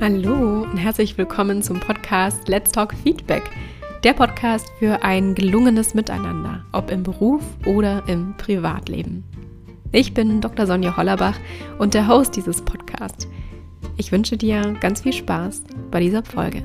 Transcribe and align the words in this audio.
Hallo 0.00 0.62
und 0.62 0.78
herzlich 0.78 1.18
willkommen 1.18 1.62
zum 1.62 1.78
Podcast 1.78 2.48
Let's 2.48 2.72
Talk 2.72 2.94
Feedback. 2.94 3.42
Der 4.02 4.14
Podcast 4.14 4.66
für 4.78 5.02
ein 5.02 5.34
gelungenes 5.34 5.92
Miteinander, 5.92 6.64
ob 6.72 6.90
im 6.90 7.02
Beruf 7.02 7.42
oder 7.66 8.02
im 8.06 8.34
Privatleben. 8.38 9.24
Ich 9.92 10.14
bin 10.14 10.40
Dr. 10.40 10.66
Sonja 10.66 10.96
Hollerbach 10.96 11.38
und 11.78 11.92
der 11.92 12.08
Host 12.08 12.34
dieses 12.34 12.62
Podcasts. 12.62 13.28
Ich 13.98 14.10
wünsche 14.10 14.38
dir 14.38 14.74
ganz 14.80 15.02
viel 15.02 15.12
Spaß 15.12 15.64
bei 15.90 16.00
dieser 16.00 16.24
Folge. 16.24 16.62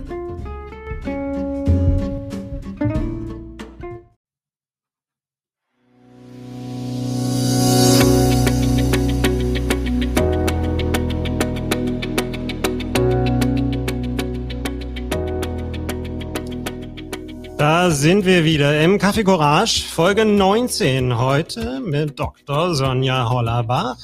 Sind 18.06 18.24
wir 18.24 18.44
wieder 18.44 18.80
im 18.84 19.00
Café 19.00 19.24
Courage, 19.24 19.82
Folge 19.84 20.26
19 20.26 21.18
heute 21.18 21.80
mit 21.80 22.20
Dr. 22.20 22.76
Sonja 22.76 23.28
Hollerbach, 23.28 23.98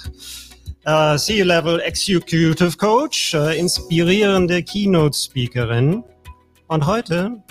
äh, 0.86 1.16
C-Level 1.20 1.80
Executive 1.82 2.78
Coach, 2.78 3.36
äh, 3.36 3.60
inspirierende 3.60 4.64
Keynote-Speakerin 4.64 6.04
und 6.68 6.88
heute 6.88 7.44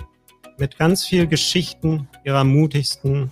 mit 0.58 0.76
ganz 0.76 1.04
viel 1.04 1.28
Geschichten 1.28 2.08
ihrer 2.24 2.42
mutigsten 2.42 3.30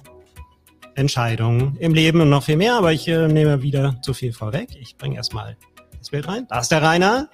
Entscheidungen 0.94 1.76
im 1.80 1.94
Leben 1.94 2.20
und 2.20 2.30
noch 2.30 2.44
viel 2.44 2.56
mehr, 2.56 2.74
aber 2.74 2.92
ich 2.92 3.08
äh, 3.08 3.26
nehme 3.26 3.62
wieder 3.62 3.96
zu 4.00 4.14
viel 4.14 4.32
vorweg. 4.32 4.68
Ich 4.80 4.96
bringe 4.96 5.16
erstmal 5.16 5.56
das 5.98 6.10
Bild 6.10 6.28
rein. 6.28 6.46
Da 6.48 6.60
ist 6.60 6.70
der 6.70 6.84
Rainer. 6.84 7.28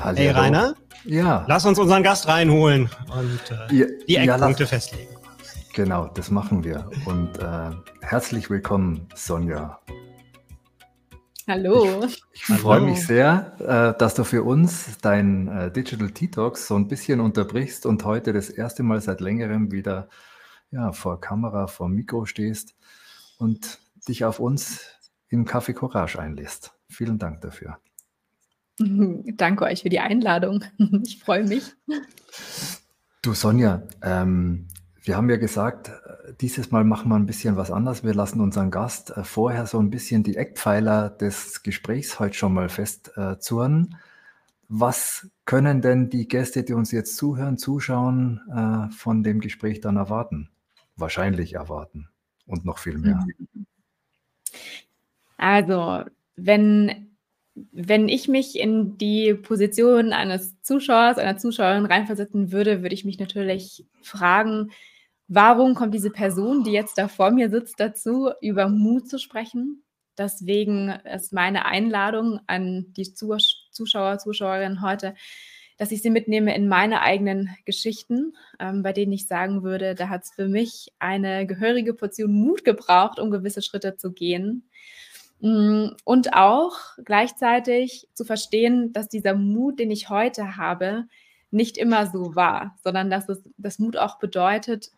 Hallo. 0.00 0.16
Hey 0.18 0.30
Rainer. 0.30 0.74
Ja. 1.04 1.44
Lass 1.46 1.64
uns 1.64 1.78
unseren 1.78 2.02
Gast 2.02 2.26
reinholen 2.26 2.90
und 3.16 3.40
äh, 3.70 3.72
Ja, 3.72 3.86
die 4.08 4.12
ja, 4.14 4.22
Eckpunkte 4.34 4.64
lass- 4.64 4.70
festlegen. 4.70 5.17
Genau, 5.78 6.08
das 6.08 6.32
machen 6.32 6.64
wir. 6.64 6.90
Und 7.06 7.38
äh, 7.38 7.70
herzlich 8.00 8.50
willkommen, 8.50 9.06
Sonja. 9.14 9.78
Hallo. 11.46 12.04
Ich 12.32 12.48
Hallo. 12.48 12.58
freue 12.58 12.80
mich 12.80 13.06
sehr, 13.06 13.52
äh, 13.60 13.96
dass 13.96 14.16
du 14.16 14.24
für 14.24 14.42
uns 14.42 14.98
dein 15.00 15.46
äh, 15.46 15.70
Digital 15.70 16.10
Detox 16.10 16.66
so 16.66 16.74
ein 16.74 16.88
bisschen 16.88 17.20
unterbrichst 17.20 17.86
und 17.86 18.04
heute 18.04 18.32
das 18.32 18.50
erste 18.50 18.82
Mal 18.82 19.00
seit 19.00 19.20
längerem 19.20 19.70
wieder 19.70 20.08
ja, 20.72 20.90
vor 20.90 21.20
Kamera, 21.20 21.68
vor 21.68 21.88
Mikro 21.88 22.24
stehst 22.24 22.74
und 23.38 23.78
dich 24.08 24.24
auf 24.24 24.40
uns 24.40 24.80
im 25.28 25.46
Café 25.46 25.74
Courage 25.74 26.18
einlässt. 26.18 26.72
Vielen 26.88 27.20
Dank 27.20 27.40
dafür. 27.42 27.78
Danke 28.80 29.64
euch 29.64 29.82
für 29.82 29.90
die 29.90 30.00
Einladung. 30.00 30.64
Ich 31.04 31.20
freue 31.20 31.44
mich. 31.44 31.72
Du 33.22 33.32
Sonja, 33.32 33.82
ähm, 34.02 34.66
wir 35.08 35.16
haben 35.16 35.30
ja 35.30 35.36
gesagt, 35.36 35.88
äh, 35.88 36.34
dieses 36.40 36.70
Mal 36.70 36.84
machen 36.84 37.08
wir 37.08 37.16
ein 37.16 37.26
bisschen 37.26 37.56
was 37.56 37.70
anders. 37.70 38.04
Wir 38.04 38.14
lassen 38.14 38.40
unseren 38.40 38.70
Gast 38.70 39.16
äh, 39.16 39.24
vorher 39.24 39.66
so 39.66 39.80
ein 39.80 39.90
bisschen 39.90 40.22
die 40.22 40.36
Eckpfeiler 40.36 41.08
des 41.08 41.62
Gesprächs 41.62 42.20
heute 42.20 42.34
schon 42.34 42.52
mal 42.52 42.68
festzurren. 42.68 43.96
Was 44.68 45.30
können 45.46 45.80
denn 45.80 46.10
die 46.10 46.28
Gäste, 46.28 46.62
die 46.62 46.74
uns 46.74 46.92
jetzt 46.92 47.16
zuhören, 47.16 47.56
zuschauen, 47.56 48.42
äh, 48.54 48.92
von 48.94 49.22
dem 49.22 49.40
Gespräch 49.40 49.80
dann 49.80 49.96
erwarten? 49.96 50.50
Wahrscheinlich 50.94 51.54
erwarten 51.54 52.08
und 52.46 52.66
noch 52.66 52.78
viel 52.78 52.98
mehr. 52.98 53.24
Also, 55.38 56.04
wenn, 56.36 57.14
wenn 57.54 58.08
ich 58.08 58.28
mich 58.28 58.58
in 58.58 58.98
die 58.98 59.32
Position 59.32 60.12
eines 60.12 60.60
Zuschauers, 60.60 61.16
einer 61.16 61.38
Zuschauerin 61.38 61.86
reinversetzen 61.86 62.52
würde, 62.52 62.82
würde 62.82 62.94
ich 62.94 63.06
mich 63.06 63.18
natürlich 63.18 63.86
fragen, 64.02 64.70
warum 65.28 65.74
kommt 65.74 65.94
diese 65.94 66.10
Person, 66.10 66.64
die 66.64 66.72
jetzt 66.72 66.98
da 66.98 67.08
vor 67.08 67.30
mir 67.30 67.50
sitzt, 67.50 67.78
dazu, 67.80 68.30
über 68.40 68.68
Mut 68.68 69.08
zu 69.08 69.18
sprechen? 69.18 69.84
Deswegen 70.16 70.88
ist 71.14 71.32
meine 71.32 71.66
Einladung 71.66 72.40
an 72.46 72.86
die 72.96 73.04
Zus- 73.14 73.68
Zuschauer, 73.70 74.18
Zuschauerinnen 74.18 74.82
heute, 74.82 75.14
dass 75.76 75.92
ich 75.92 76.02
sie 76.02 76.10
mitnehme 76.10 76.54
in 76.56 76.66
meine 76.68 77.02
eigenen 77.02 77.50
Geschichten, 77.64 78.36
ähm, 78.58 78.82
bei 78.82 78.92
denen 78.92 79.12
ich 79.12 79.28
sagen 79.28 79.62
würde, 79.62 79.94
da 79.94 80.08
hat 80.08 80.24
es 80.24 80.32
für 80.32 80.48
mich 80.48 80.88
eine 80.98 81.46
gehörige 81.46 81.94
Portion 81.94 82.32
Mut 82.32 82.64
gebraucht, 82.64 83.20
um 83.20 83.30
gewisse 83.30 83.62
Schritte 83.62 83.96
zu 83.96 84.12
gehen. 84.12 84.68
Mm, 85.40 85.90
Und 86.04 86.34
auch 86.34 86.72
gleichzeitig 87.04 88.08
zu 88.14 88.24
verstehen, 88.24 88.92
dass 88.92 89.08
dieser 89.08 89.34
Mut, 89.34 89.78
den 89.78 89.90
ich 89.92 90.08
heute 90.10 90.56
habe, 90.56 91.04
nicht 91.50 91.78
immer 91.78 92.06
so 92.06 92.34
war, 92.34 92.76
sondern 92.82 93.08
dass 93.10 93.28
es 93.28 93.42
das 93.56 93.78
Mut 93.78 93.96
auch 93.96 94.18
bedeutet 94.18 94.90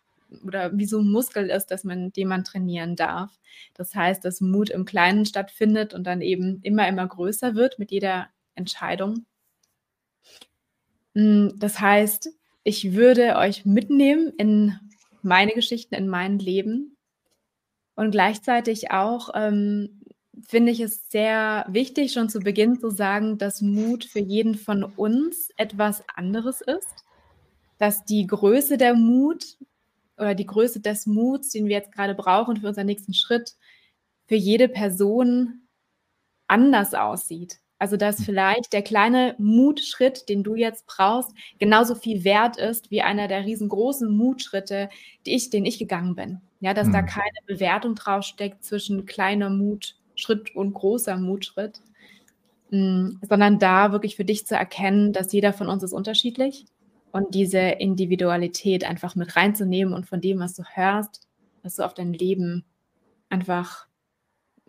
oder 0.45 0.77
wie 0.77 0.85
so 0.85 0.99
ein 0.99 1.11
Muskel 1.11 1.49
ist, 1.49 1.67
dass 1.67 1.83
man, 1.83 2.11
den 2.13 2.27
man 2.27 2.43
trainieren 2.43 2.95
darf. 2.95 3.39
Das 3.73 3.93
heißt, 3.95 4.23
dass 4.23 4.41
Mut 4.41 4.69
im 4.69 4.85
Kleinen 4.85 5.25
stattfindet 5.25 5.93
und 5.93 6.05
dann 6.05 6.21
eben 6.21 6.59
immer, 6.63 6.87
immer 6.87 7.07
größer 7.07 7.55
wird 7.55 7.79
mit 7.79 7.91
jeder 7.91 8.27
Entscheidung. 8.55 9.25
Mm, 11.13 11.49
Das 11.57 11.79
heißt, 11.79 12.29
ich 12.63 12.93
würde 12.93 13.35
euch 13.37 13.65
mitnehmen 13.65 14.33
in 14.37 14.79
meine 15.21 15.51
Geschichten, 15.53 15.95
in 15.95 16.07
mein 16.07 16.39
Leben 16.39 16.97
und 17.95 18.11
gleichzeitig 18.11 18.91
auch 18.91 19.29
ähm, 19.35 20.01
finde 20.47 20.71
ich 20.71 20.79
es 20.79 21.09
sehr 21.09 21.65
wichtig, 21.69 22.13
schon 22.13 22.29
zu 22.29 22.39
Beginn 22.39 22.79
zu 22.79 22.89
sagen, 22.89 23.37
dass 23.37 23.61
Mut 23.61 24.05
für 24.05 24.19
jeden 24.19 24.55
von 24.55 24.83
uns 24.83 25.49
etwas 25.57 26.03
anderes 26.15 26.61
ist. 26.61 27.05
Dass 27.77 28.05
die 28.05 28.27
Größe 28.27 28.77
der 28.77 28.95
Mut 28.95 29.57
oder 30.21 30.35
die 30.35 30.45
Größe 30.45 30.79
des 30.79 31.05
Muts, 31.07 31.49
den 31.49 31.65
wir 31.65 31.75
jetzt 31.75 31.91
gerade 31.91 32.15
brauchen 32.15 32.57
für 32.57 32.67
unseren 32.67 32.85
nächsten 32.85 33.13
Schritt, 33.13 33.55
für 34.27 34.35
jede 34.35 34.69
Person 34.69 35.67
anders 36.47 36.93
aussieht. 36.93 37.59
Also 37.79 37.97
dass 37.97 38.23
vielleicht 38.23 38.73
der 38.73 38.83
kleine 38.83 39.35
Mutschritt, 39.39 40.29
den 40.29 40.43
du 40.43 40.55
jetzt 40.55 40.85
brauchst, 40.85 41.31
genauso 41.59 41.95
viel 41.95 42.23
wert 42.23 42.57
ist 42.57 42.91
wie 42.91 43.01
einer 43.01 43.27
der 43.27 43.45
riesengroßen 43.45 44.15
Mutschritte, 44.15 44.89
die 45.25 45.35
ich, 45.35 45.49
den 45.49 45.65
ich 45.65 45.79
gegangen 45.79 46.15
bin. 46.15 46.41
Ja, 46.59 46.75
dass 46.75 46.91
da 46.91 46.99
Hm. 46.99 47.07
keine 47.07 47.39
Bewertung 47.47 47.95
draufsteckt 47.95 48.63
zwischen 48.63 49.07
kleiner 49.07 49.49
Mutschritt 49.49 50.55
und 50.55 50.73
großer 50.73 51.17
Mutschritt, 51.17 51.81
Mm, 52.71 53.19
sondern 53.27 53.59
da 53.59 53.91
wirklich 53.91 54.15
für 54.15 54.23
dich 54.25 54.47
zu 54.47 54.55
erkennen, 54.55 55.11
dass 55.11 55.33
jeder 55.33 55.51
von 55.51 55.67
uns 55.67 55.83
ist 55.83 55.91
unterschiedlich 55.93 56.65
und 57.11 57.35
diese 57.35 57.59
Individualität 57.59 58.83
einfach 58.83 59.15
mit 59.15 59.35
reinzunehmen 59.35 59.93
und 59.93 60.05
von 60.05 60.21
dem, 60.21 60.39
was 60.39 60.55
du 60.55 60.63
hörst, 60.63 61.27
was 61.63 61.75
du 61.75 61.83
auf 61.83 61.93
dein 61.93 62.13
Leben 62.13 62.65
einfach 63.29 63.87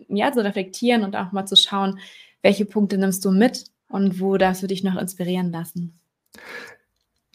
ja, 0.09 0.33
zu 0.33 0.45
reflektieren 0.45 1.05
und 1.05 1.17
auch 1.17 1.33
mal 1.33 1.47
zu 1.47 1.57
schauen, 1.57 1.99
welche 2.43 2.65
Punkte 2.65 2.99
nimmst 2.99 3.25
du 3.25 3.31
mit 3.31 3.65
und 3.89 4.21
wo 4.21 4.37
darfst 4.37 4.63
du 4.63 4.67
dich 4.67 4.83
noch 4.83 4.97
inspirieren 4.97 5.53
lassen. 5.53 5.99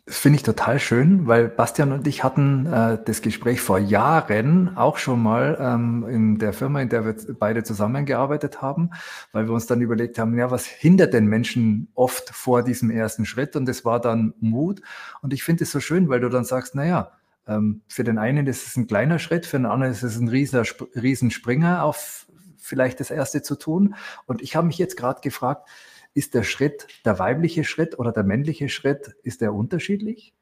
Das 0.07 0.19
finde 0.19 0.37
ich 0.37 0.43
total 0.43 0.79
schön, 0.79 1.27
weil 1.27 1.49
Bastian 1.49 1.91
und 1.91 2.07
ich 2.07 2.23
hatten 2.23 2.65
äh, 2.65 2.97
das 3.03 3.21
Gespräch 3.21 3.59
vor 3.59 3.77
Jahren 3.77 4.77
auch 4.77 4.99
schon 4.99 5.21
mal 5.21 5.57
ähm, 5.59 6.07
in 6.07 6.39
der 6.39 6.53
Firma, 6.53 6.79
in 6.81 6.87
der 6.87 7.03
wir 7.03 7.13
beide 7.37 7.61
zusammengearbeitet 7.63 8.61
haben, 8.61 8.91
weil 9.33 9.47
wir 9.47 9.53
uns 9.53 9.65
dann 9.65 9.81
überlegt 9.81 10.17
haben, 10.17 10.37
ja, 10.37 10.49
was 10.49 10.65
hindert 10.65 11.13
den 11.13 11.25
Menschen 11.25 11.89
oft 11.93 12.29
vor 12.29 12.63
diesem 12.63 12.89
ersten 12.89 13.25
Schritt? 13.25 13.57
Und 13.57 13.67
es 13.67 13.83
war 13.83 13.99
dann 13.99 14.33
Mut. 14.39 14.81
Und 15.21 15.33
ich 15.33 15.43
finde 15.43 15.65
es 15.65 15.71
so 15.71 15.81
schön, 15.81 16.07
weil 16.07 16.21
du 16.21 16.29
dann 16.29 16.45
sagst, 16.45 16.73
naja, 16.73 17.11
ähm, 17.45 17.81
für 17.89 18.05
den 18.05 18.17
einen 18.17 18.47
ist 18.47 18.65
es 18.65 18.77
ein 18.77 18.87
kleiner 18.87 19.19
Schritt, 19.19 19.45
für 19.45 19.57
den 19.57 19.65
anderen 19.65 19.91
ist 19.91 20.03
es 20.03 20.17
ein 20.17 20.29
rieser, 20.29 20.61
Sp- 20.63 20.87
Riesenspringer 20.95 21.83
auf 21.83 22.27
vielleicht 22.57 23.01
das 23.01 23.11
erste 23.11 23.41
zu 23.41 23.57
tun. 23.57 23.95
Und 24.25 24.41
ich 24.41 24.55
habe 24.55 24.67
mich 24.67 24.77
jetzt 24.77 24.95
gerade 24.95 25.19
gefragt, 25.19 25.67
ist 26.17 26.33
der 26.33 26.43
Schritt, 26.43 26.87
der 27.05 27.19
weibliche 27.19 27.63
Schritt 27.63 27.99
oder 27.99 28.11
der 28.11 28.23
männliche 28.23 28.69
Schritt, 28.69 29.15
ist 29.21 29.39
der 29.41 29.53
unterschiedlich? 29.53 30.33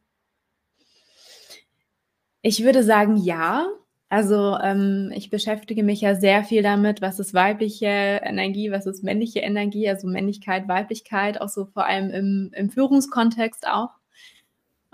Ich 2.42 2.64
würde 2.64 2.82
sagen, 2.82 3.18
ja. 3.18 3.68
Also 4.08 4.56
ähm, 4.64 5.12
ich 5.14 5.30
beschäftige 5.30 5.84
mich 5.84 6.00
ja 6.00 6.16
sehr 6.16 6.44
viel 6.46 6.64
damit, 6.64 7.02
was 7.02 7.20
ist 7.20 7.34
weibliche 7.34 7.88
Energie, 7.88 8.72
was 8.72 8.86
ist 8.86 9.04
männliche 9.04 9.40
Energie, 9.40 9.90
also 9.90 10.08
Männlichkeit, 10.08 10.68
Weiblichkeit, 10.70 11.42
auch 11.42 11.50
so 11.50 11.66
vor 11.66 11.86
allem 11.86 12.10
im, 12.12 12.52
im 12.54 12.70
Führungskontext 12.70 13.68
auch. 13.68 13.90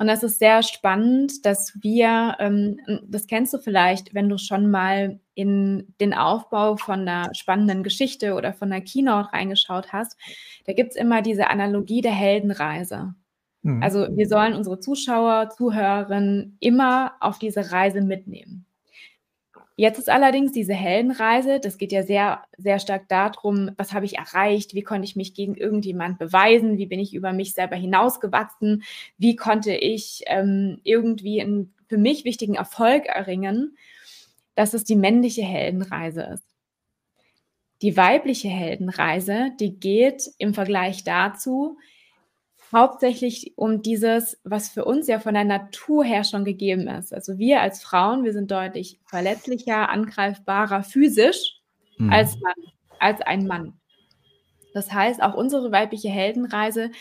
Und 0.02 0.08
das 0.08 0.24
ist 0.24 0.40
sehr 0.40 0.64
spannend, 0.64 1.46
dass 1.46 1.78
wir, 1.80 2.36
ähm, 2.40 2.80
das 3.08 3.28
kennst 3.28 3.54
du 3.54 3.60
vielleicht, 3.60 4.16
wenn 4.16 4.30
du 4.30 4.40
schon 4.40 4.72
mal 4.72 5.20
in 5.36 5.94
den 6.02 6.16
Aufbau 6.16 6.76
von 6.76 7.02
einer 7.02 7.30
spannenden 7.36 7.84
Geschichte 7.84 8.34
oder 8.34 8.52
von 8.52 8.72
einer 8.72 8.82
Keynote 8.82 9.32
reingeschaut 9.32 9.94
hast, 9.94 10.18
da 10.66 10.74
gibt 10.74 10.90
es 10.90 10.96
immer 10.96 11.22
diese 11.22 11.52
Analogie 11.52 12.02
der 12.02 12.14
Heldenreise. 12.14 13.14
Mhm. 13.62 13.84
Also 13.84 14.08
wir 14.18 14.28
sollen 14.28 14.56
unsere 14.56 14.80
Zuschauer, 14.80 15.52
Zuhörerinnen 15.56 16.58
immer 16.60 17.12
auf 17.20 17.38
diese 17.38 17.72
Reise 17.72 18.02
mitnehmen. 18.02 18.66
Jetzt 19.82 19.98
ist 19.98 20.10
allerdings 20.10 20.52
diese 20.52 20.76
Heldenreise, 20.76 21.60
das 21.60 21.80
geht 21.80 21.92
ja 21.92 22.04
sehr, 22.04 22.44
sehr 22.56 22.78
stark 22.78 23.08
darum, 23.08 23.72
was 23.78 23.94
habe 23.94 24.06
ich 24.06 24.20
erreicht, 24.20 24.76
wie 24.76 24.84
konnte 24.84 25.06
ich 25.06 25.16
mich 25.16 25.34
gegen 25.34 25.56
irgendjemand 25.56 26.20
beweisen, 26.20 26.78
wie 26.78 26.86
bin 26.86 27.00
ich 27.00 27.16
über 27.16 27.34
mich 27.34 27.54
selber 27.54 27.78
hinausgewachsen, 27.78 28.84
wie 29.18 29.36
konnte 29.36 29.74
ich 29.74 30.22
ähm, 30.28 30.80
irgendwie 30.84 31.42
einen 31.42 31.74
für 31.90 31.98
mich 31.98 32.26
wichtigen 32.26 32.54
Erfolg 32.54 33.08
erringen, 33.08 33.76
dass 34.54 34.76
es 34.76 34.84
die 34.84 34.96
männliche 34.96 35.42
Heldenreise 35.42 36.30
ist. 36.36 36.46
Die 37.82 37.98
weibliche 37.98 38.50
Heldenreise, 38.50 39.50
die 39.60 39.80
geht 39.80 40.30
im 40.38 40.54
Vergleich 40.54 41.04
dazu 41.06 41.80
hauptsächlich 42.72 43.54
um 43.56 43.82
dieses, 43.82 44.40
was 44.44 44.70
für 44.70 44.86
uns 44.86 45.08
ja 45.08 45.20
von 45.20 45.34
der 45.34 45.44
Natur 45.44 46.04
her 46.04 46.24
schon 46.24 46.46
gegeben 46.46 46.88
ist. 46.88 47.14
Also 47.14 47.38
wir 47.38 47.62
als 47.62 47.84
Frauen, 47.84 48.24
wir 48.24 48.34
sind 48.34 48.52
deutlich 48.52 49.00
verletzlicher, 49.06 49.90
angreifbarer 49.90 50.84
physisch 50.84 51.60
mhm. 51.98 52.12
als, 52.12 52.40
Mann, 52.40 52.54
als 53.00 53.22
ein 53.22 53.46
Mann. 53.46 53.74
Das 54.74 54.92
heißt, 54.92 55.22
auch 55.22 55.34
unsere 55.34 55.72
weibliche 55.72 56.10
Heldenreise 56.10 56.92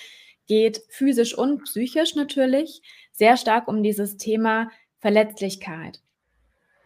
geht 0.47 0.83
physisch 0.89 1.37
und 1.37 1.63
psychisch 1.65 2.17
natürlich 2.17 2.83
sehr 3.13 3.37
stark 3.37 3.69
um 3.69 3.83
dieses 3.83 4.17
Thema 4.17 4.71
Verletzlichkeit. 4.99 6.01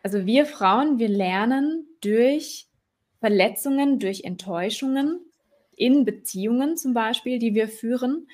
Also 0.02 0.26
wir 0.26 0.44
Frauen, 0.44 0.98
wir 0.98 1.08
lernen 1.08 1.86
durch 2.02 2.66
Verletzungen, 3.20 3.98
durch 3.98 4.24
Enttäuschungen 4.24 5.20
in 5.76 6.04
Beziehungen 6.04 6.76
zum 6.76 6.92
Beispiel, 6.92 7.38
die 7.38 7.54
wir 7.54 7.68
führen, 7.68 8.28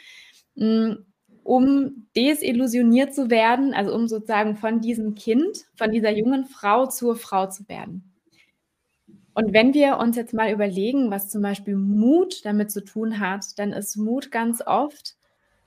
um 1.43 2.07
desillusioniert 2.17 3.15
zu 3.15 3.31
werden, 3.31 3.75
also 3.75 3.95
um 3.95 4.09
sozusagen 4.09 4.57
von 4.57 4.81
diesem 4.81 5.15
Kind, 5.15 5.65
von 5.75 5.91
dieser 5.91 6.11
jungen 6.11 6.45
Frau 6.47 6.87
zur 6.87 7.17
Frau 7.17 7.47
zu 7.47 7.69
werden. 7.69 8.11
Und 9.35 9.53
wenn 9.53 9.75
wir 9.75 9.99
uns 9.99 10.17
jetzt 10.17 10.35
mal 10.35 10.53
überlegen, 10.53 11.11
was 11.11 11.31
zum 11.31 11.43
Beispiel 11.43 11.77
Mut 11.77 12.45
damit 12.45 12.71
zu 12.71 12.85
tun 12.85 13.21
hat, 13.21 13.59
dann 13.59 13.73
ist 13.73 13.97
Mut 13.97 14.31
ganz 14.31 14.61
oft, 14.67 15.15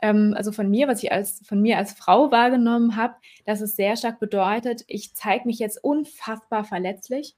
ähm, 0.01 0.33
also 0.35 0.51
von 0.51 0.69
mir, 0.69 0.87
was 0.87 1.01
ich 1.01 1.11
als 1.11 1.41
von 1.45 1.61
mir 1.61 1.77
als 1.77 1.93
Frau 1.93 2.29
wahrgenommen 2.31 2.95
habe, 2.97 3.15
dass 3.45 3.61
es 3.61 3.75
sehr 3.75 3.95
stark 3.95 4.19
bedeutet, 4.19 4.83
ich 4.87 5.15
zeige 5.15 5.47
mich 5.47 5.59
jetzt 5.59 5.83
unfassbar 5.83 6.65
verletzlich, 6.65 7.35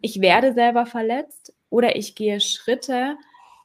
ich 0.00 0.20
werde 0.20 0.54
selber 0.54 0.86
verletzt 0.86 1.52
oder 1.68 1.96
ich 1.96 2.14
gehe 2.14 2.40
Schritte, 2.40 3.16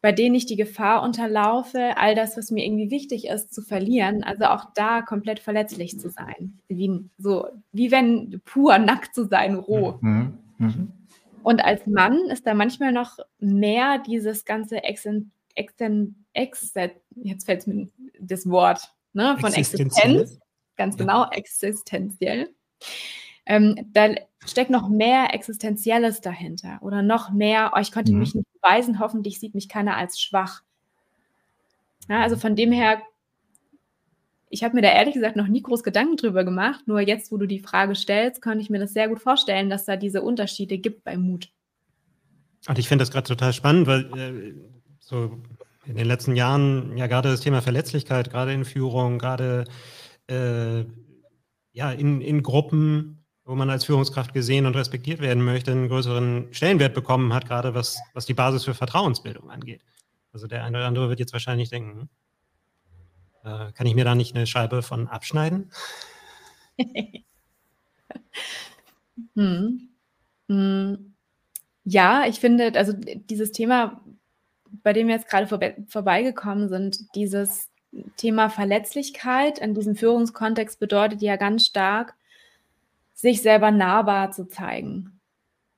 bei 0.01 0.12
denen 0.12 0.33
ich 0.33 0.48
die 0.48 0.56
Gefahr 0.56 1.03
unterlaufe, 1.03 1.95
all 1.95 2.15
das, 2.15 2.36
was 2.36 2.50
mir 2.50 2.65
irgendwie 2.65 2.89
wichtig 2.89 3.27
ist, 3.27 3.53
zu 3.53 3.62
verlieren. 3.62 4.24
Also 4.24 4.45
auch 4.45 4.74
da 4.74 5.01
komplett 5.01 5.39
verletzlich 5.39 6.00
zu 6.00 6.09
sein. 6.09 6.59
Wie, 6.68 7.06
so, 7.19 7.48
wie 7.71 7.92
wenn 7.92 8.42
pur 8.44 8.77
nackt 8.80 9.13
zu 9.13 9.25
sein, 9.25 9.56
roh. 9.56 10.00
Mhm. 10.01 10.39
Mhm. 10.57 10.92
Und 11.44 11.63
als 11.63 11.86
Mann 11.86 12.18
ist 12.30 12.48
da 12.48 12.53
manchmal 12.53 12.92
noch 12.92 13.18
mehr 13.39 14.00
dieses 14.00 14.45
ganze 14.45 14.83
Exen, 14.83 15.31
Exen, 15.56 16.25
Exen, 16.33 16.92
jetzt 17.15 17.45
fällt 17.45 17.62
es 17.62 17.68
mir 17.68 17.88
das 18.19 18.50
Wort, 18.50 18.94
ne, 19.13 19.38
von 19.39 19.54
Existenz, 19.54 20.39
ganz 20.77 20.97
genau, 20.97 21.30
existenziell. 21.30 22.50
Ähm, 23.45 23.89
da 23.92 24.09
steckt 24.45 24.69
noch 24.69 24.88
mehr 24.88 25.33
Existenzielles 25.33 26.21
dahinter 26.21 26.80
oder 26.81 27.01
noch 27.01 27.31
mehr, 27.31 27.74
oh, 27.75 27.80
ich 27.80 27.92
konnte 27.92 28.13
mhm. 28.13 28.19
mich 28.19 28.36
nicht 28.36 28.50
beweisen, 28.61 28.99
hoffentlich 28.99 29.39
sieht 29.39 29.55
mich 29.55 29.69
keiner 29.69 29.97
als 29.97 30.19
schwach. 30.19 30.61
Ja, 32.09 32.21
also 32.21 32.35
von 32.35 32.55
dem 32.55 32.71
her, 32.71 33.01
ich 34.49 34.63
habe 34.63 34.75
mir 34.75 34.81
da 34.81 34.89
ehrlich 34.89 35.13
gesagt 35.13 35.35
noch 35.35 35.47
nie 35.47 35.61
groß 35.61 35.83
Gedanken 35.83 36.17
drüber 36.17 36.43
gemacht, 36.43 36.87
nur 36.87 36.99
jetzt, 36.99 37.31
wo 37.31 37.37
du 37.37 37.45
die 37.45 37.59
Frage 37.59 37.95
stellst, 37.95 38.41
kann 38.41 38.59
ich 38.59 38.69
mir 38.69 38.79
das 38.79 38.93
sehr 38.93 39.07
gut 39.07 39.19
vorstellen, 39.19 39.69
dass 39.69 39.85
da 39.85 39.95
diese 39.95 40.21
Unterschiede 40.21 40.77
gibt 40.77 41.03
bei 41.03 41.17
Mut. 41.17 41.49
Und 42.67 42.77
ich 42.77 42.87
finde 42.87 43.03
das 43.03 43.11
gerade 43.11 43.27
total 43.27 43.53
spannend, 43.53 43.87
weil 43.87 44.17
äh, 44.17 44.53
so 44.99 45.41
in 45.85 45.95
den 45.95 46.05
letzten 46.05 46.35
Jahren 46.35 46.95
ja 46.97 47.07
gerade 47.07 47.29
das 47.29 47.41
Thema 47.41 47.61
Verletzlichkeit, 47.61 48.29
gerade 48.29 48.53
in 48.53 48.65
Führung, 48.65 49.17
gerade 49.17 49.65
äh, 50.27 50.85
ja, 51.73 51.91
in, 51.91 52.21
in 52.21 52.43
Gruppen 52.43 53.20
wo 53.51 53.56
man 53.56 53.69
als 53.69 53.83
Führungskraft 53.83 54.33
gesehen 54.33 54.65
und 54.65 54.77
respektiert 54.77 55.19
werden 55.19 55.44
möchte, 55.44 55.71
einen 55.71 55.89
größeren 55.89 56.48
Stellenwert 56.53 56.94
bekommen 56.94 57.33
hat, 57.33 57.45
gerade 57.45 57.75
was, 57.75 58.00
was 58.13 58.25
die 58.25 58.33
Basis 58.33 58.63
für 58.63 58.74
Vertrauensbildung 58.74 59.51
angeht. 59.51 59.81
Also 60.31 60.48
der 60.48 60.63
eine 60.63 60.77
oder 60.77 60.88
andere 60.88 61.09
wird 61.09 61.19
jetzt 61.19 61.33
wahrscheinlich 61.33 61.69
denken, 61.69 62.09
äh, 63.44 63.74
kann 63.74 63.88
ich 63.88 63.94
mir 63.94 64.06
da 64.06 64.15
nicht 64.15 64.33
eine 64.33 64.48
Scheibe 64.48 64.81
von 64.83 65.09
abschneiden? 65.09 65.69
hm. 69.36 69.89
Hm. 70.47 71.13
Ja, 71.83 72.24
ich 72.27 72.39
finde, 72.39 72.71
also 72.75 72.94
dieses 72.95 73.51
Thema, 73.51 74.01
bei 74.81 74.94
dem 74.94 75.07
wir 75.07 75.15
jetzt 75.15 75.27
gerade 75.27 75.47
vorbe 75.47 75.75
vorbeigekommen 75.89 76.69
sind, 76.69 77.13
dieses 77.15 77.69
Thema 78.15 78.50
Verletzlichkeit 78.50 79.59
in 79.59 79.74
diesem 79.74 79.97
Führungskontext 79.97 80.80
bedeutet 80.80 81.21
ja 81.21 81.36
ganz 81.36 81.65
stark, 81.65 82.15
sich 83.21 83.44
selber 83.44 83.69
nahbar 83.69 84.31
zu 84.31 84.47
zeigen. 84.47 85.19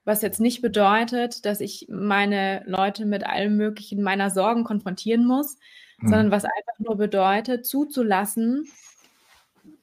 Was 0.06 0.22
jetzt 0.22 0.40
nicht 0.40 0.62
bedeutet, 0.62 1.46
dass 1.46 1.60
ich 1.60 1.88
meine 1.90 2.64
Leute 2.66 3.06
mit 3.06 3.26
allem 3.26 3.58
Möglichen 3.58 4.02
meiner 4.02 4.30
Sorgen 4.30 4.64
konfrontieren 4.64 5.26
muss, 5.26 5.58
mhm. 6.00 6.08
sondern 6.08 6.32
was 6.32 6.46
einfach 6.46 6.80
nur 6.80 6.96
bedeutet, 6.96 7.66
zuzulassen, 7.66 8.66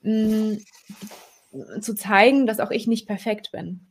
mh, 0.03 0.57
mm, 1.53 1.83
zu 1.83 1.95
zeigen, 1.95 2.47
dass 2.47 2.61
auch 2.61 2.71
ich 2.71 2.87
nicht 2.87 3.07
perfekt 3.07 3.53
bin. 3.53 3.87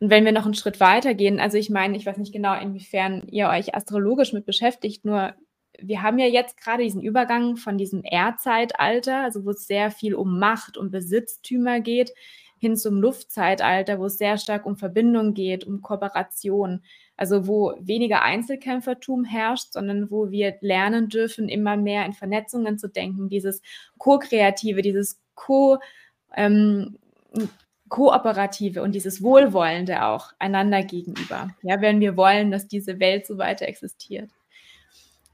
Und 0.00 0.10
wenn 0.10 0.24
wir 0.24 0.32
noch 0.32 0.44
einen 0.44 0.54
Schritt 0.54 0.80
weiter 0.80 1.14
gehen, 1.14 1.38
also 1.38 1.56
ich 1.56 1.70
meine, 1.70 1.96
ich 1.96 2.06
weiß 2.06 2.16
nicht 2.16 2.32
genau, 2.32 2.58
inwiefern 2.58 3.28
ihr 3.28 3.48
euch 3.48 3.74
astrologisch 3.74 4.32
mit 4.32 4.46
beschäftigt, 4.46 5.04
nur 5.04 5.34
wir 5.78 6.02
haben 6.02 6.18
ja 6.18 6.26
jetzt 6.26 6.56
gerade 6.60 6.82
diesen 6.82 7.02
Übergang 7.02 7.56
von 7.56 7.78
diesem 7.78 8.02
Erdzeitalter, 8.04 9.22
also 9.22 9.44
wo 9.44 9.50
es 9.50 9.66
sehr 9.66 9.90
viel 9.90 10.14
um 10.14 10.38
Macht 10.38 10.76
und 10.76 10.90
Besitztümer 10.90 11.80
geht, 11.80 12.12
hin 12.64 12.76
zum 12.76 13.00
Luftzeitalter, 13.00 13.98
wo 13.98 14.06
es 14.06 14.16
sehr 14.16 14.38
stark 14.38 14.64
um 14.64 14.76
Verbindung 14.76 15.34
geht, 15.34 15.66
um 15.66 15.82
Kooperation. 15.82 16.82
Also 17.16 17.46
wo 17.46 17.74
weniger 17.78 18.22
Einzelkämpfertum 18.22 19.24
herrscht, 19.24 19.74
sondern 19.74 20.10
wo 20.10 20.30
wir 20.30 20.56
lernen 20.62 21.08
dürfen, 21.08 21.48
immer 21.48 21.76
mehr 21.76 22.06
in 22.06 22.14
Vernetzungen 22.14 22.78
zu 22.78 22.88
denken, 22.88 23.28
dieses 23.28 23.60
Co-Kreative, 23.98 24.82
dieses 24.82 25.20
Co- 25.34 25.78
ähm, 26.34 26.98
Kooperative 27.88 28.82
und 28.82 28.92
dieses 28.94 29.22
Wohlwollende 29.22 30.04
auch 30.04 30.32
einander 30.38 30.82
gegenüber. 30.82 31.50
Ja, 31.62 31.80
wenn 31.80 32.00
wir 32.00 32.16
wollen, 32.16 32.50
dass 32.50 32.66
diese 32.66 32.98
Welt 32.98 33.26
so 33.26 33.36
weiter 33.36 33.68
existiert. 33.68 34.30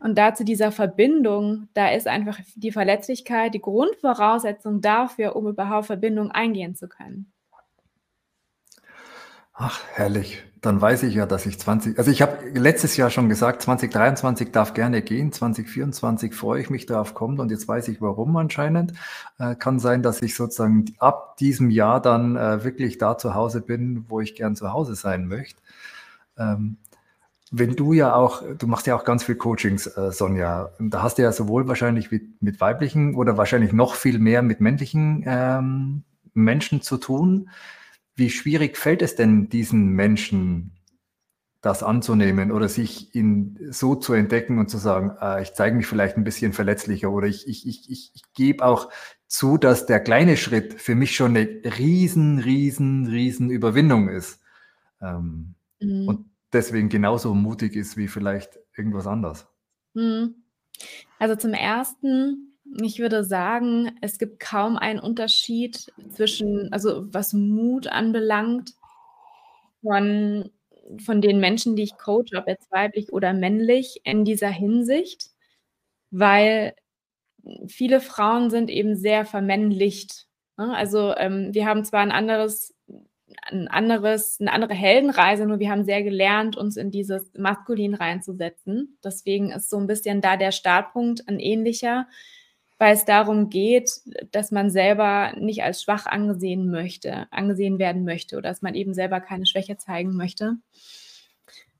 Und 0.00 0.16
dazu 0.16 0.44
dieser 0.44 0.72
Verbindung, 0.72 1.68
da 1.74 1.90
ist 1.90 2.08
einfach 2.08 2.38
die 2.56 2.72
Verletzlichkeit 2.72 3.52
die 3.52 3.60
Grundvoraussetzung 3.60 4.80
dafür, 4.80 5.36
um 5.36 5.46
überhaupt 5.46 5.86
Verbindung 5.86 6.30
eingehen 6.30 6.74
zu 6.74 6.88
können. 6.88 7.32
Ach, 9.52 9.78
herrlich. 9.92 10.42
Dann 10.62 10.80
weiß 10.80 11.02
ich 11.04 11.14
ja, 11.14 11.26
dass 11.26 11.46
ich 11.46 11.58
20, 11.58 11.98
also 11.98 12.10
ich 12.10 12.20
habe 12.20 12.48
letztes 12.50 12.96
Jahr 12.96 13.10
schon 13.10 13.28
gesagt, 13.30 13.62
2023 13.62 14.52
darf 14.52 14.74
gerne 14.74 15.00
gehen, 15.00 15.32
2024 15.32 16.34
freue 16.34 16.60
ich 16.60 16.68
mich 16.68 16.84
darauf 16.84 17.14
kommt 17.14 17.40
und 17.40 17.50
jetzt 17.50 17.66
weiß 17.66 17.88
ich 17.88 18.00
warum 18.00 18.36
anscheinend. 18.36 18.92
Äh, 19.38 19.54
kann 19.54 19.78
sein, 19.78 20.02
dass 20.02 20.20
ich 20.20 20.34
sozusagen 20.34 20.86
ab 20.98 21.36
diesem 21.38 21.70
Jahr 21.70 22.00
dann 22.00 22.36
äh, 22.36 22.64
wirklich 22.64 22.98
da 22.98 23.16
zu 23.16 23.34
Hause 23.34 23.62
bin, 23.62 24.04
wo 24.08 24.20
ich 24.20 24.34
gern 24.34 24.54
zu 24.56 24.72
Hause 24.72 24.94
sein 24.94 25.28
möchte. 25.28 25.60
Ähm, 26.38 26.76
wenn 27.50 27.74
du 27.74 27.92
ja 27.92 28.14
auch, 28.14 28.42
du 28.58 28.66
machst 28.66 28.86
ja 28.86 28.96
auch 28.96 29.04
ganz 29.04 29.24
viel 29.24 29.34
Coachings, 29.34 29.86
äh, 29.86 30.12
Sonja, 30.12 30.70
da 30.78 31.02
hast 31.02 31.18
du 31.18 31.22
ja 31.22 31.32
sowohl 31.32 31.66
wahrscheinlich 31.66 32.10
mit, 32.10 32.40
mit 32.40 32.60
weiblichen 32.60 33.16
oder 33.16 33.36
wahrscheinlich 33.36 33.72
noch 33.72 33.94
viel 33.94 34.18
mehr 34.18 34.42
mit 34.42 34.60
männlichen 34.60 35.24
ähm, 35.26 36.04
Menschen 36.32 36.80
zu 36.80 36.96
tun. 36.96 37.50
Wie 38.14 38.30
schwierig 38.30 38.76
fällt 38.76 39.02
es 39.02 39.16
denn 39.16 39.48
diesen 39.48 39.88
Menschen, 39.88 40.76
das 41.60 41.82
anzunehmen 41.82 42.52
oder 42.52 42.68
sich 42.68 43.14
in, 43.14 43.58
so 43.70 43.94
zu 43.94 44.14
entdecken 44.14 44.58
und 44.58 44.70
zu 44.70 44.78
sagen, 44.78 45.12
äh, 45.20 45.42
ich 45.42 45.52
zeige 45.52 45.76
mich 45.76 45.86
vielleicht 45.86 46.16
ein 46.16 46.24
bisschen 46.24 46.52
verletzlicher 46.52 47.10
oder 47.10 47.26
ich, 47.26 47.46
ich, 47.46 47.66
ich, 47.66 47.90
ich, 47.90 48.12
ich 48.14 48.22
gebe 48.32 48.64
auch 48.64 48.90
zu, 49.26 49.58
dass 49.58 49.86
der 49.86 50.00
kleine 50.00 50.36
Schritt 50.36 50.80
für 50.80 50.94
mich 50.94 51.14
schon 51.14 51.36
eine 51.36 51.48
riesen, 51.78 52.38
riesen, 52.38 53.06
riesen 53.06 53.50
Überwindung 53.50 54.08
ist. 54.08 54.40
Ähm, 55.02 55.54
mhm. 55.80 56.08
Und 56.08 56.29
deswegen 56.52 56.88
genauso 56.88 57.34
mutig 57.34 57.76
ist 57.76 57.96
wie 57.96 58.08
vielleicht 58.08 58.58
irgendwas 58.76 59.06
anderes? 59.06 59.46
Hm. 59.94 60.34
Also 61.18 61.36
zum 61.36 61.52
Ersten, 61.52 62.58
ich 62.80 62.98
würde 62.98 63.24
sagen, 63.24 63.96
es 64.00 64.18
gibt 64.18 64.40
kaum 64.40 64.76
einen 64.76 65.00
Unterschied 65.00 65.92
zwischen, 66.10 66.72
also 66.72 67.12
was 67.12 67.32
Mut 67.32 67.86
anbelangt, 67.88 68.74
von, 69.82 70.50
von 70.98 71.20
den 71.20 71.40
Menschen, 71.40 71.76
die 71.76 71.84
ich 71.84 71.96
coache, 71.96 72.36
ob 72.36 72.46
jetzt 72.46 72.70
weiblich 72.70 73.12
oder 73.12 73.32
männlich, 73.32 74.00
in 74.04 74.24
dieser 74.24 74.50
Hinsicht, 74.50 75.30
weil 76.10 76.74
viele 77.66 78.00
Frauen 78.00 78.50
sind 78.50 78.70
eben 78.70 78.96
sehr 78.96 79.24
vermännlicht. 79.24 80.26
Ne? 80.58 80.74
Also 80.74 81.14
ähm, 81.16 81.54
wir 81.54 81.66
haben 81.66 81.84
zwar 81.84 82.00
ein 82.00 82.12
anderes 82.12 82.74
ein 83.50 83.68
anderes, 83.68 84.38
eine 84.40 84.52
andere 84.52 84.74
Heldenreise, 84.74 85.46
nur 85.46 85.58
wir 85.58 85.70
haben 85.70 85.84
sehr 85.84 86.02
gelernt, 86.02 86.56
uns 86.56 86.76
in 86.76 86.90
dieses 86.90 87.32
Maskulin 87.36 87.94
reinzusetzen. 87.94 88.98
Deswegen 89.04 89.50
ist 89.50 89.70
so 89.70 89.78
ein 89.78 89.86
bisschen 89.86 90.20
da 90.20 90.36
der 90.36 90.52
Startpunkt 90.52 91.28
ein 91.28 91.38
ähnlicher, 91.38 92.06
weil 92.78 92.94
es 92.94 93.04
darum 93.04 93.50
geht, 93.50 93.90
dass 94.32 94.50
man 94.50 94.70
selber 94.70 95.34
nicht 95.36 95.62
als 95.62 95.82
schwach 95.82 96.06
angesehen 96.06 96.70
möchte, 96.70 97.26
angesehen 97.30 97.78
werden 97.78 98.04
möchte 98.04 98.36
oder 98.36 98.48
dass 98.48 98.62
man 98.62 98.74
eben 98.74 98.94
selber 98.94 99.20
keine 99.20 99.46
Schwäche 99.46 99.76
zeigen 99.76 100.16
möchte. 100.16 100.56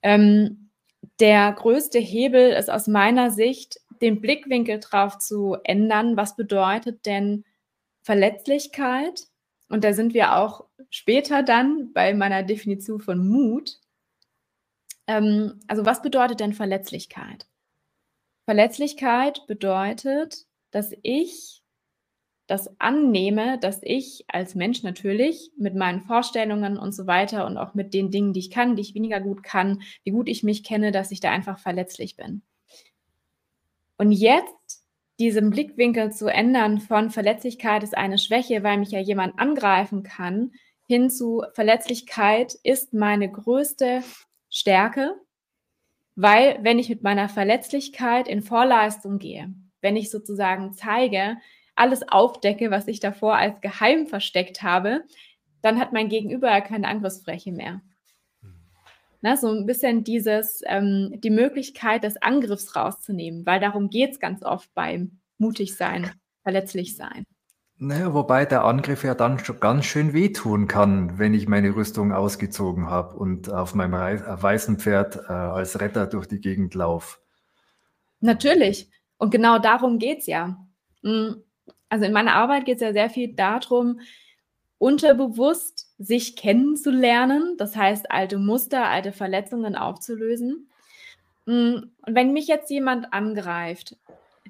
Ähm, 0.03 0.71
der 1.19 1.53
größte 1.53 1.99
Hebel 1.99 2.51
ist 2.51 2.71
aus 2.71 2.87
meiner 2.87 3.31
Sicht, 3.31 3.81
den 4.01 4.21
Blickwinkel 4.21 4.81
drauf 4.81 5.19
zu 5.19 5.57
ändern. 5.65 6.17
Was 6.17 6.37
bedeutet 6.37 7.07
denn 7.07 7.45
Verletzlichkeit? 8.03 9.30
Und 9.71 9.85
da 9.85 9.93
sind 9.93 10.15
wir 10.15 10.37
auch 10.37 10.67
später 10.91 11.45
dann 11.45 11.93
bei 11.93 12.13
meiner 12.13 12.43
Definition 12.43 13.01
von 13.01 13.27
Mut. 13.27 13.79
Ähm, 15.07 15.61
also 15.69 15.87
was 15.87 16.03
bedeutet 16.03 16.41
denn 16.41 16.53
Verletzlichkeit? 16.53 17.47
Verletzlichkeit 18.47 19.47
bedeutet, 19.47 20.47
dass 20.73 20.93
ich 21.03 21.63
das 22.49 22.81
annehme, 22.81 23.59
dass 23.61 23.79
ich 23.85 24.25
als 24.27 24.57
Mensch 24.57 24.83
natürlich 24.83 25.53
mit 25.57 25.77
meinen 25.77 26.01
Vorstellungen 26.01 26.77
und 26.77 26.93
so 26.93 27.07
weiter 27.07 27.47
und 27.47 27.57
auch 27.57 27.75
mit 27.75 27.95
den 27.95 28.11
Dingen, 28.11 28.33
die 28.33 28.41
ich 28.41 28.51
kann, 28.51 28.75
die 28.75 28.83
ich 28.83 28.97
weniger 28.97 29.21
gut 29.21 29.45
kann, 29.45 29.83
wie 30.03 30.11
gut 30.11 30.29
ich 30.29 30.43
mich 30.43 30.65
kenne, 30.65 30.91
dass 30.91 31.13
ich 31.13 31.21
da 31.21 31.31
einfach 31.31 31.61
verletzlich 31.61 32.17
bin. 32.17 32.43
Und 33.99 34.11
jetzt 34.11 34.80
diesen 35.21 35.51
Blickwinkel 35.51 36.11
zu 36.13 36.29
ändern 36.29 36.81
von 36.81 37.11
Verletzlichkeit 37.11 37.83
ist 37.83 37.97
eine 37.97 38.17
Schwäche, 38.17 38.63
weil 38.63 38.79
mich 38.79 38.91
ja 38.91 39.01
jemand 39.01 39.39
angreifen 39.39 40.03
kann, 40.03 40.53
hin 40.87 41.11
zu 41.11 41.45
Verletzlichkeit 41.53 42.55
ist 42.65 42.95
meine 42.95 43.31
größte 43.31 44.03
Stärke, 44.49 45.15
weil 46.17 46.59
wenn 46.63 46.79
ich 46.79 46.89
mit 46.89 47.03
meiner 47.03 47.29
Verletzlichkeit 47.29 48.29
in 48.29 48.43
Vorleistung 48.43 49.19
gehe, 49.19 49.55
wenn 49.83 49.95
ich 49.95 50.11
sozusagen 50.11 50.73
zeige, 50.73 51.37
alles 51.77 52.09
aufdecke, 52.09 52.71
was 52.71 52.89
ich 52.89 52.99
davor 52.99 53.37
als 53.37 53.61
geheim 53.61 54.07
versteckt 54.07 54.63
habe, 54.63 55.05
dann 55.63 55.79
hat 55.79 55.93
mein 55.93 56.09
Gegenüber 56.09 56.61
keine 56.63 56.89
Angriffsfläche 56.89 57.53
mehr. 57.53 57.83
Na, 59.23 59.37
so 59.37 59.49
ein 59.49 59.67
bisschen 59.67 60.03
dieses, 60.05 60.63
ähm, 60.67 61.15
die 61.21 61.31
Möglichkeit 61.31 62.05
des 62.05 62.21
Angriffs 62.23 62.75
rauszunehmen, 62.75 63.45
weil 63.45 63.61
darum 63.61 63.91
geht 63.91 64.13
es 64.13 64.21
ganz 64.21 64.43
oft 64.43 64.73
beim 64.75 65.21
mutig 65.39 65.77
sein, 65.77 66.11
verletzlich 66.43 66.97
sein. 66.97 67.25
Naja, 67.77 68.13
wobei 68.13 68.45
der 68.45 68.65
Angriff 68.65 69.05
ja 69.05 69.15
dann 69.15 69.39
schon 69.39 69.61
ganz 69.61 69.87
schön 69.87 70.13
wehtun 70.13 70.69
kann, 70.69 71.19
wenn 71.19 71.33
ich 71.33 71.49
meine 71.49 71.75
Rüstung 71.75 72.13
ausgezogen 72.13 72.89
habe 72.89 73.17
und 73.17 73.51
auf 73.51 73.75
meinem 73.75 73.95
äh, 73.95 74.43
weißen 74.43 74.79
Pferd 74.79 75.17
äh, 75.17 75.33
als 75.33 75.81
Retter 75.81 76.07
durch 76.07 76.27
die 76.27 76.41
Gegend 76.41 76.75
laufe. 76.75 77.19
Natürlich. 78.21 78.91
Und 79.17 79.31
genau 79.31 79.59
darum 79.59 79.99
geht 79.99 80.21
es 80.21 80.27
ja. 80.27 80.59
Hm 81.03 81.43
also 81.91 82.05
in 82.05 82.13
meiner 82.13 82.35
Arbeit 82.35 82.65
geht 82.65 82.77
es 82.77 82.83
ja 82.83 82.93
sehr 82.93 83.11
viel 83.11 83.35
darum, 83.35 84.01
unterbewusst 84.79 85.90
sich 86.01 86.35
kennenzulernen, 86.35 87.57
das 87.59 87.77
heißt 87.77 88.11
alte 88.11 88.39
Muster, 88.39 88.89
alte 88.89 89.13
Verletzungen 89.13 89.77
aufzulösen. 89.77 90.71
Mm, 91.45 91.75
und 92.07 92.15
wenn 92.15 92.33
mich 92.33 92.47
jetzt 92.47 92.71
jemand 92.71 93.13
angreift, 93.13 93.97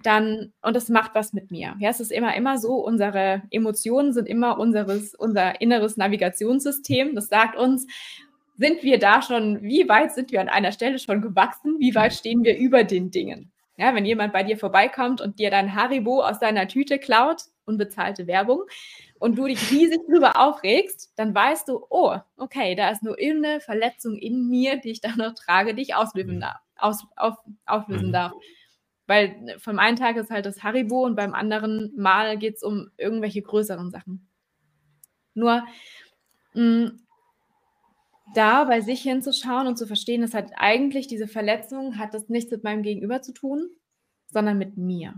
dann, 0.05 0.53
und 0.63 0.77
das 0.77 0.89
macht 0.89 1.15
was 1.15 1.33
mit 1.33 1.51
mir. 1.51 1.75
Ja, 1.81 1.91
es 1.91 1.99
ist 1.99 2.13
immer, 2.13 2.37
immer 2.37 2.57
so, 2.57 2.77
unsere 2.77 3.43
Emotionen 3.51 4.13
sind 4.13 4.29
immer 4.29 4.59
unseres, 4.59 5.15
unser 5.15 5.61
inneres 5.61 5.97
Navigationssystem. 5.97 7.17
Das 7.17 7.27
sagt 7.27 7.57
uns, 7.57 7.87
sind 8.57 8.85
wir 8.85 9.01
da 9.01 9.21
schon, 9.21 9.61
wie 9.61 9.89
weit 9.89 10.13
sind 10.13 10.31
wir 10.31 10.41
an 10.41 10.49
einer 10.49 10.71
Stelle 10.71 11.01
schon 11.01 11.21
gewachsen, 11.21 11.77
wie 11.81 11.97
weit 11.97 12.15
stehen 12.15 12.45
wir 12.45 12.57
über 12.57 12.85
den 12.85 13.11
Dingen. 13.11 13.51
Ja, 13.77 13.95
wenn 13.95 14.05
jemand 14.05 14.33
bei 14.33 14.45
dir 14.45 14.57
vorbeikommt 14.57 15.21
und 15.21 15.39
dir 15.39 15.51
dein 15.51 15.75
Haribo 15.75 16.23
aus 16.23 16.39
deiner 16.39 16.69
Tüte 16.69 16.99
klaut, 16.99 17.43
unbezahlte 17.65 18.27
Werbung, 18.27 18.63
und 19.21 19.37
du 19.37 19.47
dich 19.47 19.71
riesig 19.71 20.01
drüber 20.09 20.41
aufregst, 20.41 21.13
dann 21.15 21.35
weißt 21.35 21.69
du, 21.69 21.87
oh, 21.91 22.17
okay, 22.39 22.75
da 22.75 22.89
ist 22.89 23.03
nur 23.03 23.21
irgendeine 23.21 23.61
Verletzung 23.61 24.17
in 24.17 24.49
mir, 24.49 24.81
die 24.81 24.91
ich 24.91 25.01
da 25.01 25.15
noch 25.15 25.35
trage, 25.35 25.75
die 25.75 25.83
ich 25.83 25.95
auslösen 25.95 26.37
mhm. 26.37 26.41
darf, 26.41 26.59
aus, 26.77 27.07
auf, 27.17 27.37
auflösen 27.67 28.09
mhm. 28.09 28.13
darf. 28.13 28.33
Weil 29.07 29.57
vom 29.59 29.79
einen 29.79 29.97
Tag 29.97 30.17
ist 30.17 30.31
halt 30.31 30.47
das 30.47 30.63
Haribo 30.63 31.05
und 31.05 31.17
beim 31.17 31.35
anderen 31.35 31.93
Mal 31.97 32.39
geht 32.39 32.57
es 32.57 32.63
um 32.63 32.91
irgendwelche 32.97 33.43
größeren 33.43 33.91
Sachen. 33.91 34.29
Nur 35.35 35.65
mh, 36.55 36.63
mm, 36.87 37.01
da 38.35 38.65
bei 38.65 38.81
sich 38.81 39.03
hinzuschauen 39.03 39.67
und 39.67 39.77
zu 39.77 39.87
verstehen, 39.87 40.23
es 40.23 40.33
hat 40.33 40.53
eigentlich 40.57 41.09
diese 41.09 41.27
Verletzung, 41.27 41.99
hat 41.99 42.15
das 42.15 42.29
nichts 42.29 42.51
mit 42.53 42.65
meinem 42.65 42.83
Gegenüber 42.83 43.21
zu 43.21 43.35
tun, 43.35 43.69
sondern 44.29 44.57
mit 44.57 44.77
mir. 44.77 45.15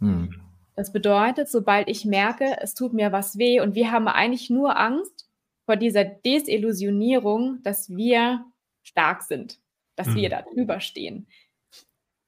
Hm. 0.00 0.47
Das 0.78 0.92
bedeutet, 0.92 1.48
sobald 1.48 1.88
ich 1.88 2.04
merke, 2.04 2.56
es 2.60 2.72
tut 2.72 2.92
mir 2.92 3.10
was 3.10 3.36
weh 3.36 3.58
und 3.58 3.74
wir 3.74 3.90
haben 3.90 4.06
eigentlich 4.06 4.48
nur 4.48 4.78
Angst 4.78 5.28
vor 5.64 5.74
dieser 5.74 6.04
Desillusionierung, 6.04 7.60
dass 7.64 7.96
wir 7.96 8.44
stark 8.84 9.22
sind, 9.22 9.58
dass 9.96 10.06
hm. 10.06 10.14
wir 10.14 10.30
da 10.30 10.42
drüber 10.42 10.78
stehen. 10.78 11.26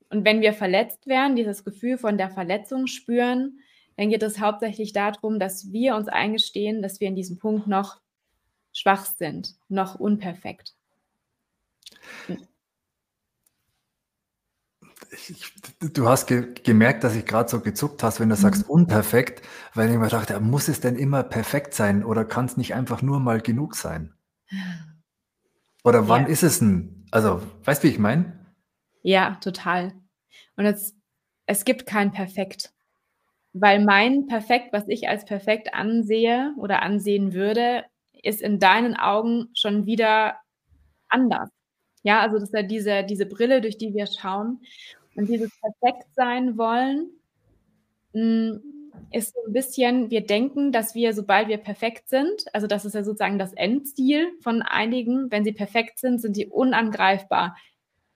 Und 0.09 0.25
wenn 0.25 0.40
wir 0.40 0.52
verletzt 0.52 1.07
werden, 1.07 1.37
dieses 1.37 1.64
Gefühl 1.64 1.97
von 1.97 2.19
der 2.19 2.28
Verletzung 2.28 2.88
spüren, 2.88 3.61
dann 3.97 4.11
geht 4.11 4.25
es 4.25 4.40
hauptsächlich 4.40 4.92
darum, 4.92 5.38
dass 5.38 5.71
wir 5.71 5.95
uns 5.95 6.09
eingestehen, 6.09 6.83
dass 6.83 6.99
wir 6.99 7.07
in 7.07 7.14
diesem 7.14 7.38
Punkt 7.38 7.69
noch 7.69 8.00
schwach 8.73 9.04
sind, 9.04 9.54
noch 9.69 9.95
unperfekt. 9.95 10.75
Ich, 15.12 15.52
du 15.81 16.09
hast 16.09 16.26
ge 16.26 16.55
gemerkt, 16.62 17.02
dass 17.02 17.17
ich 17.17 17.26
gerade 17.26 17.49
so 17.49 17.61
gezuckt 17.61 18.02
hast, 18.02 18.21
wenn 18.21 18.29
du 18.29 18.37
sagst 18.37 18.64
mhm. 18.64 18.71
unperfekt, 18.71 19.43
weil 19.75 19.90
ich 19.90 19.97
mir 19.97 20.09
dachte, 20.09 20.38
muss 20.40 20.69
es 20.69 20.81
denn 20.81 20.97
immer 20.97 21.23
perfekt 21.23 21.75
sein 21.75 22.05
oder 22.05 22.25
kann 22.25 22.47
es 22.47 22.57
nicht 22.57 22.75
einfach 22.75 23.02
nur 23.02 23.19
mal 23.21 23.40
genug 23.40 23.75
sein? 23.75 24.14
Oder 25.83 26.09
wann 26.09 26.23
ja. 26.23 26.29
ist 26.29 26.43
es 26.43 26.59
denn? 26.59 27.07
Also, 27.11 27.43
weißt 27.64 27.83
du, 27.83 27.88
wie 27.88 27.93
ich 27.93 27.99
meine? 27.99 28.47
Ja, 29.02 29.37
total. 29.40 29.93
Und 30.57 30.67
es, 30.67 30.95
es 31.47 31.64
gibt 31.64 31.87
kein 31.87 32.12
Perfekt. 32.12 32.73
Weil 33.52 33.85
mein 33.85 34.26
Perfekt, 34.26 34.73
was 34.73 34.85
ich 34.87 35.09
als 35.09 35.25
perfekt 35.25 35.75
ansehe 35.75 36.55
oder 36.57 36.83
ansehen 36.83 37.33
würde, 37.33 37.85
ist 38.23 38.43
in 38.43 38.61
deinen 38.61 38.97
Augen 38.97 39.49
schon 39.55 39.87
wieder 39.87 40.37
anders. 41.09 41.49
Ja, 42.02 42.21
also 42.21 42.37
das 42.38 42.45
ist 42.45 42.55
ja 42.55 42.62
diese, 42.62 43.05
diese 43.05 43.26
Brille, 43.26 43.61
durch 43.61 43.76
die 43.76 43.93
wir 43.93 44.07
schauen. 44.07 44.61
Und 45.17 45.29
dieses 45.29 45.50
perfekt 45.61 46.07
sein 46.14 46.57
wollen, 46.57 47.11
hm, 48.12 48.61
ist 49.12 49.35
so 49.35 49.40
ein 49.47 49.52
bisschen, 49.52 50.11
wir 50.11 50.26
denken, 50.26 50.73
dass 50.73 50.95
wir, 50.95 51.14
sobald 51.14 51.49
wir 51.49 51.59
perfekt 51.59 52.09
sind, 52.09 52.45
also 52.52 52.67
das 52.67 52.85
ist 52.85 52.95
ja 52.95 53.02
sozusagen 53.02 53.38
das 53.38 53.52
Endziel 53.52 54.29
von 54.40 54.62
einigen, 54.62 55.31
wenn 55.31 55.45
sie 55.45 55.52
perfekt 55.52 55.99
sind, 55.99 56.21
sind 56.21 56.35
sie 56.35 56.47
unangreifbar. 56.47 57.57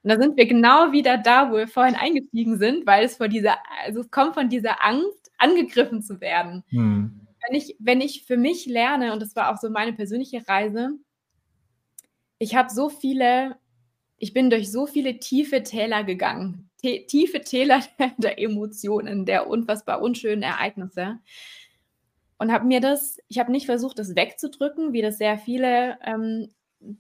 Und 0.03 0.11
da 0.11 0.21
sind 0.21 0.37
wir 0.37 0.47
genau 0.47 0.93
wieder 0.93 1.19
da, 1.19 1.51
wo 1.51 1.57
wir 1.57 1.69
vorhin 1.69 1.95
eingestiegen 1.95 2.59
sind, 2.59 2.87
weil 2.87 3.05
es 3.05 3.17
vor 3.17 3.29
dieser, 3.29 3.57
also 3.85 4.01
es 4.01 4.11
kommt 4.11 4.35
von 4.35 4.49
dieser 4.49 4.85
Angst, 4.85 5.33
angegriffen 5.39 6.03
zu 6.03 6.21
werden. 6.21 6.63
Hm 6.69 7.25
wenn 7.47 7.57
ich, 7.57 7.77
wenn 7.79 8.01
ich 8.01 8.25
für 8.25 8.37
mich 8.37 8.67
lerne, 8.67 9.13
und 9.13 9.21
das 9.21 9.37
war 9.37 9.53
auch 9.53 9.61
so 9.61 9.71
meine 9.71 9.93
persönliche 9.93 10.47
Reise, 10.49 10.91
ich 12.39 12.55
habe 12.57 12.71
so 12.71 12.89
viele, 12.89 13.57
ich 14.19 14.33
bin 14.33 14.51
durch 14.51 14.71
so 14.71 14.87
viele 14.87 15.19
tiefe 15.19 15.63
Täler 15.63 16.05
gegangen, 16.05 16.71
tiefe 17.07 17.41
Täler 17.41 17.81
der 18.19 18.39
Emotionen, 18.39 19.27
der 19.27 19.49
unfassbar 19.49 20.03
unschönen 20.03 20.43
Ereignisse. 20.43 21.19
Und 22.39 22.53
habe 22.53 22.67
mir 22.67 22.81
das, 22.81 23.19
ich 23.29 23.39
habe 23.39 23.53
nicht 23.53 23.67
versucht, 23.67 23.99
das 23.99 24.17
wegzudrücken, 24.17 24.93
wie 24.93 25.03
das 25.03 25.19
sehr 25.19 25.39
viele 25.39 25.99
ähm, 26.05 26.49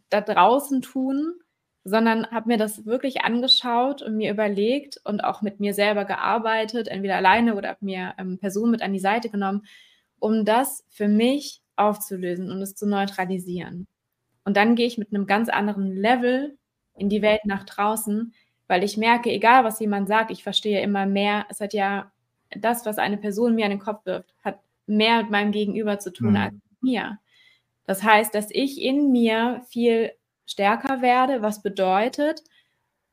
da 0.08 0.20
draußen 0.20 0.80
tun, 0.82 1.34
sondern 1.84 2.26
habe 2.30 2.48
mir 2.48 2.56
das 2.56 2.86
wirklich 2.86 3.22
angeschaut 3.22 4.00
und 4.00 4.16
mir 4.16 4.30
überlegt 4.30 5.00
und 5.04 5.22
auch 5.22 5.42
mit 5.42 5.60
mir 5.60 5.74
selber 5.74 6.06
gearbeitet, 6.06 6.88
entweder 6.88 7.16
alleine 7.16 7.56
oder 7.56 7.70
habe 7.70 7.84
mir 7.84 8.14
ähm, 8.18 8.38
Personen 8.38 8.70
mit 8.70 8.82
an 8.82 8.92
die 8.92 9.00
Seite 9.00 9.28
genommen, 9.28 9.66
um 10.18 10.46
das 10.46 10.84
für 10.88 11.08
mich 11.08 11.60
aufzulösen 11.76 12.50
und 12.50 12.62
es 12.62 12.74
zu 12.74 12.86
neutralisieren. 12.86 13.86
Und 14.44 14.56
dann 14.56 14.76
gehe 14.76 14.86
ich 14.86 14.98
mit 14.98 15.12
einem 15.12 15.26
ganz 15.26 15.48
anderen 15.48 15.94
Level 15.94 16.56
in 16.96 17.08
die 17.08 17.22
Welt 17.22 17.44
nach 17.44 17.64
draußen, 17.64 18.32
weil 18.68 18.82
ich 18.82 18.96
merke, 18.96 19.30
egal 19.30 19.64
was 19.64 19.80
jemand 19.80 20.08
sagt, 20.08 20.30
ich 20.30 20.42
verstehe 20.42 20.80
immer 20.80 21.06
mehr. 21.06 21.46
Es 21.48 21.60
hat 21.60 21.74
ja 21.74 22.10
das, 22.50 22.86
was 22.86 22.98
eine 22.98 23.16
Person 23.16 23.54
mir 23.54 23.64
an 23.64 23.70
den 23.70 23.80
Kopf 23.80 24.06
wirft, 24.06 24.34
hat 24.42 24.60
mehr 24.86 25.22
mit 25.22 25.30
meinem 25.30 25.52
Gegenüber 25.52 25.98
zu 25.98 26.12
tun 26.12 26.30
mhm. 26.30 26.36
als 26.36 26.52
mit 26.52 26.82
mir. 26.82 27.18
Das 27.86 28.02
heißt, 28.02 28.34
dass 28.34 28.48
ich 28.50 28.80
in 28.80 29.12
mir 29.12 29.62
viel 29.68 30.12
stärker 30.46 31.02
werde, 31.02 31.42
was 31.42 31.62
bedeutet, 31.62 32.42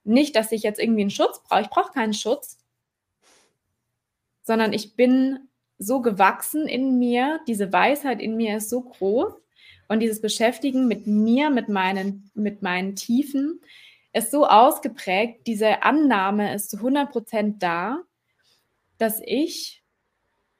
nicht, 0.03 0.35
dass 0.35 0.51
ich 0.51 0.63
jetzt 0.63 0.79
irgendwie 0.79 1.01
einen 1.01 1.09
Schutz 1.09 1.43
brauche. 1.43 1.61
Ich 1.61 1.69
brauche 1.69 1.91
keinen 1.91 2.13
Schutz, 2.13 2.57
sondern 4.41 4.73
ich 4.73 4.95
bin 4.95 5.47
so 5.77 6.01
gewachsen 6.01 6.67
in 6.67 6.97
mir, 6.97 7.39
diese 7.47 7.71
Weisheit 7.71 8.21
in 8.21 8.35
mir 8.35 8.57
ist 8.57 8.69
so 8.69 8.81
groß. 8.81 9.33
Und 9.87 9.99
dieses 9.99 10.21
Beschäftigen 10.21 10.87
mit 10.87 11.05
mir, 11.05 11.49
mit 11.49 11.67
meinen, 11.67 12.31
mit 12.33 12.61
meinen 12.61 12.95
Tiefen, 12.95 13.59
ist 14.13 14.31
so 14.31 14.45
ausgeprägt, 14.45 15.47
diese 15.47 15.83
Annahme 15.83 16.53
ist 16.53 16.69
zu 16.69 16.77
100 16.77 17.11
Prozent 17.11 17.63
da, 17.63 17.99
dass 18.97 19.21
ich 19.23 19.83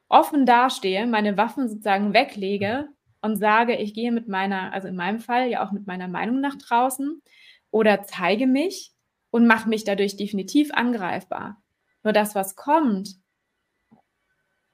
offen 0.08 0.46
dastehe, 0.46 1.06
meine 1.08 1.38
Waffen 1.38 1.70
sozusagen 1.70 2.14
weglege 2.14 2.90
und 3.22 3.38
sage, 3.38 3.76
ich 3.76 3.94
gehe 3.94 4.12
mit 4.12 4.28
meiner, 4.28 4.74
also 4.74 4.88
in 4.88 4.96
meinem 4.96 5.20
Fall 5.20 5.50
ja 5.50 5.66
auch 5.66 5.72
mit 5.72 5.88
meiner 5.88 6.08
Meinung 6.08 6.42
nach 6.42 6.56
draußen 6.56 7.22
oder 7.70 8.04
zeige 8.04 8.48
mich 8.48 8.94
und 9.30 9.48
mache 9.48 9.70
mich 9.70 9.84
dadurch 9.84 10.18
definitiv 10.18 10.74
angreifbar. 10.74 11.62
Nur 12.04 12.14
das, 12.14 12.36
was 12.36 12.56
kommt, 12.56 13.16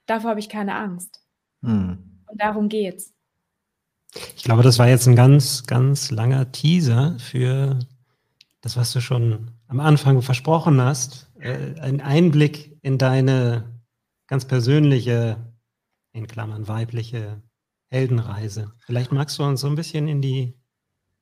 davor 0.05 0.31
habe 0.31 0.39
ich 0.39 0.49
keine 0.49 0.75
Angst. 0.75 1.21
Hm. 1.61 2.21
Und 2.27 2.41
darum 2.41 2.69
geht's. 2.69 3.13
Ich 4.35 4.43
glaube, 4.43 4.63
das 4.63 4.79
war 4.79 4.87
jetzt 4.87 5.07
ein 5.07 5.15
ganz, 5.15 5.65
ganz 5.65 6.09
langer 6.09 6.51
Teaser 6.51 7.17
für 7.19 7.77
das, 8.67 8.75
was 8.75 8.91
du 8.91 8.99
schon 8.99 9.51
am 9.69 9.79
Anfang 9.79 10.21
versprochen 10.21 10.81
hast. 10.81 11.31
Äh, 11.39 11.79
ein 11.79 12.01
Einblick 12.01 12.77
in 12.81 12.97
deine 12.97 13.79
ganz 14.27 14.43
persönliche, 14.43 15.37
in 16.11 16.27
Klammern 16.27 16.67
weibliche 16.67 17.41
Heldenreise. 17.87 18.73
Vielleicht 18.79 19.13
magst 19.13 19.39
du 19.39 19.43
uns 19.43 19.61
so 19.61 19.67
ein 19.67 19.75
bisschen 19.75 20.09
in 20.09 20.21
die 20.21 20.59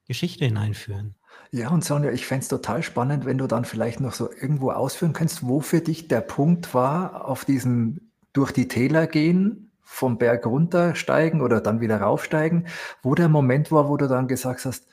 Geschichte 0.08 0.46
hineinführen. 0.46 1.14
Ja, 1.52 1.70
und 1.70 1.86
Sonja, 1.86 2.12
ich 2.12 2.26
fände 2.26 2.42
es 2.42 2.48
total 2.48 2.82
spannend, 2.82 3.26
wenn 3.26 3.38
du 3.38 3.46
dann 3.46 3.64
vielleicht 3.64 4.00
noch 4.00 4.14
so 4.14 4.32
irgendwo 4.32 4.72
ausführen 4.72 5.14
kannst, 5.14 5.46
wo 5.46 5.62
für 5.62 5.82
dich 5.82 6.08
der 6.08 6.22
Punkt 6.22 6.74
war, 6.74 7.26
auf 7.28 7.46
diesem 7.46 8.10
durch 8.34 8.54
die 8.54 8.68
Täler 8.68 9.06
gehen, 9.06 9.72
vom 9.84 10.18
Berg 10.18 10.48
runtersteigen 10.48 11.42
oder 11.42 11.62
dann 11.62 11.80
wieder 11.80 12.02
raufsteigen, 12.02 12.68
wo 13.04 13.14
der 13.14 13.30
Moment 13.30 13.72
war, 13.72 13.88
wo 13.88 13.98
du 13.98 14.08
dann 14.08 14.28
gesagt 14.28 14.66
hast, 14.66 14.88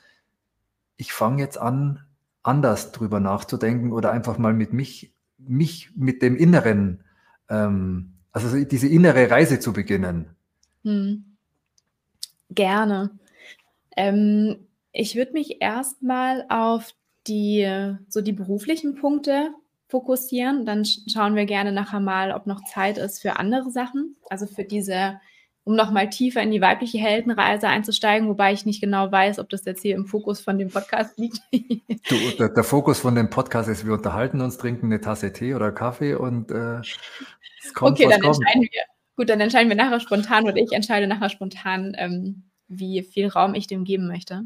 ich 0.97 1.13
fange 1.13 1.41
jetzt 1.41 1.57
an, 1.57 2.05
anders 2.43 2.91
drüber 2.91 3.19
nachzudenken 3.19 3.91
oder 3.91 4.11
einfach 4.11 4.37
mal 4.37 4.53
mit 4.53 4.73
mich, 4.73 5.13
mich 5.37 5.89
mit 5.95 6.21
dem 6.21 6.35
Inneren, 6.35 7.03
ähm, 7.49 8.13
also 8.31 8.63
diese 8.63 8.87
innere 8.87 9.29
Reise 9.29 9.59
zu 9.59 9.73
beginnen. 9.73 10.35
Hm. 10.83 11.23
Gerne. 12.49 13.11
Ähm, 13.95 14.67
ich 14.91 15.15
würde 15.15 15.33
mich 15.33 15.61
erstmal 15.61 16.45
auf 16.49 16.93
die, 17.27 17.95
so 18.09 18.21
die 18.21 18.33
beruflichen 18.33 18.95
Punkte 18.95 19.49
fokussieren. 19.87 20.65
Dann 20.65 20.85
schauen 20.85 21.35
wir 21.35 21.45
gerne 21.45 21.71
nachher 21.71 21.99
mal, 21.99 22.31
ob 22.31 22.47
noch 22.47 22.63
Zeit 22.65 22.97
ist 22.97 23.21
für 23.21 23.37
andere 23.37 23.71
Sachen. 23.71 24.15
Also 24.29 24.45
für 24.45 24.63
diese, 24.63 25.19
um 25.65 25.75
nochmal 25.75 26.09
tiefer 26.09 26.41
in 26.41 26.51
die 26.51 26.61
weibliche 26.61 26.97
Heldenreise 26.97 27.67
einzusteigen, 27.67 28.27
wobei 28.27 28.53
ich 28.53 28.65
nicht 28.65 28.81
genau 28.81 29.11
weiß, 29.11 29.39
ob 29.39 29.49
das 29.49 29.65
jetzt 29.65 29.81
hier 29.81 29.95
im 29.95 30.05
Fokus 30.05 30.41
von 30.41 30.57
dem 30.57 30.69
Podcast 30.69 31.17
liegt. 31.17 31.39
du, 31.51 32.15
der, 32.37 32.49
der, 32.49 32.63
Fokus 32.63 32.99
von 32.99 33.15
dem 33.15 33.29
Podcast 33.29 33.69
ist, 33.69 33.85
wir 33.85 33.93
unterhalten 33.93 34.41
uns, 34.41 34.57
trinken 34.57 34.87
eine 34.87 34.99
Tasse 34.99 35.31
Tee 35.31 35.53
oder 35.53 35.71
Kaffee 35.71 36.15
und 36.15 36.51
äh, 36.51 36.79
es 37.63 37.73
kommt, 37.73 37.99
Okay, 37.99 38.09
dann 38.09 38.21
kommt. 38.21 38.37
entscheiden 38.37 38.63
wir. 38.63 38.81
Gut, 39.15 39.29
dann 39.29 39.39
entscheiden 39.39 39.69
wir 39.69 39.75
nachher 39.75 39.99
spontan 39.99 40.45
oder 40.45 40.57
ich 40.57 40.71
entscheide 40.71 41.07
nachher 41.07 41.29
spontan, 41.29 41.95
ähm, 41.97 42.43
wie 42.67 43.03
viel 43.03 43.27
Raum 43.27 43.53
ich 43.53 43.67
dem 43.67 43.83
geben 43.83 44.07
möchte. 44.07 44.43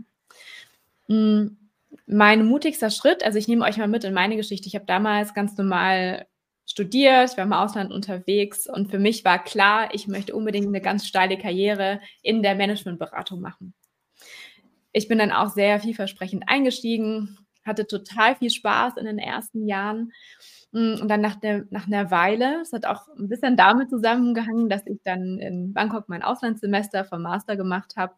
Mhm 1.08 1.58
mein 2.06 2.46
mutigster 2.46 2.90
Schritt, 2.90 3.24
also 3.24 3.38
ich 3.38 3.48
nehme 3.48 3.66
euch 3.66 3.78
mal 3.78 3.88
mit 3.88 4.04
in 4.04 4.14
meine 4.14 4.36
Geschichte. 4.36 4.68
Ich 4.68 4.76
habe 4.76 4.86
damals 4.86 5.34
ganz 5.34 5.58
normal 5.58 6.26
studiert, 6.68 7.32
ich 7.32 7.38
war 7.38 7.46
im 7.46 7.54
Ausland 7.54 7.92
unterwegs 7.92 8.68
und 8.68 8.92
für 8.92 9.00
mich 9.00 9.26
war 9.26 9.44
klar, 9.44 9.90
ich 9.94 10.08
möchte 10.08 10.36
unbedingt 10.36 10.68
eine 10.68 10.82
ganz 10.82 11.08
steile 11.08 11.38
Karriere 11.38 12.00
in 12.22 12.44
der 12.44 12.56
Managementberatung 12.56 13.42
machen. 13.42 13.74
Ich 14.92 15.08
bin 15.08 15.18
dann 15.18 15.32
auch 15.32 15.50
sehr 15.50 15.80
vielversprechend 15.80 16.44
eingestiegen, 16.48 17.40
hatte 17.66 17.88
total 17.88 18.36
viel 18.36 18.50
Spaß 18.50 18.98
in 18.98 19.06
den 19.06 19.20
ersten 19.20 19.68
Jahren. 19.68 20.12
Und 20.72 21.08
dann 21.08 21.22
nach, 21.22 21.36
der, 21.36 21.66
nach 21.70 21.88
einer 21.88 22.12
Weile, 22.12 22.62
es 22.62 22.74
hat 22.74 22.86
auch 22.86 23.08
ein 23.18 23.30
bisschen 23.30 23.58
damit 23.58 23.90
zusammengehangen, 23.90 24.70
dass 24.70 24.86
ich 24.86 25.00
dann 25.04 25.40
in 25.40 25.74
Bangkok 25.74 26.10
mein 26.10 26.24
Auslandssemester 26.24 27.06
vom 27.06 27.22
Master 27.22 27.56
gemacht 27.56 27.96
habe 27.96 28.14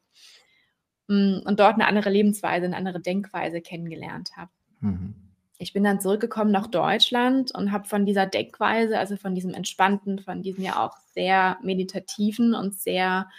Mm, 1.10 1.40
und 1.44 1.60
dort 1.60 1.74
eine 1.74 1.88
andere 1.88 2.12
Lebensweise, 2.12 2.66
eine 2.68 2.78
andere 2.78 3.02
Denkweise 3.02 3.62
kennengelernt 3.62 4.38
habe. 4.38 4.52
Mhm. 4.80 5.16
Ich 5.62 5.74
bin 5.74 5.84
dann 5.84 6.00
zurückgekommen 6.00 6.52
nach 6.52 6.68
Deutschland 6.68 7.54
und 7.54 7.74
habe 7.74 7.86
von 7.86 8.06
dieser 8.06 8.26
Denkweise, 8.26 8.98
also 8.98 9.18
von 9.18 9.36
diesem 9.36 9.54
entspannten, 9.54 10.20
von 10.20 10.42
diesem 10.42 10.64
ja 10.64 10.82
auch 10.86 10.96
sehr 11.14 11.58
meditativen 11.62 12.56
und 12.56 12.80
sehr 12.80 13.30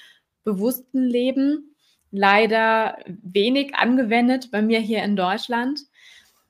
bewussten 0.45 1.03
Leben, 1.03 1.75
leider 2.11 2.99
wenig 3.07 3.75
angewendet 3.75 4.51
bei 4.51 4.61
mir 4.61 4.81
hier 4.81 5.03
in 5.03 5.17
Deutschland. 5.17 5.81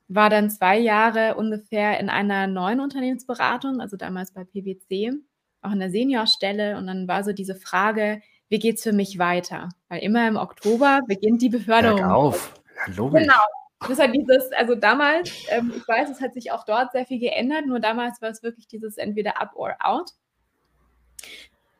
War 0.09 0.29
dann 0.29 0.49
zwei 0.49 0.77
Jahre 0.77 1.35
ungefähr 1.35 2.01
in 2.01 2.09
einer 2.09 2.47
neuen 2.47 2.81
Unternehmensberatung, 2.81 3.79
also 3.79 3.95
damals 3.95 4.33
bei 4.33 4.43
PwC, 4.43 5.13
auch 5.61 5.71
in 5.71 5.79
der 5.79 5.89
Seniorstelle. 5.89 6.75
Und 6.75 6.87
dann 6.87 7.07
war 7.07 7.23
so 7.23 7.31
diese 7.31 7.55
Frage, 7.55 8.21
wie 8.49 8.59
geht 8.59 8.75
es 8.75 8.83
für 8.83 8.91
mich 8.91 9.19
weiter? 9.19 9.69
Weil 9.87 10.01
immer 10.01 10.27
im 10.27 10.35
Oktober 10.35 10.99
beginnt 11.07 11.41
die 11.41 11.47
Beförderung. 11.47 12.01
Bergauf, 12.01 12.55
ja, 12.75 12.93
logisch. 12.93 13.21
Genau. 13.21 13.39
Das 13.87 13.97
war 13.97 14.07
dieses, 14.07 14.51
also 14.53 14.75
damals, 14.75 15.31
ähm, 15.49 15.73
ich 15.75 15.87
weiß, 15.87 16.09
es 16.09 16.21
hat 16.21 16.33
sich 16.33 16.51
auch 16.51 16.65
dort 16.65 16.91
sehr 16.91 17.05
viel 17.05 17.19
geändert, 17.19 17.65
nur 17.65 17.79
damals 17.79 18.21
war 18.21 18.29
es 18.29 18.43
wirklich 18.43 18.67
dieses 18.67 18.97
entweder 18.97 19.41
up 19.41 19.51
or 19.55 19.75
out. 19.79 20.11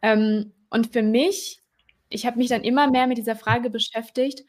Ähm, 0.01 0.51
und 0.69 0.91
für 0.93 1.03
mich, 1.03 1.61
ich 2.09 2.25
habe 2.25 2.37
mich 2.37 2.49
dann 2.49 2.63
immer 2.63 2.89
mehr 2.89 3.07
mit 3.07 3.17
dieser 3.17 3.35
Frage 3.35 3.69
beschäftigt, 3.69 4.43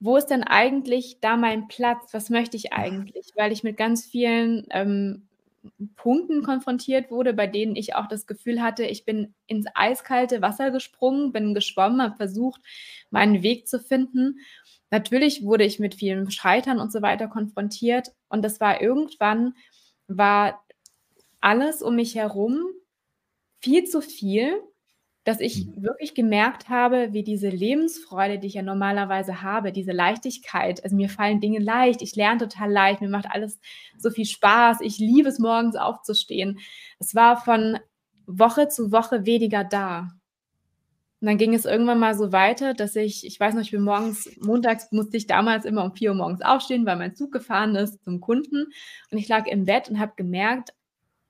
wo 0.00 0.16
ist 0.16 0.26
denn 0.26 0.44
eigentlich 0.44 1.18
da 1.20 1.36
mein 1.36 1.68
Platz? 1.68 2.14
Was 2.14 2.30
möchte 2.30 2.56
ich 2.56 2.72
eigentlich? 2.72 3.32
Weil 3.36 3.52
ich 3.52 3.64
mit 3.64 3.76
ganz 3.76 4.06
vielen 4.06 4.66
ähm, 4.70 5.28
Punkten 5.96 6.42
konfrontiert 6.42 7.10
wurde, 7.10 7.34
bei 7.34 7.46
denen 7.46 7.76
ich 7.76 7.96
auch 7.96 8.06
das 8.06 8.26
Gefühl 8.26 8.62
hatte, 8.62 8.84
ich 8.84 9.04
bin 9.04 9.34
ins 9.46 9.66
eiskalte 9.74 10.40
Wasser 10.40 10.70
gesprungen, 10.70 11.32
bin 11.32 11.52
geschwommen, 11.52 12.00
habe 12.00 12.16
versucht, 12.16 12.60
meinen 13.10 13.42
Weg 13.42 13.66
zu 13.68 13.80
finden. 13.80 14.38
Natürlich 14.90 15.44
wurde 15.44 15.64
ich 15.64 15.78
mit 15.78 15.94
vielen 15.94 16.30
Scheitern 16.30 16.80
und 16.80 16.92
so 16.92 17.02
weiter 17.02 17.28
konfrontiert 17.28 18.08
und 18.28 18.42
das 18.42 18.60
war 18.60 18.80
irgendwann, 18.80 19.54
war 20.06 20.64
alles 21.40 21.82
um 21.82 21.96
mich 21.96 22.14
herum 22.14 22.64
viel 23.60 23.84
zu 23.84 24.00
viel 24.00 24.62
dass 25.28 25.40
ich 25.40 25.66
mhm. 25.66 25.82
wirklich 25.82 26.14
gemerkt 26.14 26.70
habe, 26.70 27.12
wie 27.12 27.22
diese 27.22 27.50
Lebensfreude, 27.50 28.38
die 28.38 28.46
ich 28.46 28.54
ja 28.54 28.62
normalerweise 28.62 29.42
habe, 29.42 29.72
diese 29.72 29.92
Leichtigkeit, 29.92 30.82
also 30.82 30.96
mir 30.96 31.10
fallen 31.10 31.38
Dinge 31.38 31.58
leicht, 31.58 32.00
ich 32.00 32.16
lerne 32.16 32.38
total 32.38 32.72
leicht, 32.72 33.02
mir 33.02 33.10
macht 33.10 33.26
alles 33.30 33.60
so 33.98 34.08
viel 34.08 34.24
Spaß, 34.24 34.80
ich 34.80 34.98
liebe 34.98 35.28
es 35.28 35.38
morgens 35.38 35.76
aufzustehen. 35.76 36.60
Es 36.98 37.14
war 37.14 37.36
von 37.36 37.78
Woche 38.26 38.68
zu 38.68 38.90
Woche 38.90 39.26
weniger 39.26 39.64
da. 39.64 40.08
Und 41.20 41.26
dann 41.26 41.38
ging 41.38 41.52
es 41.52 41.64
irgendwann 41.64 41.98
mal 41.98 42.14
so 42.14 42.30
weiter, 42.30 42.74
dass 42.74 42.94
ich, 42.94 43.26
ich 43.26 43.40
weiß 43.40 43.54
noch, 43.54 43.62
ich 43.62 43.72
bin 43.72 43.82
morgens, 43.82 44.30
montags 44.40 44.92
musste 44.92 45.16
ich 45.16 45.26
damals 45.26 45.64
immer 45.64 45.84
um 45.84 45.94
vier 45.94 46.10
Uhr 46.10 46.16
morgens 46.16 46.42
aufstehen, 46.42 46.86
weil 46.86 46.96
mein 46.96 47.16
Zug 47.16 47.32
gefahren 47.32 47.74
ist 47.74 48.04
zum 48.04 48.20
Kunden. 48.20 48.66
Und 49.10 49.18
ich 49.18 49.26
lag 49.26 49.46
im 49.46 49.64
Bett 49.64 49.88
und 49.88 49.98
habe 49.98 50.12
gemerkt, 50.16 50.70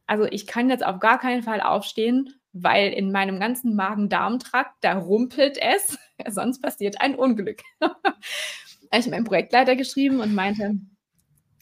also 0.07 0.25
ich 0.25 0.47
kann 0.47 0.69
jetzt 0.69 0.85
auf 0.85 1.01
gar 1.01 1.19
keinen 1.19 1.43
Fall 1.43 1.63
aufstehen, 1.63 2.35
weil 2.53 2.93
in 2.93 3.13
meinem 3.13 3.41
ganzen 3.41 3.75
Magen-Darm-Trakt, 3.77 4.77
da 4.83 4.99
rumpelt 4.99 5.59
es, 5.59 5.99
sonst 6.29 6.61
passiert 6.61 7.01
ein 7.01 7.15
Unglück. 7.15 7.63
habe 7.81 9.01
ich 9.01 9.09
meinem 9.09 9.25
Projektleiter 9.25 9.77
geschrieben 9.77 10.21
und 10.21 10.35
meinte, 10.35 10.75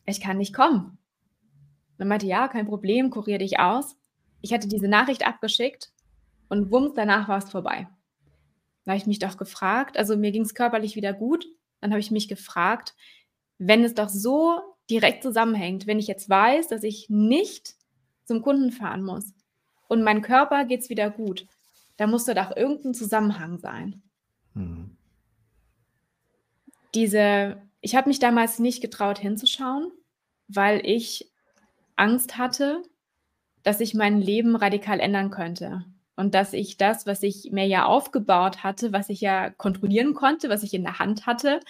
ich 0.06 0.20
kann 0.20 0.38
nicht 0.38 0.54
kommen. 0.54 0.98
dann 1.98 2.08
meinte, 2.08 2.26
ja, 2.26 2.48
kein 2.48 2.66
Problem, 2.66 3.10
kurier 3.10 3.38
dich 3.38 3.58
aus. 3.58 3.96
Ich 4.40 4.52
hatte 4.52 4.68
diese 4.68 4.88
Nachricht 4.88 5.26
abgeschickt 5.26 5.90
und 6.48 6.70
wumms, 6.70 6.94
danach 6.94 7.28
war 7.28 7.38
es 7.38 7.50
vorbei. 7.50 7.88
Da 8.86 8.92
habe 8.92 8.98
ich 8.98 9.06
mich 9.06 9.18
doch 9.18 9.36
gefragt, 9.36 9.98
also 9.98 10.16
mir 10.16 10.32
ging 10.32 10.42
es 10.42 10.54
körperlich 10.54 10.96
wieder 10.96 11.12
gut, 11.12 11.46
dann 11.80 11.90
habe 11.90 12.00
ich 12.00 12.10
mich 12.10 12.28
gefragt, 12.28 12.94
wenn 13.58 13.84
es 13.84 13.92
doch 13.92 14.08
so 14.08 14.60
direkt 14.88 15.22
zusammenhängt, 15.22 15.86
wenn 15.86 15.98
ich 15.98 16.06
jetzt 16.06 16.30
weiß, 16.30 16.68
dass 16.68 16.82
ich 16.82 17.10
nicht 17.10 17.74
zum 18.24 18.40
Kunden 18.40 18.72
fahren 18.72 19.02
muss, 19.02 19.34
und 19.88 20.02
mein 20.02 20.22
Körper 20.22 20.64
geht 20.64 20.80
es 20.80 20.90
wieder 20.90 21.10
gut. 21.10 21.46
Da 21.96 22.06
muss 22.06 22.24
doch 22.24 22.56
irgendein 22.56 22.94
Zusammenhang 22.94 23.58
sein. 23.58 24.02
Mhm. 24.54 24.96
Diese, 26.94 27.62
ich 27.80 27.94
habe 27.94 28.08
mich 28.08 28.18
damals 28.18 28.58
nicht 28.58 28.80
getraut 28.80 29.18
hinzuschauen, 29.18 29.92
weil 30.48 30.84
ich 30.84 31.30
Angst 31.94 32.38
hatte, 32.38 32.82
dass 33.62 33.80
ich 33.80 33.94
mein 33.94 34.20
Leben 34.20 34.56
radikal 34.56 35.00
ändern 35.00 35.30
könnte. 35.30 35.84
Und 36.16 36.34
dass 36.34 36.54
ich 36.54 36.78
das, 36.78 37.06
was 37.06 37.22
ich 37.22 37.52
mir 37.52 37.66
ja 37.66 37.84
aufgebaut 37.84 38.64
hatte, 38.64 38.92
was 38.92 39.10
ich 39.10 39.20
ja 39.20 39.50
kontrollieren 39.50 40.14
konnte, 40.14 40.48
was 40.48 40.62
ich 40.62 40.72
in 40.72 40.82
der 40.82 40.98
Hand 40.98 41.26
hatte, 41.26 41.60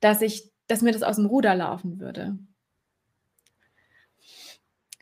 dass 0.00 0.20
ich, 0.20 0.50
dass 0.66 0.82
mir 0.82 0.92
das 0.92 1.02
aus 1.02 1.16
dem 1.16 1.26
Ruder 1.26 1.54
laufen 1.54 1.98
würde. 2.00 2.38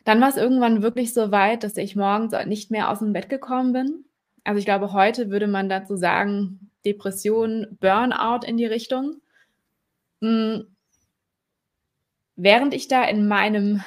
Dann 0.05 0.21
war 0.21 0.29
es 0.29 0.37
irgendwann 0.37 0.81
wirklich 0.81 1.13
so 1.13 1.31
weit, 1.31 1.63
dass 1.63 1.77
ich 1.77 1.95
morgens 1.95 2.33
nicht 2.45 2.71
mehr 2.71 2.89
aus 2.89 2.99
dem 2.99 3.13
Bett 3.13 3.29
gekommen 3.29 3.73
bin. 3.73 4.05
Also 4.43 4.59
ich 4.59 4.65
glaube, 4.65 4.93
heute 4.93 5.29
würde 5.29 5.47
man 5.47 5.69
dazu 5.69 5.95
sagen, 5.95 6.71
Depression, 6.85 7.77
Burnout 7.79 8.45
in 8.45 8.57
die 8.57 8.65
Richtung. 8.65 9.21
Hm. 10.21 10.67
Während 12.35 12.73
ich 12.73 12.87
da 12.87 13.03
in 13.03 13.27
meinem 13.27 13.83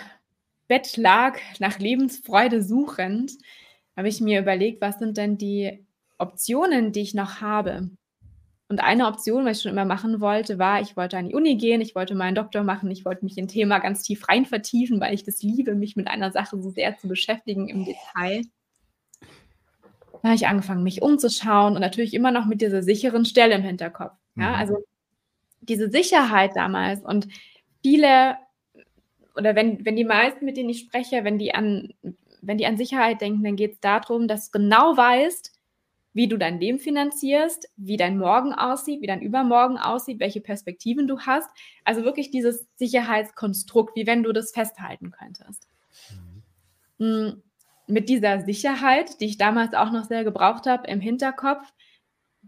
Bett 0.69 0.97
lag, 0.97 1.39
nach 1.59 1.79
Lebensfreude 1.79 2.63
suchend, 2.63 3.33
habe 3.97 4.09
ich 4.09 4.21
mir 4.21 4.41
überlegt, 4.41 4.81
was 4.81 4.99
sind 4.99 5.17
denn 5.17 5.39
die 5.39 5.85
Optionen, 6.19 6.93
die 6.93 7.01
ich 7.01 7.15
noch 7.15 7.41
habe? 7.41 7.91
Und 8.69 8.81
eine 8.81 9.07
Option, 9.07 9.45
was 9.45 9.59
ich 9.59 9.63
schon 9.63 9.73
immer 9.73 9.85
machen 9.85 10.21
wollte, 10.21 10.59
war, 10.59 10.81
ich 10.81 10.97
wollte 10.97 11.17
an 11.17 11.29
die 11.29 11.35
Uni 11.35 11.57
gehen, 11.57 11.81
ich 11.81 11.95
wollte 11.95 12.17
meinen 12.17 12.35
Doktor 12.35 12.65
machen, 12.65 12.91
ich 12.91 13.05
wollte 13.05 13.25
mich 13.25 13.39
in 13.39 13.47
Thema 13.47 13.79
ganz 13.79 14.03
tief 14.03 14.29
rein 14.29 14.45
vertiefen, 14.45 15.01
weil 15.01 15.15
ich 15.15 15.23
das 15.23 15.41
liebe, 15.43 15.77
mich 15.77 15.95
mit 15.95 16.09
einer 16.09 16.33
Sache 16.33 16.61
so 16.61 16.71
sehr 16.71 16.97
zu 16.99 17.07
beschäftigen 17.07 17.69
im 17.69 17.85
Detail. 17.85 18.43
Da 20.23 20.31
habe 20.31 20.35
ich 20.35 20.49
angefangen, 20.49 20.83
mich 20.83 21.01
umzuschauen 21.01 21.75
und 21.75 21.81
natürlich 21.81 22.13
immer 22.13 22.33
noch 22.33 22.47
mit 22.47 22.61
dieser 22.61 22.83
sicheren 22.83 23.25
Stelle 23.25 23.55
im 23.55 23.63
Hinterkopf. 23.63 24.15
Ja, 24.35 24.49
mhm. 24.49 24.55
also 24.57 24.85
diese 25.61 25.89
Sicherheit 25.89 26.51
damals 26.57 27.05
und 27.05 27.29
viele 27.83 28.37
oder 29.37 29.55
wenn, 29.55 29.85
wenn 29.85 29.97
die 29.97 30.05
meisten, 30.05 30.45
mit 30.45 30.57
denen 30.57 30.71
ich 30.71 30.81
spreche, 30.81 31.23
wenn 31.23 31.39
die 31.39 31.55
an, 31.55 31.93
wenn 32.47 32.59
die 32.59 32.67
an 32.67 32.77
Sicherheit 32.77 33.21
denken, 33.21 33.43
dann 33.43 33.57
geht 33.57 33.73
es 33.75 33.81
darum, 33.81 34.29
dass 34.29 34.51
du 34.51 34.59
genau 34.59 34.97
weißt, 34.97 35.53
wie 36.13 36.29
du 36.29 36.39
dein 36.39 36.59
Leben 36.59 36.79
finanzierst, 36.79 37.69
wie 37.77 37.99
dein 37.99 38.17
Morgen 38.17 38.55
aussieht, 38.55 39.03
wie 39.03 39.07
dein 39.07 39.21
Übermorgen 39.21 39.77
aussieht, 39.77 40.19
welche 40.19 40.41
Perspektiven 40.41 41.07
du 41.07 41.21
hast. 41.21 41.51
Also 41.85 42.05
wirklich 42.05 42.31
dieses 42.31 42.67
Sicherheitskonstrukt, 42.77 43.95
wie 43.97 44.07
wenn 44.07 44.23
du 44.23 44.33
das 44.33 44.53
festhalten 44.53 45.11
könntest. 45.11 45.69
Mhm. 46.99 47.43
Mit 47.87 48.09
dieser 48.09 48.41
Sicherheit, 48.41 49.21
die 49.21 49.27
ich 49.27 49.37
damals 49.37 49.75
auch 49.75 49.93
noch 49.93 50.05
sehr 50.05 50.25
gebraucht 50.25 50.67
habe 50.67 50.89
im 50.89 51.01
Hinterkopf, 51.01 51.71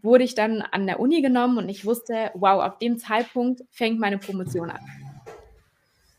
wurde 0.02 0.24
ich 0.24 0.34
dann 0.34 0.62
an 0.62 0.86
der 0.86 0.98
Uni 0.98 1.20
genommen 1.20 1.58
und 1.58 1.68
ich 1.68 1.84
wusste, 1.84 2.30
wow, 2.34 2.62
auf 2.62 2.78
dem 2.78 2.98
Zeitpunkt 2.98 3.62
fängt 3.70 4.00
meine 4.00 4.18
Promotion 4.18 4.70
an. 4.70 4.80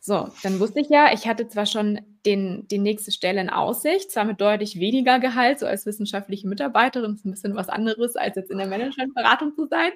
So, 0.09 0.27
dann 0.41 0.59
wusste 0.59 0.79
ich 0.79 0.89
ja, 0.89 1.13
ich 1.13 1.27
hatte 1.27 1.47
zwar 1.49 1.67
schon 1.67 2.01
den, 2.25 2.67
die 2.67 2.79
nächste 2.79 3.11
Stelle 3.11 3.41
in 3.41 3.51
Aussicht, 3.51 4.09
zwar 4.09 4.25
mit 4.25 4.41
deutlich 4.41 4.79
weniger 4.79 5.19
Gehalt, 5.19 5.59
so 5.59 5.67
als 5.67 5.85
wissenschaftliche 5.85 6.47
Mitarbeiterin, 6.47 7.13
ist 7.13 7.27
ein 7.27 7.29
bisschen 7.29 7.55
was 7.55 7.69
anderes, 7.69 8.15
als 8.15 8.35
jetzt 8.35 8.49
in 8.49 8.57
der 8.57 8.65
Managementberatung 8.65 9.53
zu 9.53 9.67
sein. 9.67 9.91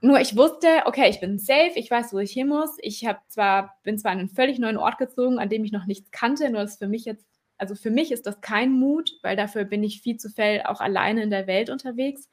Nur 0.00 0.20
ich 0.20 0.36
wusste, 0.36 0.68
okay, 0.84 1.10
ich 1.10 1.18
bin 1.18 1.40
safe, 1.40 1.72
ich 1.74 1.90
weiß, 1.90 2.12
wo 2.12 2.18
ich 2.18 2.30
hin 2.30 2.46
muss. 2.46 2.76
Ich 2.78 3.06
habe 3.06 3.18
zwar, 3.26 3.76
bin 3.82 3.98
zwar 3.98 4.12
an 4.12 4.20
einen 4.20 4.28
völlig 4.28 4.60
neuen 4.60 4.76
Ort 4.76 4.98
gezogen, 4.98 5.40
an 5.40 5.48
dem 5.48 5.64
ich 5.64 5.72
noch 5.72 5.86
nichts 5.86 6.12
kannte, 6.12 6.48
nur 6.48 6.60
das 6.60 6.76
für 6.76 6.86
mich 6.86 7.04
jetzt, 7.04 7.26
also 7.58 7.74
für 7.74 7.90
mich 7.90 8.12
ist 8.12 8.28
das 8.28 8.40
kein 8.40 8.70
Mut, 8.70 9.18
weil 9.22 9.34
dafür 9.34 9.64
bin 9.64 9.82
ich 9.82 10.00
viel 10.00 10.16
zu 10.16 10.30
viel 10.30 10.62
auch 10.64 10.80
alleine 10.80 11.24
in 11.24 11.30
der 11.30 11.48
Welt 11.48 11.70
unterwegs. 11.70 12.28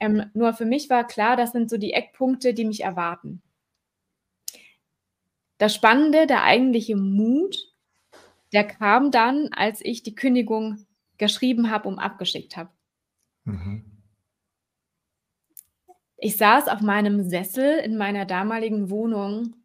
Ähm, 0.00 0.30
nur 0.32 0.54
für 0.54 0.64
mich 0.64 0.88
war 0.88 1.06
klar, 1.06 1.36
das 1.36 1.52
sind 1.52 1.68
so 1.68 1.76
die 1.76 1.92
Eckpunkte, 1.92 2.54
die 2.54 2.64
mich 2.64 2.82
erwarten. 2.82 3.42
Das 5.58 5.74
Spannende, 5.74 6.26
der 6.26 6.42
eigentliche 6.42 6.96
Mut, 6.96 7.56
der 8.52 8.64
kam 8.64 9.10
dann, 9.10 9.50
als 9.52 9.80
ich 9.80 10.02
die 10.02 10.14
Kündigung 10.14 10.86
geschrieben 11.18 11.70
habe 11.70 11.88
und 11.88 11.98
abgeschickt 11.98 12.56
habe. 12.56 12.70
Mhm. 13.44 13.94
Ich 16.16 16.36
saß 16.36 16.68
auf 16.68 16.80
meinem 16.80 17.28
Sessel 17.28 17.78
in 17.78 17.96
meiner 17.96 18.24
damaligen 18.24 18.90
Wohnung. 18.90 19.56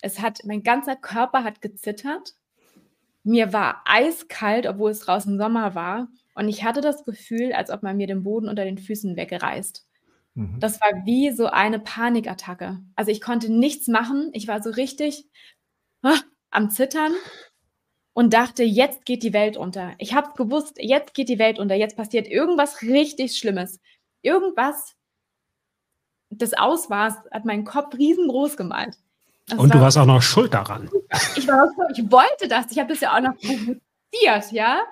Es 0.00 0.20
hat, 0.20 0.40
mein 0.44 0.62
ganzer 0.62 0.96
Körper 0.96 1.44
hat 1.44 1.60
gezittert. 1.60 2.34
Mir 3.22 3.52
war 3.52 3.82
eiskalt, 3.84 4.66
obwohl 4.66 4.92
es 4.92 5.00
draußen 5.00 5.36
Sommer 5.36 5.74
war. 5.74 6.08
Und 6.34 6.48
ich 6.48 6.64
hatte 6.64 6.80
das 6.80 7.04
Gefühl, 7.04 7.52
als 7.52 7.70
ob 7.70 7.82
man 7.82 7.96
mir 7.96 8.06
den 8.06 8.22
Boden 8.22 8.48
unter 8.48 8.64
den 8.64 8.78
Füßen 8.78 9.16
wegreißt. 9.16 9.86
Mhm. 10.34 10.60
Das 10.60 10.80
war 10.80 11.04
wie 11.04 11.30
so 11.32 11.46
eine 11.46 11.78
Panikattacke. 11.78 12.80
Also 12.96 13.10
ich 13.10 13.20
konnte 13.20 13.52
nichts 13.52 13.88
machen. 13.88 14.30
Ich 14.32 14.48
war 14.48 14.62
so 14.62 14.70
richtig 14.70 15.26
ah, 16.02 16.18
am 16.50 16.70
Zittern 16.70 17.12
und 18.12 18.32
dachte, 18.34 18.62
jetzt 18.64 19.04
geht 19.04 19.22
die 19.22 19.32
Welt 19.32 19.56
unter. 19.56 19.94
Ich 19.98 20.14
habe 20.14 20.32
gewusst, 20.36 20.76
jetzt 20.78 21.14
geht 21.14 21.28
die 21.28 21.38
Welt 21.38 21.58
unter. 21.58 21.74
Jetzt 21.74 21.96
passiert 21.96 22.26
irgendwas 22.26 22.82
richtig 22.82 23.36
Schlimmes. 23.36 23.80
Irgendwas, 24.22 24.94
das 26.30 26.54
aus 26.54 26.90
war, 26.90 27.24
hat 27.30 27.44
meinen 27.44 27.64
Kopf 27.64 27.96
riesengroß 27.96 28.56
gemalt. 28.56 28.98
Das 29.46 29.58
und 29.58 29.70
war, 29.70 29.76
du 29.76 29.82
warst 29.82 29.98
auch 29.98 30.06
noch 30.06 30.22
schuld 30.22 30.54
daran. 30.54 30.90
Ich, 31.36 31.48
war, 31.48 31.68
ich 31.96 32.10
wollte 32.10 32.46
das. 32.48 32.70
Ich 32.70 32.78
habe 32.78 32.88
das 32.88 33.00
ja 33.00 33.16
auch 33.16 33.20
noch 33.20 33.36
provoziert, 33.36 34.52
ja. 34.52 34.82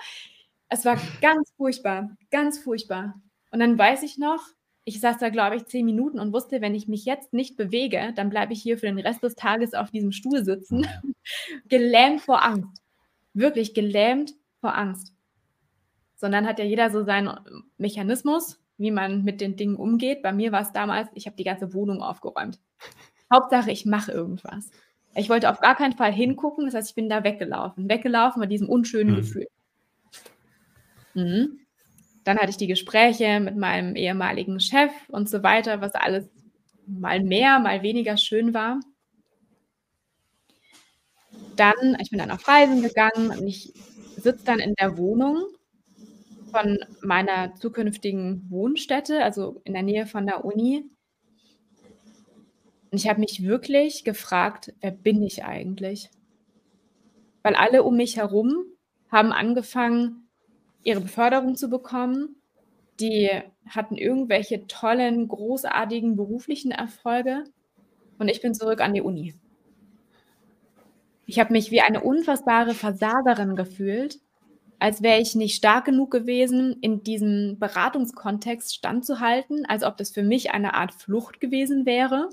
Es 0.69 0.85
war 0.85 0.99
ganz 1.21 1.53
furchtbar, 1.57 2.11
ganz 2.31 2.59
furchtbar. 2.59 3.15
Und 3.51 3.61
dann 3.61 3.79
weiß 3.79 4.03
ich 4.03 4.19
noch, 4.19 4.41
ich 4.89 5.01
saß 5.01 5.19
da, 5.19 5.29
glaube 5.29 5.57
ich, 5.57 5.67
zehn 5.67 5.85
Minuten 5.85 6.19
und 6.19 6.33
wusste, 6.33 6.63
wenn 6.63 6.75
ich 6.75 6.89
mich 6.89 7.05
jetzt 7.05 7.35
nicht 7.35 7.59
bewege, 7.59 8.15
dann 8.17 8.31
bleibe 8.31 8.55
ich 8.55 8.63
hier 8.63 8.79
für 8.79 8.87
den 8.87 8.99
Rest 8.99 9.23
des 9.23 9.35
Tages 9.35 9.75
auf 9.75 9.91
diesem 9.91 10.13
Stuhl 10.13 10.43
sitzen, 10.45 10.87
gelähmt 11.69 12.23
vor 12.23 12.43
Angst. 12.43 12.83
Wirklich 13.35 13.75
gelähmt 13.75 14.33
vor 14.63 14.75
Angst. 14.75 15.13
Sondern 16.17 16.47
hat 16.47 16.59
ja 16.59 16.65
jeder 16.65 16.91
so 16.91 17.05
seinen 17.05 17.39
Mechanismus, 17.77 18.59
wie 18.79 18.91
man 18.91 19.25
mit 19.25 19.43
den 19.43 19.57
Dingen 19.57 19.77
umgeht. 19.77 20.23
Bei 20.23 20.33
mir 20.33 20.53
war 20.53 20.63
es 20.63 20.73
damals, 20.73 21.11
ich 21.13 21.27
habe 21.27 21.37
die 21.37 21.45
ganze 21.45 21.75
Wohnung 21.75 22.01
aufgeräumt. 22.01 22.59
Hauptsache, 23.33 23.71
ich 23.71 23.85
mache 23.85 24.11
irgendwas. 24.11 24.71
Ich 25.15 25.29
wollte 25.29 25.51
auf 25.51 25.61
gar 25.61 25.77
keinen 25.77 25.99
Fall 25.99 26.13
hingucken, 26.13 26.65
das 26.65 26.75
heißt, 26.75 26.89
ich 26.89 26.95
bin 26.95 27.11
da 27.11 27.25
weggelaufen. 27.25 27.91
Weggelaufen 27.91 28.41
bei 28.41 28.47
diesem 28.47 28.71
unschönen 28.71 29.13
mhm. 29.13 29.17
Gefühl. 29.17 29.49
Mhm. 31.13 31.61
Dann 32.29 32.37
hatte 32.37 32.51
ich 32.51 32.59
die 32.59 32.67
Gespräche 32.67 33.41
mit 33.41 33.57
meinem 33.57 33.97
ehemaligen 33.97 34.61
Chef 34.61 34.93
und 35.09 35.31
so 35.31 35.43
weiter, 35.43 35.81
was 35.81 35.95
alles 35.95 36.29
mal 36.87 37.23
mehr, 37.23 37.59
mal 37.59 37.83
weniger 37.83 38.19
schön 38.19 38.53
war. 38.53 38.81
Dann, 41.57 41.97
ich 41.99 42.11
bin 42.11 42.19
dann 42.19 42.31
auf 42.31 42.47
Reisen 42.47 42.83
gegangen 42.83 43.31
und 43.31 43.47
ich 43.47 43.73
sitze 44.19 44.45
dann 44.45 44.59
in 44.59 44.75
der 44.75 44.99
Wohnung 44.99 45.43
von 46.51 46.79
meiner 47.01 47.55
zukünftigen 47.55 48.45
Wohnstätte, 48.51 49.25
also 49.25 49.63
in 49.65 49.73
der 49.73 49.83
Nähe 49.83 50.05
von 50.05 50.27
der 50.27 50.45
Uni. 50.45 50.85
Und 52.91 52.99
ich 52.99 53.09
habe 53.09 53.21
mich 53.21 53.43
wirklich 53.43 54.05
gefragt, 54.05 54.75
wer 54.83 54.91
bin 54.91 55.23
ich 55.23 55.47
eigentlich? 55.47 56.11
Weil 57.43 57.55
alle 57.55 57.85
um 57.85 57.97
mich 57.97 58.19
herum 58.19 58.67
haben 59.11 59.33
angefangen, 59.33 60.28
ihre 60.83 61.01
Beförderung 61.01 61.57
zu 61.57 61.69
bekommen. 61.69 62.37
Die 63.01 63.31
hatten 63.69 63.97
irgendwelche 63.97 64.67
tollen, 64.67 65.29
großartigen 65.29 66.17
beruflichen 66.17 66.71
Erfolge. 66.71 67.45
Und 68.19 68.29
ich 68.29 68.41
bin 68.41 68.55
zurück 68.55 68.81
an 68.81 68.95
die 68.95 69.03
Uni. 69.03 69.35
Ich 71.27 71.39
habe 71.39 71.53
mich 71.53 71.71
wie 71.71 71.83
eine 71.83 72.03
unfassbare 72.03 72.75
Versagerin 72.75 73.55
gefühlt, 73.55 74.19
als 74.79 75.03
wäre 75.03 75.21
ich 75.21 75.35
nicht 75.35 75.57
stark 75.57 75.85
genug 75.85 76.11
gewesen, 76.11 76.79
in 76.81 77.03
diesem 77.03 77.59
Beratungskontext 77.59 78.75
standzuhalten, 78.75 79.67
als 79.67 79.83
ob 79.83 79.97
das 79.97 80.11
für 80.11 80.23
mich 80.23 80.53
eine 80.53 80.75
Art 80.75 80.95
Flucht 80.95 81.41
gewesen 81.41 81.85
wäre, 81.85 82.31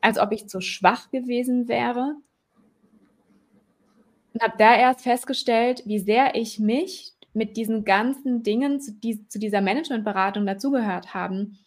als 0.00 0.18
ob 0.18 0.32
ich 0.32 0.48
zu 0.48 0.60
schwach 0.60 1.10
gewesen 1.10 1.66
wäre. 1.66 2.14
Und 4.32 4.42
habe 4.42 4.54
da 4.58 4.76
erst 4.76 5.00
festgestellt, 5.00 5.82
wie 5.86 5.98
sehr 5.98 6.36
ich 6.36 6.60
mich 6.60 7.15
mit 7.36 7.58
diesen 7.58 7.84
ganzen 7.84 8.42
Dingen 8.42 8.80
zu, 8.80 8.92
die, 8.94 9.28
zu 9.28 9.38
dieser 9.38 9.60
Managementberatung 9.60 10.46
dazugehört 10.46 11.12
haben. 11.12 11.58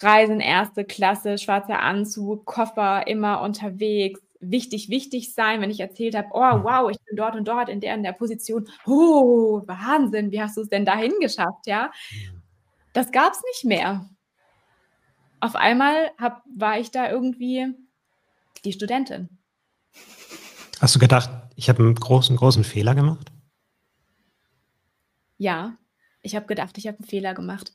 Reisen 0.00 0.40
erste 0.40 0.84
Klasse, 0.84 1.38
schwarzer 1.38 1.80
Anzug, 1.80 2.46
Koffer, 2.46 3.06
immer 3.08 3.40
unterwegs, 3.42 4.20
wichtig, 4.38 4.90
wichtig 4.90 5.34
sein, 5.34 5.60
wenn 5.60 5.70
ich 5.70 5.80
erzählt 5.80 6.14
habe, 6.14 6.28
oh 6.32 6.62
wow, 6.62 6.88
ich 6.88 6.98
bin 7.04 7.16
dort 7.16 7.34
und 7.34 7.48
dort 7.48 7.68
in 7.68 7.80
der 7.80 7.94
in 7.94 8.04
der 8.04 8.12
Position. 8.12 8.68
Oh, 8.86 9.62
Wahnsinn, 9.66 10.30
wie 10.30 10.40
hast 10.40 10.56
du 10.56 10.60
es 10.60 10.68
denn 10.68 10.84
dahin 10.84 11.12
geschafft, 11.20 11.66
ja? 11.66 11.90
Das 12.92 13.10
gab 13.10 13.32
es 13.32 13.42
nicht 13.42 13.64
mehr. 13.64 14.08
Auf 15.40 15.56
einmal 15.56 16.12
hab, 16.16 16.44
war 16.54 16.78
ich 16.78 16.92
da 16.92 17.10
irgendwie 17.10 17.66
die 18.64 18.72
Studentin. 18.72 19.28
Hast 20.80 20.94
du 20.94 21.00
gedacht, 21.00 21.30
ich 21.56 21.68
habe 21.68 21.82
einen 21.82 21.94
großen, 21.96 22.36
großen 22.36 22.62
Fehler 22.62 22.94
gemacht? 22.94 23.33
Ja, 25.36 25.76
ich 26.22 26.36
habe 26.36 26.46
gedacht, 26.46 26.78
ich 26.78 26.86
habe 26.86 26.98
einen 26.98 27.08
Fehler 27.08 27.34
gemacht. 27.34 27.72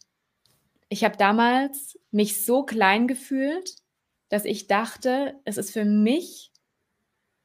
Ich 0.90 1.04
habe 1.04 1.18
damals 1.18 2.00
mich 2.12 2.44
so 2.46 2.64
klein 2.64 3.08
gefühlt, 3.08 3.76
dass 4.30 4.46
ich 4.46 4.68
dachte, 4.68 5.40
es 5.46 5.58
ist 5.58 5.72
für 5.72 5.86
mich, 5.86 6.52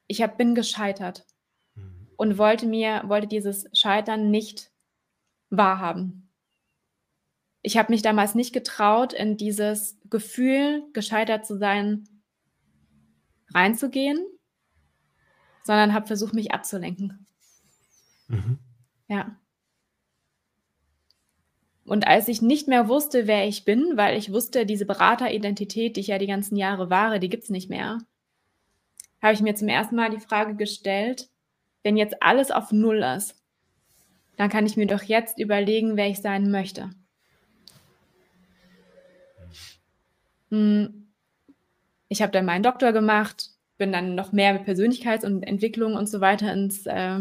ich 0.06 0.22
hab, 0.22 0.38
bin 0.38 0.54
gescheitert 0.54 1.26
mhm. 1.74 2.08
und 2.16 2.38
wollte 2.38 2.66
mir, 2.66 3.02
wollte 3.06 3.26
dieses 3.26 3.66
Scheitern 3.72 4.30
nicht 4.30 4.70
wahrhaben. 5.50 6.30
Ich 7.62 7.76
habe 7.78 7.92
mich 7.92 8.02
damals 8.02 8.34
nicht 8.34 8.52
getraut, 8.52 9.12
in 9.14 9.36
dieses 9.36 9.98
Gefühl, 10.10 10.84
gescheitert 10.92 11.46
zu 11.46 11.56
sein, 11.56 12.06
reinzugehen, 13.54 14.24
sondern 15.64 15.94
habe 15.94 16.06
versucht, 16.06 16.34
mich 16.34 16.52
abzulenken. 16.52 17.26
Mhm. 18.28 18.58
Ja. 19.08 19.40
Und 21.86 22.06
als 22.06 22.28
ich 22.28 22.40
nicht 22.40 22.66
mehr 22.66 22.88
wusste, 22.88 23.26
wer 23.26 23.46
ich 23.46 23.64
bin, 23.64 23.96
weil 23.96 24.16
ich 24.16 24.32
wusste, 24.32 24.64
diese 24.64 24.86
Berateridentität, 24.86 25.96
die 25.96 26.00
ich 26.00 26.06
ja 26.06 26.18
die 26.18 26.26
ganzen 26.26 26.56
Jahre 26.56 26.88
wahre, 26.88 27.20
die 27.20 27.28
gibt 27.28 27.44
es 27.44 27.50
nicht 27.50 27.68
mehr, 27.68 27.98
habe 29.20 29.34
ich 29.34 29.40
mir 29.40 29.54
zum 29.54 29.68
ersten 29.68 29.96
Mal 29.96 30.10
die 30.10 30.20
Frage 30.20 30.54
gestellt, 30.54 31.28
wenn 31.82 31.96
jetzt 31.96 32.22
alles 32.22 32.50
auf 32.50 32.72
Null 32.72 33.02
ist, 33.02 33.36
dann 34.36 34.48
kann 34.48 34.66
ich 34.66 34.76
mir 34.76 34.86
doch 34.86 35.02
jetzt 35.02 35.38
überlegen, 35.38 35.96
wer 35.96 36.08
ich 36.08 36.20
sein 36.20 36.50
möchte. 36.50 36.90
Hm. 40.50 41.08
Ich 42.08 42.22
habe 42.22 42.32
dann 42.32 42.44
meinen 42.44 42.62
Doktor 42.62 42.92
gemacht, 42.92 43.50
bin 43.76 43.92
dann 43.92 44.14
noch 44.14 44.32
mehr 44.32 44.52
mit 44.52 44.66
Persönlichkeits- 44.66 45.26
und 45.26 45.42
Entwicklung 45.42 45.94
und 45.94 46.08
so 46.08 46.20
weiter 46.20 46.52
ins, 46.52 46.86
äh, 46.86 47.20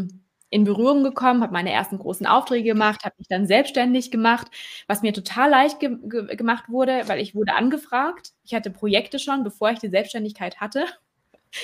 in 0.50 0.64
Berührung 0.64 1.02
gekommen, 1.02 1.42
habe 1.42 1.52
meine 1.52 1.72
ersten 1.72 1.98
großen 1.98 2.26
Aufträge 2.26 2.70
gemacht, 2.70 3.04
habe 3.04 3.14
mich 3.18 3.28
dann 3.28 3.46
selbstständig 3.46 4.10
gemacht, 4.10 4.48
was 4.86 5.02
mir 5.02 5.12
total 5.12 5.50
leicht 5.50 5.80
ge 5.80 5.96
ge 6.02 6.36
gemacht 6.36 6.68
wurde, 6.68 7.02
weil 7.06 7.20
ich 7.20 7.34
wurde 7.34 7.54
angefragt. 7.54 8.32
Ich 8.44 8.54
hatte 8.54 8.70
Projekte 8.70 9.18
schon, 9.18 9.42
bevor 9.42 9.70
ich 9.70 9.80
die 9.80 9.88
Selbstständigkeit 9.88 10.60
hatte. 10.60 10.86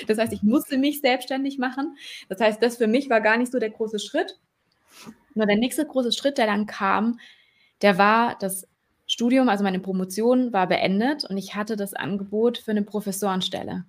Das 0.07 0.17
heißt, 0.17 0.33
ich 0.33 0.43
musste 0.43 0.77
mich 0.77 1.01
selbstständig 1.01 1.57
machen. 1.57 1.97
Das 2.29 2.39
heißt, 2.39 2.61
das 2.61 2.77
für 2.77 2.87
mich 2.87 3.09
war 3.09 3.21
gar 3.21 3.37
nicht 3.37 3.51
so 3.51 3.59
der 3.59 3.69
große 3.69 3.99
Schritt. 3.99 4.39
Nur 5.35 5.45
der 5.45 5.57
nächste 5.57 5.85
große 5.85 6.11
Schritt, 6.11 6.37
der 6.37 6.47
dann 6.47 6.65
kam, 6.65 7.19
der 7.81 7.97
war 7.97 8.37
das 8.39 8.67
Studium, 9.07 9.49
also 9.49 9.63
meine 9.63 9.79
Promotion 9.79 10.53
war 10.53 10.67
beendet 10.67 11.25
und 11.25 11.37
ich 11.37 11.55
hatte 11.55 11.75
das 11.75 11.93
Angebot 11.93 12.57
für 12.57 12.71
eine 12.71 12.83
Professorenstelle. 12.83 13.85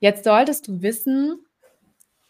Jetzt 0.00 0.24
solltest 0.24 0.68
du 0.68 0.82
wissen, 0.82 1.44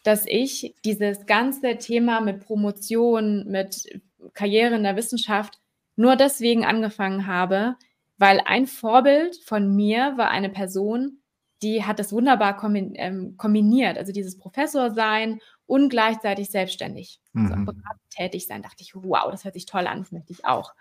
dass 0.03 0.25
ich 0.25 0.75
dieses 0.85 1.25
ganze 1.25 1.77
Thema 1.77 2.21
mit 2.21 2.45
Promotion, 2.45 3.45
mit 3.47 4.01
Karriere 4.33 4.75
in 4.75 4.83
der 4.83 4.95
Wissenschaft 4.95 5.59
nur 5.95 6.15
deswegen 6.15 6.65
angefangen 6.65 7.27
habe, 7.27 7.75
weil 8.17 8.41
ein 8.45 8.67
Vorbild 8.67 9.37
von 9.45 9.75
mir 9.75 10.13
war 10.17 10.29
eine 10.29 10.49
Person, 10.49 11.19
die 11.61 11.83
hat 11.83 11.99
das 11.99 12.11
wunderbar 12.11 12.61
ähm, 12.73 13.35
kombiniert, 13.37 13.97
also 13.97 14.11
dieses 14.11 14.37
Professor 14.37 14.91
sein 14.91 15.39
und 15.65 15.89
gleichzeitig 15.89 16.49
selbstständig 16.49 17.21
mhm. 17.31 17.51
also 17.67 17.79
tätig 18.09 18.47
sein. 18.47 18.61
Dachte 18.61 18.83
ich, 18.83 18.93
wow, 18.95 19.31
das 19.31 19.45
hört 19.45 19.53
sich 19.53 19.65
toll 19.65 19.87
an, 19.87 19.99
das 19.99 20.11
möchte 20.11 20.33
ich 20.33 20.45
auch. 20.45 20.73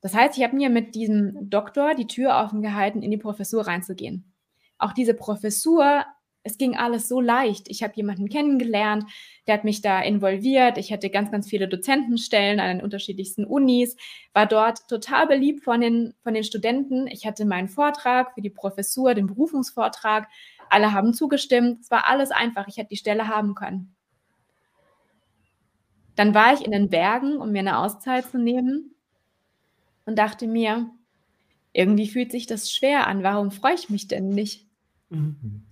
Das 0.00 0.14
heißt, 0.14 0.38
ich 0.38 0.44
habe 0.44 0.56
mir 0.56 0.70
mit 0.70 0.94
diesem 0.94 1.50
Doktor 1.50 1.94
die 1.94 2.06
Tür 2.06 2.36
offen 2.36 2.62
gehalten, 2.62 3.02
in 3.02 3.10
die 3.10 3.16
Professur 3.16 3.66
reinzugehen. 3.66 4.32
Auch 4.78 4.92
diese 4.92 5.14
Professur, 5.14 6.04
es 6.42 6.56
ging 6.56 6.76
alles 6.76 7.08
so 7.08 7.20
leicht. 7.20 7.68
Ich 7.68 7.82
habe 7.82 7.92
jemanden 7.96 8.28
kennengelernt, 8.28 9.04
der 9.46 9.54
hat 9.54 9.64
mich 9.64 9.82
da 9.82 10.00
involviert. 10.00 10.78
Ich 10.78 10.92
hatte 10.92 11.10
ganz, 11.10 11.30
ganz 11.30 11.48
viele 11.48 11.68
Dozentenstellen 11.68 12.60
an 12.60 12.78
den 12.78 12.84
unterschiedlichsten 12.84 13.44
Unis, 13.44 13.96
war 14.32 14.46
dort 14.46 14.88
total 14.88 15.26
beliebt 15.26 15.64
von 15.64 15.80
den, 15.80 16.14
von 16.22 16.34
den 16.34 16.44
Studenten. 16.44 17.06
Ich 17.06 17.26
hatte 17.26 17.44
meinen 17.44 17.68
Vortrag 17.68 18.34
für 18.34 18.40
die 18.40 18.50
Professur, 18.50 19.14
den 19.14 19.26
Berufungsvortrag. 19.26 20.28
Alle 20.70 20.92
haben 20.92 21.12
zugestimmt. 21.12 21.80
Es 21.80 21.90
war 21.90 22.08
alles 22.08 22.30
einfach. 22.30 22.66
Ich 22.68 22.76
hätte 22.76 22.90
die 22.90 22.96
Stelle 22.96 23.28
haben 23.28 23.54
können. 23.54 23.94
Dann 26.14 26.34
war 26.34 26.52
ich 26.52 26.64
in 26.64 26.72
den 26.72 26.88
Bergen, 26.88 27.36
um 27.36 27.52
mir 27.52 27.60
eine 27.60 27.78
Auszeit 27.78 28.26
zu 28.26 28.38
nehmen 28.38 28.94
und 30.04 30.18
dachte 30.18 30.46
mir, 30.46 30.90
irgendwie 31.72 32.08
fühlt 32.08 32.32
sich 32.32 32.46
das 32.46 32.72
schwer 32.72 33.06
an. 33.06 33.22
Warum 33.22 33.50
freue 33.50 33.74
ich 33.74 33.88
mich 33.88 34.08
denn 34.08 34.30
nicht? 34.30 34.66
Mhm. 35.10 35.67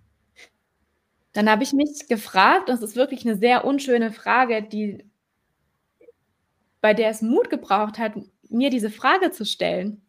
Dann 1.36 1.50
habe 1.50 1.62
ich 1.64 1.74
mich 1.74 2.08
gefragt, 2.08 2.70
das 2.70 2.80
ist 2.80 2.96
wirklich 2.96 3.26
eine 3.26 3.36
sehr 3.36 3.66
unschöne 3.66 4.10
Frage, 4.10 4.62
die, 4.62 5.04
bei 6.80 6.94
der 6.94 7.10
es 7.10 7.20
Mut 7.20 7.50
gebraucht 7.50 7.98
hat, 7.98 8.14
mir 8.48 8.70
diese 8.70 8.90
Frage 8.90 9.32
zu 9.32 9.44
stellen. 9.44 10.00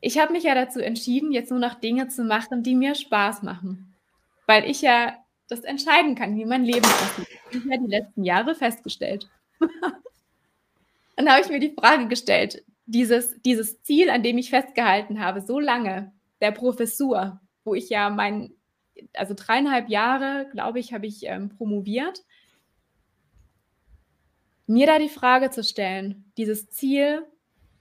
Ich 0.00 0.16
habe 0.16 0.32
mich 0.32 0.44
ja 0.44 0.54
dazu 0.54 0.78
entschieden, 0.78 1.32
jetzt 1.32 1.50
nur 1.50 1.58
noch 1.58 1.74
Dinge 1.74 2.06
zu 2.06 2.22
machen, 2.22 2.62
die 2.62 2.76
mir 2.76 2.94
Spaß 2.94 3.42
machen. 3.42 3.96
Weil 4.46 4.70
ich 4.70 4.80
ja 4.80 5.16
das 5.48 5.64
entscheiden 5.64 6.14
kann, 6.14 6.36
wie 6.36 6.44
mein 6.44 6.64
Leben 6.64 6.86
aussieht. 6.86 7.26
Habe 7.46 7.58
ich 7.58 7.64
ja 7.64 7.76
die 7.78 7.90
letzten 7.90 8.22
Jahre 8.22 8.54
festgestellt. 8.54 9.28
dann 11.16 11.28
habe 11.28 11.40
ich 11.40 11.48
mir 11.48 11.58
die 11.58 11.74
Frage 11.76 12.06
gestellt, 12.06 12.64
dieses, 12.86 13.42
dieses 13.42 13.82
Ziel, 13.82 14.08
an 14.08 14.22
dem 14.22 14.38
ich 14.38 14.50
festgehalten 14.50 15.18
habe, 15.18 15.40
so 15.40 15.58
lange, 15.58 16.12
der 16.40 16.52
Professur, 16.52 17.40
wo 17.64 17.74
ich 17.74 17.88
ja 17.88 18.08
mein, 18.08 18.54
also 19.14 19.34
dreieinhalb 19.34 19.88
Jahre, 19.88 20.48
glaube 20.52 20.78
ich, 20.78 20.92
habe 20.92 21.06
ich 21.06 21.24
ähm, 21.24 21.48
promoviert, 21.48 22.22
mir 24.66 24.86
da 24.86 24.98
die 24.98 25.08
Frage 25.08 25.50
zu 25.50 25.64
stellen, 25.64 26.30
dieses 26.36 26.68
Ziel, 26.70 27.26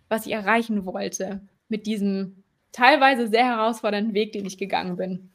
was 0.09 0.25
ich 0.25 0.31
erreichen 0.31 0.85
wollte, 0.85 1.41
mit 1.67 1.85
diesem 1.85 2.43
teilweise 2.71 3.27
sehr 3.27 3.45
herausfordernden 3.45 4.13
Weg, 4.13 4.31
den 4.31 4.45
ich 4.45 4.57
gegangen 4.57 4.95
bin. 4.95 5.31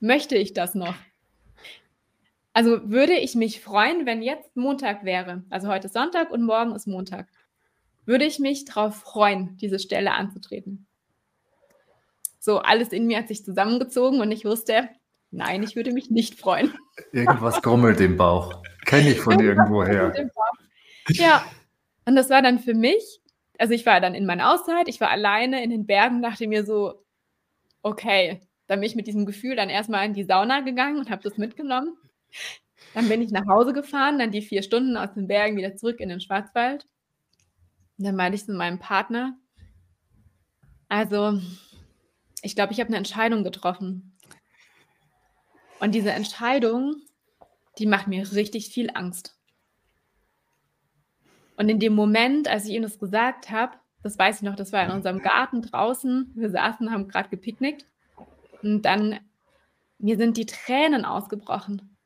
Möchte 0.00 0.36
ich 0.36 0.52
das 0.52 0.74
noch? 0.74 0.94
Also 2.52 2.90
würde 2.90 3.14
ich 3.14 3.34
mich 3.34 3.60
freuen, 3.60 4.06
wenn 4.06 4.22
jetzt 4.22 4.56
Montag 4.56 5.04
wäre. 5.04 5.44
Also 5.50 5.68
heute 5.68 5.86
ist 5.86 5.94
Sonntag 5.94 6.30
und 6.30 6.42
morgen 6.42 6.74
ist 6.74 6.86
Montag. 6.86 7.28
Würde 8.04 8.24
ich 8.24 8.38
mich 8.38 8.64
darauf 8.64 8.96
freuen, 8.96 9.56
diese 9.58 9.78
Stelle 9.78 10.12
anzutreten. 10.12 10.86
So, 12.46 12.60
alles 12.60 12.92
in 12.92 13.08
mir 13.08 13.18
hat 13.18 13.26
sich 13.26 13.44
zusammengezogen 13.44 14.20
und 14.20 14.30
ich 14.30 14.44
wusste, 14.44 14.88
nein, 15.32 15.64
ich 15.64 15.74
würde 15.74 15.92
mich 15.92 16.10
nicht 16.12 16.38
freuen. 16.38 16.72
Irgendwas 17.10 17.60
grummelt 17.60 18.00
im 18.00 18.16
Bauch. 18.16 18.62
Kenne 18.84 19.10
ich 19.10 19.20
von 19.20 19.40
irgendwoher. 19.40 20.14
Ja, 21.08 21.44
und 22.04 22.14
das 22.14 22.30
war 22.30 22.42
dann 22.42 22.60
für 22.60 22.74
mich, 22.74 23.20
also 23.58 23.74
ich 23.74 23.84
war 23.84 24.00
dann 24.00 24.14
in 24.14 24.26
meiner 24.26 24.54
Auszeit, 24.54 24.86
ich 24.86 25.00
war 25.00 25.10
alleine 25.10 25.64
in 25.64 25.70
den 25.70 25.86
Bergen, 25.86 26.22
dachte 26.22 26.46
mir 26.46 26.64
so, 26.64 27.04
okay, 27.82 28.40
dann 28.68 28.78
bin 28.78 28.86
ich 28.86 28.94
mit 28.94 29.08
diesem 29.08 29.26
Gefühl 29.26 29.56
dann 29.56 29.68
erstmal 29.68 30.06
in 30.06 30.14
die 30.14 30.22
Sauna 30.22 30.60
gegangen 30.60 31.00
und 31.00 31.10
habe 31.10 31.24
das 31.24 31.38
mitgenommen. 31.38 31.96
Dann 32.94 33.08
bin 33.08 33.22
ich 33.22 33.32
nach 33.32 33.48
Hause 33.48 33.72
gefahren, 33.72 34.20
dann 34.20 34.30
die 34.30 34.40
vier 34.40 34.62
Stunden 34.62 34.96
aus 34.96 35.12
den 35.14 35.26
Bergen 35.26 35.56
wieder 35.56 35.74
zurück 35.74 35.98
in 35.98 36.10
den 36.10 36.20
Schwarzwald. 36.20 36.86
Und 37.98 38.06
dann 38.06 38.14
meinte 38.14 38.36
ich 38.36 38.46
zu 38.46 38.52
meinem 38.52 38.78
Partner, 38.78 39.36
also 40.88 41.40
ich 42.42 42.54
glaube, 42.54 42.72
ich 42.72 42.80
habe 42.80 42.88
eine 42.88 42.96
Entscheidung 42.96 43.44
getroffen. 43.44 44.16
Und 45.80 45.94
diese 45.94 46.10
Entscheidung, 46.12 46.96
die 47.78 47.86
macht 47.86 48.06
mir 48.06 48.30
richtig 48.32 48.68
viel 48.68 48.90
Angst. 48.94 49.38
Und 51.56 51.68
in 51.68 51.80
dem 51.80 51.94
Moment, 51.94 52.48
als 52.48 52.66
ich 52.66 52.72
ihm 52.72 52.82
das 52.82 52.98
gesagt 52.98 53.50
habe, 53.50 53.76
das 54.02 54.18
weiß 54.18 54.36
ich 54.36 54.42
noch, 54.42 54.56
das 54.56 54.72
war 54.72 54.84
in 54.84 54.90
unserem 54.90 55.20
Garten 55.20 55.62
draußen, 55.62 56.32
wir 56.34 56.50
saßen, 56.50 56.90
haben 56.90 57.08
gerade 57.08 57.28
gepicknickt 57.28 57.86
und 58.62 58.82
dann, 58.82 59.18
mir 59.98 60.16
sind 60.16 60.36
die 60.36 60.46
Tränen 60.46 61.04
ausgebrochen 61.04 61.96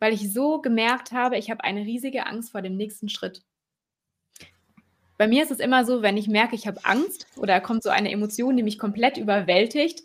weil 0.00 0.14
ich 0.14 0.32
so 0.32 0.60
gemerkt 0.60 1.12
habe, 1.12 1.36
ich 1.36 1.50
habe 1.50 1.62
eine 1.62 1.82
riesige 1.82 2.26
Angst 2.26 2.50
vor 2.50 2.62
dem 2.62 2.76
nächsten 2.76 3.08
Schritt. 3.08 3.44
Bei 5.20 5.28
mir 5.28 5.42
ist 5.42 5.50
es 5.50 5.58
immer 5.60 5.84
so, 5.84 6.00
wenn 6.00 6.16
ich 6.16 6.28
merke, 6.28 6.54
ich 6.54 6.66
habe 6.66 6.82
Angst 6.86 7.26
oder 7.36 7.60
kommt 7.60 7.82
so 7.82 7.90
eine 7.90 8.10
Emotion, 8.10 8.56
die 8.56 8.62
mich 8.62 8.78
komplett 8.78 9.18
überwältigt, 9.18 10.00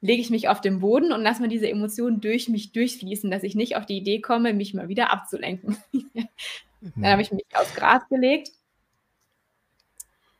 lege 0.00 0.22
ich 0.22 0.30
mich 0.30 0.46
auf 0.46 0.60
den 0.60 0.78
Boden 0.78 1.10
und 1.10 1.20
lasse 1.22 1.42
mir 1.42 1.48
diese 1.48 1.68
Emotion 1.68 2.20
durch 2.20 2.48
mich 2.48 2.70
durchfließen, 2.70 3.28
dass 3.28 3.42
ich 3.42 3.56
nicht 3.56 3.74
auf 3.74 3.86
die 3.86 3.96
Idee 3.96 4.20
komme, 4.20 4.54
mich 4.54 4.72
mal 4.72 4.86
wieder 4.86 5.12
abzulenken. 5.12 5.78
dann 6.80 7.06
habe 7.06 7.22
ich 7.22 7.32
mich 7.32 7.44
aufs 7.54 7.74
Gras 7.74 8.08
gelegt 8.08 8.52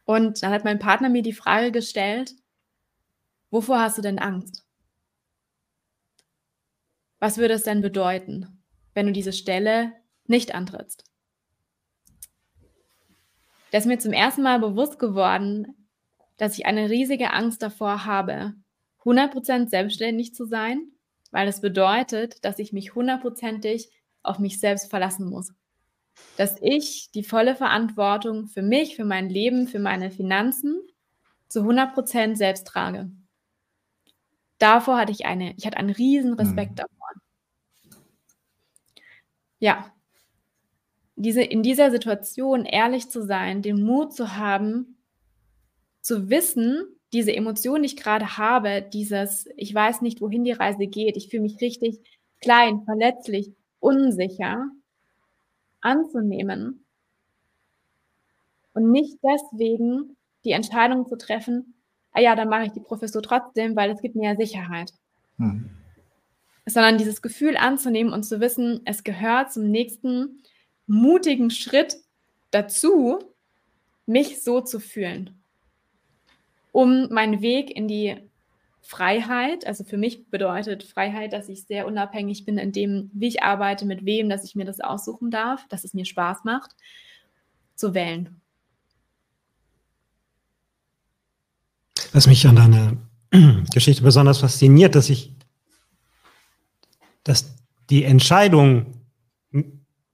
und 0.04 0.40
dann 0.40 0.52
hat 0.52 0.62
mein 0.62 0.78
Partner 0.78 1.08
mir 1.08 1.22
die 1.22 1.32
Frage 1.32 1.72
gestellt, 1.72 2.36
wovor 3.50 3.80
hast 3.80 3.98
du 3.98 4.02
denn 4.02 4.20
Angst? 4.20 4.64
Was 7.18 7.38
würde 7.38 7.54
es 7.54 7.64
denn 7.64 7.80
bedeuten? 7.80 8.56
wenn 8.96 9.06
du 9.06 9.12
diese 9.12 9.34
Stelle 9.34 9.92
nicht 10.26 10.54
antrittst. 10.54 11.04
Da 13.76 13.80
ist 13.80 13.86
mir 13.86 13.98
zum 13.98 14.14
ersten 14.14 14.40
Mal 14.40 14.58
bewusst 14.58 14.98
geworden, 14.98 15.86
dass 16.38 16.56
ich 16.56 16.64
eine 16.64 16.88
riesige 16.88 17.34
Angst 17.34 17.60
davor 17.60 18.06
habe, 18.06 18.54
100% 19.04 19.68
selbstständig 19.68 20.34
zu 20.34 20.46
sein, 20.46 20.92
weil 21.30 21.44
das 21.44 21.60
bedeutet, 21.60 22.42
dass 22.42 22.58
ich 22.58 22.72
mich 22.72 22.94
hundertprozentig 22.94 23.90
auf 24.22 24.38
mich 24.38 24.60
selbst 24.60 24.88
verlassen 24.88 25.28
muss. 25.28 25.52
Dass 26.38 26.56
ich 26.62 27.10
die 27.10 27.22
volle 27.22 27.54
Verantwortung 27.54 28.46
für 28.46 28.62
mich, 28.62 28.96
für 28.96 29.04
mein 29.04 29.28
Leben, 29.28 29.68
für 29.68 29.78
meine 29.78 30.10
Finanzen 30.10 30.80
zu 31.48 31.60
100% 31.60 32.34
selbst 32.34 32.66
trage. 32.66 33.10
Davor 34.56 34.96
hatte 34.96 35.12
ich 35.12 35.26
eine, 35.26 35.52
ich 35.58 35.66
hatte 35.66 35.76
einen 35.76 35.90
riesen 35.90 36.32
Respekt 36.32 36.70
mhm. 36.70 36.76
davor 36.76 36.96
ja, 39.58 39.90
diese, 41.16 41.42
in 41.42 41.62
dieser 41.62 41.90
Situation 41.90 42.64
ehrlich 42.64 43.08
zu 43.08 43.22
sein, 43.24 43.62
den 43.62 43.82
Mut 43.82 44.14
zu 44.14 44.36
haben, 44.36 44.98
zu 46.02 46.30
wissen, 46.30 46.84
diese 47.12 47.34
Emotion, 47.34 47.82
die 47.82 47.86
ich 47.86 47.96
gerade 47.96 48.36
habe, 48.36 48.82
dieses, 48.82 49.48
ich 49.56 49.74
weiß 49.74 50.02
nicht, 50.02 50.20
wohin 50.20 50.44
die 50.44 50.52
Reise 50.52 50.86
geht, 50.86 51.16
ich 51.16 51.28
fühle 51.28 51.42
mich 51.42 51.60
richtig 51.60 51.98
klein, 52.40 52.82
verletzlich, 52.84 53.52
unsicher, 53.80 54.66
anzunehmen 55.80 56.84
Und 58.74 58.90
nicht 58.90 59.18
deswegen 59.22 60.16
die 60.44 60.52
Entscheidung 60.52 61.08
zu 61.08 61.16
treffen, 61.16 61.74
ah 62.12 62.20
ja, 62.20 62.36
dann 62.36 62.48
mache 62.48 62.66
ich 62.66 62.72
die 62.72 62.80
Professur 62.80 63.22
trotzdem, 63.22 63.74
weil 63.76 63.90
es 63.90 64.02
gibt 64.02 64.16
mir 64.16 64.30
ja 64.30 64.36
Sicherheit. 64.36 64.92
Mhm. 65.38 65.70
Sondern 66.66 66.98
dieses 66.98 67.22
Gefühl 67.22 67.56
anzunehmen 67.56 68.12
und 68.12 68.24
zu 68.24 68.40
wissen, 68.40 68.80
es 68.84 69.04
gehört 69.04 69.52
zum 69.52 69.70
nächsten 69.70 70.42
mutigen 70.86 71.50
Schritt 71.50 71.96
dazu, 72.50 73.18
mich 74.06 74.42
so 74.42 74.60
zu 74.60 74.80
fühlen, 74.80 75.42
um 76.72 77.08
meinen 77.10 77.42
Weg 77.42 77.74
in 77.74 77.88
die 77.88 78.16
Freiheit, 78.82 79.66
also 79.66 79.82
für 79.82 79.96
mich 79.96 80.30
bedeutet 80.30 80.84
Freiheit, 80.84 81.32
dass 81.32 81.48
ich 81.48 81.64
sehr 81.64 81.88
unabhängig 81.88 82.44
bin 82.44 82.56
in 82.56 82.70
dem, 82.70 83.10
wie 83.12 83.26
ich 83.26 83.42
arbeite, 83.42 83.84
mit 83.84 84.04
wem, 84.04 84.28
dass 84.28 84.44
ich 84.44 84.54
mir 84.54 84.64
das 84.64 84.80
aussuchen 84.80 85.32
darf, 85.32 85.66
dass 85.68 85.82
es 85.82 85.92
mir 85.92 86.04
Spaß 86.04 86.44
macht, 86.44 86.70
zu 87.74 87.94
wählen. 87.94 88.40
Was 92.12 92.28
mich 92.28 92.46
an 92.46 92.56
deiner 92.56 92.96
Geschichte 93.74 94.02
besonders 94.04 94.38
fasziniert, 94.38 94.94
dass 94.94 95.10
ich, 95.10 95.32
dass 97.24 97.56
die 97.90 98.04
Entscheidung, 98.04 98.86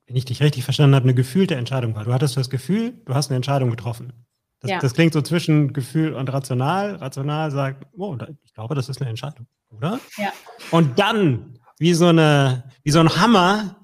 wenn 0.06 0.16
ich 0.16 0.24
dich 0.24 0.42
richtig 0.42 0.64
verstanden 0.64 0.94
habe, 0.94 1.04
eine 1.04 1.14
gefühlte 1.14 1.54
Entscheidung 1.54 1.94
war. 1.94 2.04
Du 2.04 2.12
hattest 2.12 2.36
das 2.36 2.50
Gefühl, 2.50 3.00
du 3.04 3.14
hast 3.14 3.30
eine 3.30 3.36
Entscheidung 3.36 3.70
getroffen. 3.70 4.12
Das, 4.60 4.70
ja. 4.70 4.78
das, 4.78 4.94
klingt 4.94 5.12
so 5.12 5.22
zwischen 5.22 5.72
Gefühl 5.72 6.14
und 6.14 6.32
rational. 6.32 6.96
Rational 6.96 7.50
sagt, 7.50 7.86
oh, 7.96 8.16
ich 8.44 8.54
glaube, 8.54 8.74
das 8.74 8.88
ist 8.88 9.00
eine 9.00 9.10
Entscheidung, 9.10 9.46
oder? 9.70 9.98
Ja. 10.16 10.32
Und 10.70 10.98
dann, 10.98 11.58
wie 11.78 11.94
so, 11.94 12.06
eine, 12.06 12.70
wie 12.84 12.92
so 12.92 13.00
ein 13.00 13.16
Hammer, 13.16 13.76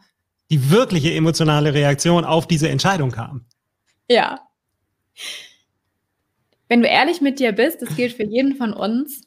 die 0.51 0.71
wirkliche 0.71 1.13
emotionale 1.13 1.75
Reaktion 1.75 2.25
auf 2.25 2.47
diese 2.47 2.69
Entscheidung 2.69 3.11
kam. 3.11 3.47
Ja. 4.09 4.41
Wenn 6.69 6.83
du 6.83 6.89
ehrlich 6.89 7.21
mit 7.21 7.41
dir 7.41 7.53
bist, 7.53 7.83
das 7.83 7.97
gilt 7.97 8.13
für 8.13 8.25
jeden 8.25 8.55
von 8.57 8.73
uns, 8.73 9.23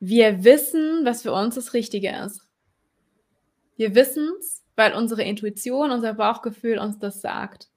wir 0.00 0.42
wissen, 0.42 1.04
was 1.04 1.22
für 1.22 1.32
uns 1.32 1.54
das 1.54 1.74
Richtige 1.74 2.10
ist. 2.24 2.40
Wir 3.76 3.94
wissen 3.94 4.28
es, 4.40 4.61
weil 4.76 4.94
unsere 4.94 5.22
Intuition, 5.22 5.90
unser 5.90 6.14
Bauchgefühl 6.14 6.78
uns 6.78 6.98
das 6.98 7.20
sagt. 7.20 7.68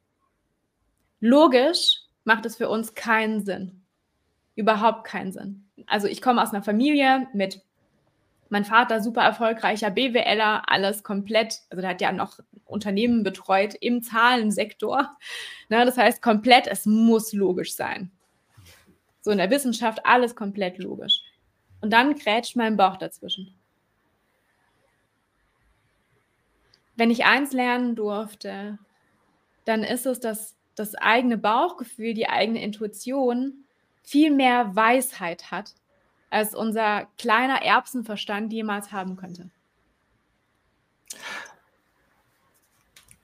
Logisch 1.20 2.02
macht 2.24 2.46
es 2.46 2.56
für 2.56 2.70
uns 2.70 2.94
keinen 2.94 3.44
Sinn. 3.44 3.82
Überhaupt 4.56 5.06
keinen 5.06 5.32
Sinn. 5.32 5.66
Also 5.88 6.08
ich 6.08 6.22
komme 6.22 6.42
aus 6.42 6.54
einer 6.54 6.64
Familie 6.64 7.28
mit 7.34 7.62
mein 8.50 8.66
Vater 8.66 9.02
super 9.02 9.22
erfolgreicher 9.22 9.90
BWLer, 9.90 10.64
alles 10.68 11.04
komplett, 11.04 11.62
also 11.70 11.82
der 11.82 11.90
hat 11.90 12.02
ja 12.02 12.12
noch 12.12 12.40
Unternehmen 12.64 13.24
betreut 13.24 13.76
im 13.80 14.02
Zahlensektor. 14.02 15.18
Ne, 15.70 15.84
das 15.84 15.98
heißt 15.98 16.22
komplett, 16.22 16.68
es 16.68 16.86
muss 16.86 17.34
logisch 17.34 17.76
sein. 17.76 18.12
So 19.22 19.32
in 19.32 19.40
der 19.40 19.50
Wissenschaft 19.50 20.06
alles 20.06 20.36
komplett 20.36 20.78
logisch. 20.78 21.22
Und 21.82 21.92
dann 21.92 22.16
grätscht 22.16 22.56
mein 22.56 22.78
Bauch 22.78 22.98
dazwischen. 22.98 23.56
Wenn 26.96 27.12
ich 27.12 27.26
eins 27.26 27.52
lernen 27.52 27.96
durfte, 27.96 28.80
dann 29.66 29.84
ist 29.84 30.06
es, 30.06 30.20
dass 30.20 30.56
das 30.76 30.96
eigene 30.96 31.38
Bauchgefühl, 31.38 32.14
die 32.14 32.28
eigene 32.28 32.62
Intuition 32.62 33.66
viel 34.04 34.32
mehr 34.32 34.76
Weisheit 34.76 35.52
hat, 35.52 35.74
als 36.30 36.54
unser 36.54 37.08
kleiner 37.18 37.62
Erbsenverstand 37.62 38.52
jemals 38.54 38.92
haben 38.92 39.16
könnte. 39.16 39.50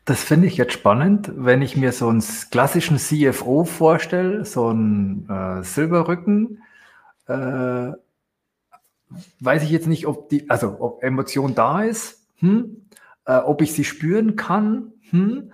Das 0.05 0.23
finde 0.23 0.47
ich 0.47 0.57
jetzt 0.57 0.73
spannend, 0.73 1.31
wenn 1.35 1.61
ich 1.61 1.77
mir 1.77 1.91
so 1.91 2.09
einen 2.09 2.23
klassischen 2.49 2.97
CFO 2.97 3.65
vorstelle, 3.65 4.45
so 4.45 4.69
einen 4.69 5.29
äh, 5.29 5.63
Silberrücken. 5.63 6.63
Äh, 7.27 7.91
weiß 9.39 9.63
ich 9.63 9.69
jetzt 9.69 9.87
nicht, 9.87 10.07
ob 10.07 10.29
die, 10.29 10.49
also 10.49 10.77
ob 10.79 11.03
Emotion 11.03 11.53
da 11.53 11.83
ist, 11.83 12.25
hm? 12.39 12.81
Äh, 13.25 13.37
ob 13.37 13.61
ich 13.61 13.73
sie 13.73 13.83
spüren 13.83 14.35
kann 14.35 14.93
hm? 15.09 15.53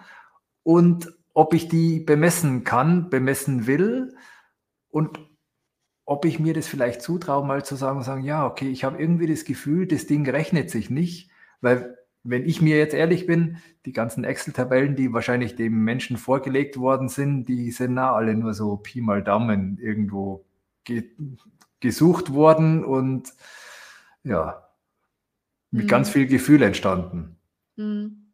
und 0.64 1.14
ob 1.34 1.54
ich 1.54 1.68
die 1.68 2.00
bemessen 2.00 2.64
kann, 2.64 3.10
bemessen 3.10 3.68
will 3.68 4.16
und 4.90 5.20
ob 6.06 6.26
ich 6.26 6.40
mir 6.40 6.54
das 6.54 6.68
vielleicht 6.68 7.02
zutraue, 7.02 7.46
mal 7.46 7.66
zu 7.66 7.76
sagen, 7.76 8.02
sagen, 8.02 8.24
ja, 8.24 8.46
okay, 8.46 8.70
ich 8.70 8.84
habe 8.84 9.00
irgendwie 9.00 9.28
das 9.28 9.44
Gefühl, 9.44 9.88
das 9.88 10.08
Ding 10.08 10.28
rechnet 10.28 10.70
sich 10.70 10.90
nicht, 10.90 11.30
weil 11.62 11.98
wenn 12.24 12.46
ich 12.46 12.62
mir 12.62 12.78
jetzt 12.78 12.94
ehrlich 12.94 13.26
bin, 13.26 13.58
die 13.86 13.94
ganzen 13.94 14.24
Excel-Tabellen, 14.24 14.96
die 14.96 15.14
wahrscheinlich 15.14 15.56
dem 15.56 15.84
Menschen 15.84 16.18
vorgelegt 16.18 16.78
worden 16.78 17.10
sind, 17.10 17.46
die 17.46 17.72
sind 17.72 17.94
na 17.94 18.14
alle 18.14 18.36
nur 18.36 18.54
so 18.54 18.78
Pi 18.78 19.02
mal 19.02 19.24
Daumen 19.24 19.78
irgendwo 19.80 20.46
ge 20.84 21.12
gesucht 21.80 22.34
worden 22.34 22.84
und 22.84 23.34
ja, 24.24 24.68
mit 25.70 25.84
mhm. 25.86 25.90
ganz 25.90 26.10
viel 26.10 26.26
Gefühl 26.26 26.64
entstanden. 26.64 27.37
Mhm. 27.78 28.28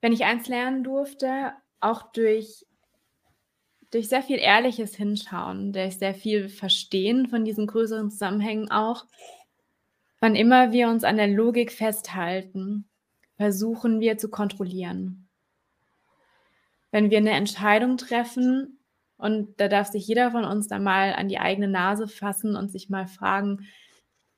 wenn 0.00 0.12
ich 0.12 0.24
eins 0.24 0.48
lernen 0.48 0.82
durfte, 0.82 1.52
auch 1.80 2.12
durch, 2.12 2.66
durch 3.90 4.08
sehr 4.08 4.22
viel 4.22 4.38
ehrliches 4.38 4.94
Hinschauen, 4.94 5.72
durch 5.72 5.98
sehr 5.98 6.14
viel 6.14 6.48
Verstehen 6.48 7.28
von 7.28 7.44
diesen 7.44 7.66
größeren 7.66 8.10
Zusammenhängen 8.10 8.70
auch, 8.70 9.06
wann 10.20 10.36
immer 10.36 10.72
wir 10.72 10.88
uns 10.88 11.04
an 11.04 11.16
der 11.16 11.28
Logik 11.28 11.72
festhalten, 11.72 12.88
versuchen 13.36 14.00
wir 14.00 14.18
zu 14.18 14.30
kontrollieren. 14.30 15.28
Wenn 16.90 17.10
wir 17.10 17.18
eine 17.18 17.32
Entscheidung 17.32 17.96
treffen, 17.96 18.78
und 19.16 19.60
da 19.60 19.68
darf 19.68 19.88
sich 19.88 20.06
jeder 20.06 20.30
von 20.30 20.44
uns 20.44 20.66
dann 20.66 20.82
mal 20.82 21.12
an 21.12 21.28
die 21.28 21.38
eigene 21.38 21.68
Nase 21.68 22.08
fassen 22.08 22.56
und 22.56 22.72
sich 22.72 22.88
mal 22.88 23.06
fragen, 23.06 23.66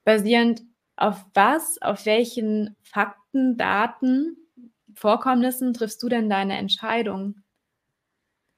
basierend 0.05 0.63
auf 0.97 1.25
was, 1.35 1.81
auf 1.81 2.07
welchen 2.07 2.77
Fakten, 2.83 3.57
Daten 3.57 4.37
Vorkommnissen 4.95 5.73
triffst 5.73 6.03
du 6.03 6.09
denn 6.09 6.29
deine 6.29 6.57
Entscheidung? 6.57 7.37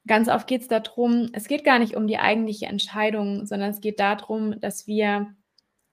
Ganz 0.06 0.28
oft 0.28 0.46
geht 0.46 0.62
es 0.62 0.68
darum, 0.68 1.30
es 1.32 1.48
geht 1.48 1.64
gar 1.64 1.78
nicht 1.78 1.96
um 1.96 2.06
die 2.06 2.18
eigentliche 2.18 2.66
Entscheidung, 2.66 3.46
sondern 3.46 3.70
es 3.70 3.80
geht 3.80 4.00
darum, 4.00 4.60
dass 4.60 4.86
wir 4.86 5.34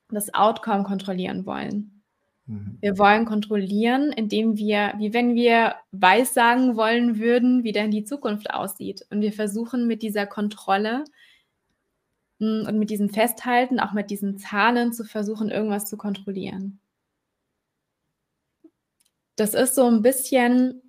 das 0.10 0.34
Outcome 0.34 0.84
kontrollieren 0.84 1.46
wollen. 1.46 2.04
Mhm. 2.46 2.78
Wir 2.82 2.98
wollen 2.98 3.26
kontrollieren, 3.26 4.12
indem 4.12 4.58
wir, 4.58 4.94
wie 4.98 5.14
wenn 5.14 5.36
wir 5.36 5.76
weiß 5.92 6.34
sagen 6.34 6.76
wollen 6.76 7.20
würden, 7.20 7.64
wie 7.64 7.72
denn 7.72 7.92
die 7.92 8.04
Zukunft 8.04 8.54
aussieht. 8.54 9.06
Und 9.10 9.22
wir 9.22 9.32
versuchen 9.32 9.88
mit 9.88 10.02
dieser 10.02 10.26
Kontrolle 10.26 11.06
und 12.42 12.80
mit 12.80 12.90
diesem 12.90 13.10
Festhalten, 13.10 13.80
auch 13.80 13.94
mit 13.94 14.10
diesen 14.10 14.38
Zahlen 14.38 14.94
zu 14.94 15.04
versuchen, 15.04 15.50
irgendwas 15.50 15.86
zu 15.86 15.96
kontrollieren. 15.96 16.80
Das 19.36 19.54
ist 19.54 19.76
so 19.76 19.86
ein 19.86 20.02
bisschen, 20.02 20.82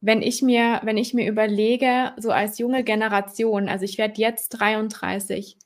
wenn 0.00 0.22
ich 0.22 0.42
mir, 0.42 0.80
wenn 0.82 0.96
ich 0.96 1.14
mir 1.14 1.28
überlege, 1.28 2.12
so 2.16 2.32
als 2.32 2.58
junge 2.58 2.82
Generation, 2.82 3.68
also 3.68 3.84
ich 3.84 3.96
werde 3.98 4.20
jetzt 4.20 4.50
33, 4.50 5.56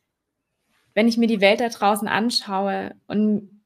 wenn 0.95 1.09
ich 1.09 1.17
mir 1.17 1.29
die 1.29 1.41
Welt 1.41 1.61
da 1.61 1.69
draußen 1.69 2.09
anschaue 2.09 2.95
und 3.07 3.63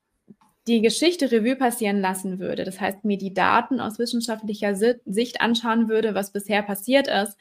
die 0.67 0.83
Geschichte 0.83 1.33
Revue 1.33 1.57
passieren 1.57 2.01
lassen 2.01 2.39
würde, 2.39 2.65
das 2.65 2.81
heißt 2.81 3.05
mir 3.05 3.19
die 3.19 3.35
Daten 3.35 3.81
aus 3.81 3.99
wissenschaftlicher 3.99 4.77
Sicht 4.77 5.41
anschauen 5.41 5.89
würde, 5.89 6.15
was 6.15 6.33
bisher 6.33 6.63
passiert 6.63 7.09
ist, 7.09 7.37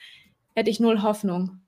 hätte 0.55 0.71
ich 0.71 0.79
null 0.79 1.03
Hoffnung 1.03 1.61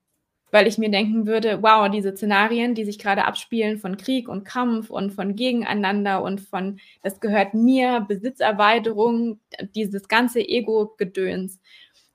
weil 0.51 0.67
ich 0.67 0.77
mir 0.77 0.91
denken 0.91 1.25
würde, 1.25 1.63
wow, 1.63 1.89
diese 1.89 2.15
Szenarien, 2.15 2.75
die 2.75 2.85
sich 2.85 2.99
gerade 2.99 3.25
abspielen 3.25 3.77
von 3.77 3.97
Krieg 3.97 4.27
und 4.27 4.43
Kampf 4.43 4.89
und 4.89 5.11
von 5.11 5.35
Gegeneinander 5.35 6.21
und 6.21 6.41
von, 6.41 6.79
das 7.01 7.19
gehört 7.19 7.53
mir, 7.53 8.05
Besitzerweiterung, 8.07 9.39
dieses 9.75 10.07
ganze 10.07 10.41
Ego-Gedöns, 10.41 11.59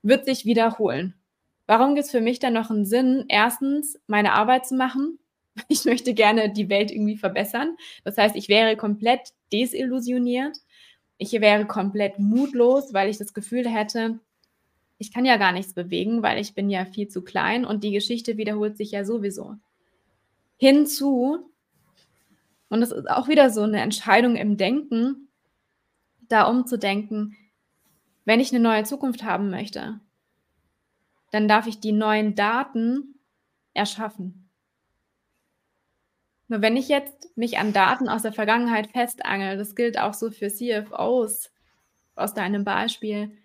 wird 0.02 0.26
sich 0.26 0.44
wiederholen. 0.44 1.14
Warum 1.66 1.94
gibt 1.94 2.04
es 2.06 2.12
für 2.12 2.20
mich 2.20 2.38
dann 2.38 2.52
noch 2.52 2.70
einen 2.70 2.86
Sinn, 2.86 3.24
erstens 3.28 3.98
meine 4.06 4.32
Arbeit 4.32 4.66
zu 4.66 4.76
machen? 4.76 5.18
Ich 5.68 5.86
möchte 5.86 6.12
gerne 6.12 6.52
die 6.52 6.68
Welt 6.68 6.90
irgendwie 6.90 7.16
verbessern. 7.16 7.78
Das 8.04 8.18
heißt, 8.18 8.36
ich 8.36 8.50
wäre 8.50 8.76
komplett 8.76 9.30
desillusioniert. 9.54 10.54
Ich 11.16 11.32
wäre 11.32 11.64
komplett 11.64 12.18
mutlos, 12.18 12.92
weil 12.92 13.08
ich 13.08 13.16
das 13.16 13.32
Gefühl 13.32 13.66
hätte, 13.66 14.20
ich 14.98 15.12
kann 15.12 15.24
ja 15.24 15.36
gar 15.36 15.52
nichts 15.52 15.74
bewegen, 15.74 16.22
weil 16.22 16.38
ich 16.38 16.54
bin 16.54 16.70
ja 16.70 16.84
viel 16.84 17.08
zu 17.08 17.22
klein 17.22 17.64
und 17.64 17.84
die 17.84 17.92
Geschichte 17.92 18.36
wiederholt 18.36 18.76
sich 18.76 18.92
ja 18.92 19.04
sowieso. 19.04 19.56
Hinzu, 20.56 21.50
und 22.68 22.80
das 22.80 22.92
ist 22.92 23.08
auch 23.10 23.28
wieder 23.28 23.50
so 23.50 23.62
eine 23.62 23.80
Entscheidung 23.80 24.36
im 24.36 24.56
Denken, 24.56 25.28
da 26.28 26.44
umzudenken, 26.44 27.36
wenn 28.24 28.40
ich 28.40 28.52
eine 28.52 28.60
neue 28.60 28.84
Zukunft 28.84 29.22
haben 29.22 29.50
möchte, 29.50 30.00
dann 31.30 31.46
darf 31.46 31.66
ich 31.66 31.78
die 31.78 31.92
neuen 31.92 32.34
Daten 32.34 33.20
erschaffen. 33.74 34.48
Nur 36.48 36.62
wenn 36.62 36.76
ich 36.76 36.88
jetzt 36.88 37.36
mich 37.36 37.58
an 37.58 37.72
Daten 37.72 38.08
aus 38.08 38.22
der 38.22 38.32
Vergangenheit 38.32 38.88
festangel, 38.88 39.56
das 39.58 39.74
gilt 39.74 39.98
auch 39.98 40.14
so 40.14 40.30
für 40.30 40.48
CFOs 40.48 41.50
aus 42.14 42.34
deinem 42.34 42.64
Beispiel, 42.64 43.36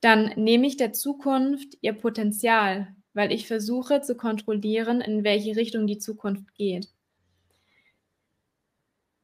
dann 0.00 0.32
nehme 0.36 0.66
ich 0.66 0.76
der 0.76 0.92
Zukunft 0.92 1.76
ihr 1.80 1.92
Potenzial, 1.92 2.94
weil 3.14 3.32
ich 3.32 3.46
versuche 3.46 4.02
zu 4.02 4.16
kontrollieren, 4.16 5.00
in 5.00 5.24
welche 5.24 5.56
Richtung 5.56 5.86
die 5.86 5.98
Zukunft 5.98 6.54
geht. 6.54 6.88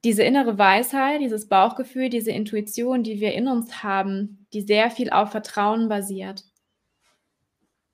Diese 0.04 0.24
innere 0.24 0.58
Weisheit, 0.58 1.20
dieses 1.20 1.48
Bauchgefühl, 1.48 2.08
diese 2.08 2.32
Intuition, 2.32 3.04
die 3.04 3.20
wir 3.20 3.34
in 3.34 3.46
uns 3.46 3.84
haben, 3.84 4.46
die 4.52 4.62
sehr 4.62 4.90
viel 4.90 5.10
auf 5.10 5.30
Vertrauen 5.30 5.88
basiert, 5.88 6.44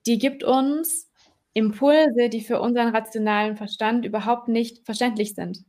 die 0.07 0.18
gibt 0.18 0.43
uns 0.43 1.11
Impulse, 1.53 2.31
die 2.31 2.41
für 2.41 2.61
unseren 2.61 2.95
rationalen 2.95 3.57
Verstand 3.57 4.07
überhaupt 4.07 4.49
nicht 4.49 4.87
verständlich 4.87 5.35
sind. 5.35 5.64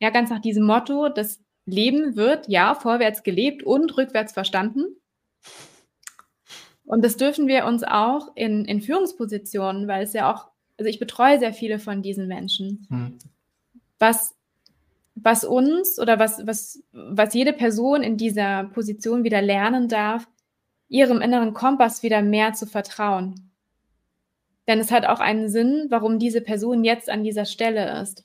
Ja, 0.00 0.10
ganz 0.10 0.30
nach 0.30 0.40
diesem 0.40 0.66
Motto, 0.66 1.08
das 1.08 1.40
Leben 1.66 2.16
wird 2.16 2.48
ja 2.48 2.74
vorwärts 2.74 3.22
gelebt 3.22 3.62
und 3.62 3.96
rückwärts 3.96 4.32
verstanden. 4.32 4.84
Und 6.84 7.04
das 7.04 7.16
dürfen 7.16 7.46
wir 7.46 7.64
uns 7.64 7.82
auch 7.82 8.32
in, 8.34 8.64
in 8.64 8.80
Führungspositionen, 8.80 9.88
weil 9.88 10.04
es 10.04 10.12
ja 10.12 10.32
auch, 10.32 10.48
also 10.78 10.88
ich 10.88 10.98
betreue 10.98 11.38
sehr 11.38 11.52
viele 11.52 11.78
von 11.78 12.02
diesen 12.02 12.28
Menschen, 12.28 12.86
hm. 12.90 13.18
was, 13.98 14.36
was 15.14 15.44
uns 15.44 15.98
oder 15.98 16.18
was, 16.18 16.46
was, 16.46 16.82
was 16.92 17.32
jede 17.34 17.52
Person 17.52 18.02
in 18.02 18.16
dieser 18.16 18.64
Position 18.64 19.24
wieder 19.24 19.40
lernen 19.40 19.88
darf, 19.88 20.28
ihrem 20.88 21.20
inneren 21.20 21.54
Kompass 21.54 22.02
wieder 22.02 22.22
mehr 22.22 22.52
zu 22.52 22.66
vertrauen. 22.66 23.50
Denn 24.68 24.78
es 24.78 24.90
hat 24.90 25.06
auch 25.06 25.20
einen 25.20 25.48
Sinn, 25.48 25.86
warum 25.90 26.18
diese 26.18 26.40
Person 26.40 26.84
jetzt 26.84 27.10
an 27.10 27.22
dieser 27.22 27.44
Stelle 27.44 28.00
ist. 28.00 28.24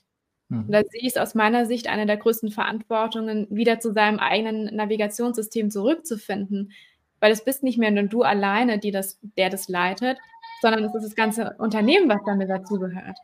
Mhm. 0.50 0.66
Und 0.66 0.72
da 0.72 0.82
sehe 0.84 1.02
ich 1.02 1.08
es 1.08 1.18
aus 1.18 1.36
meiner 1.36 1.66
Sicht 1.66 1.88
eine 1.88 2.06
der 2.06 2.18
größten 2.18 2.52
Verantwortungen, 2.52 3.48
wieder 3.50 3.80
zu 3.80 3.94
seinem 3.94 4.20
eigenen 4.20 4.76
Navigationssystem 4.76 5.72
zurückzufinden, 5.72 6.72
weil 7.20 7.32
es 7.32 7.44
bist 7.44 7.64
nicht 7.64 7.78
mehr 7.78 7.92
nur 7.92 8.04
du 8.04 8.24
alleine, 8.24 8.80
die 8.80 8.92
das, 8.92 9.20
der 9.38 9.50
das 9.50 9.68
leitet, 9.70 10.18
sondern 10.62 10.84
es 10.84 10.94
ist 10.96 11.06
das 11.06 11.16
ganze 11.16 11.56
Unternehmen, 11.58 12.10
was 12.10 12.22
damit 12.26 12.50
dazugehört. 12.50 13.18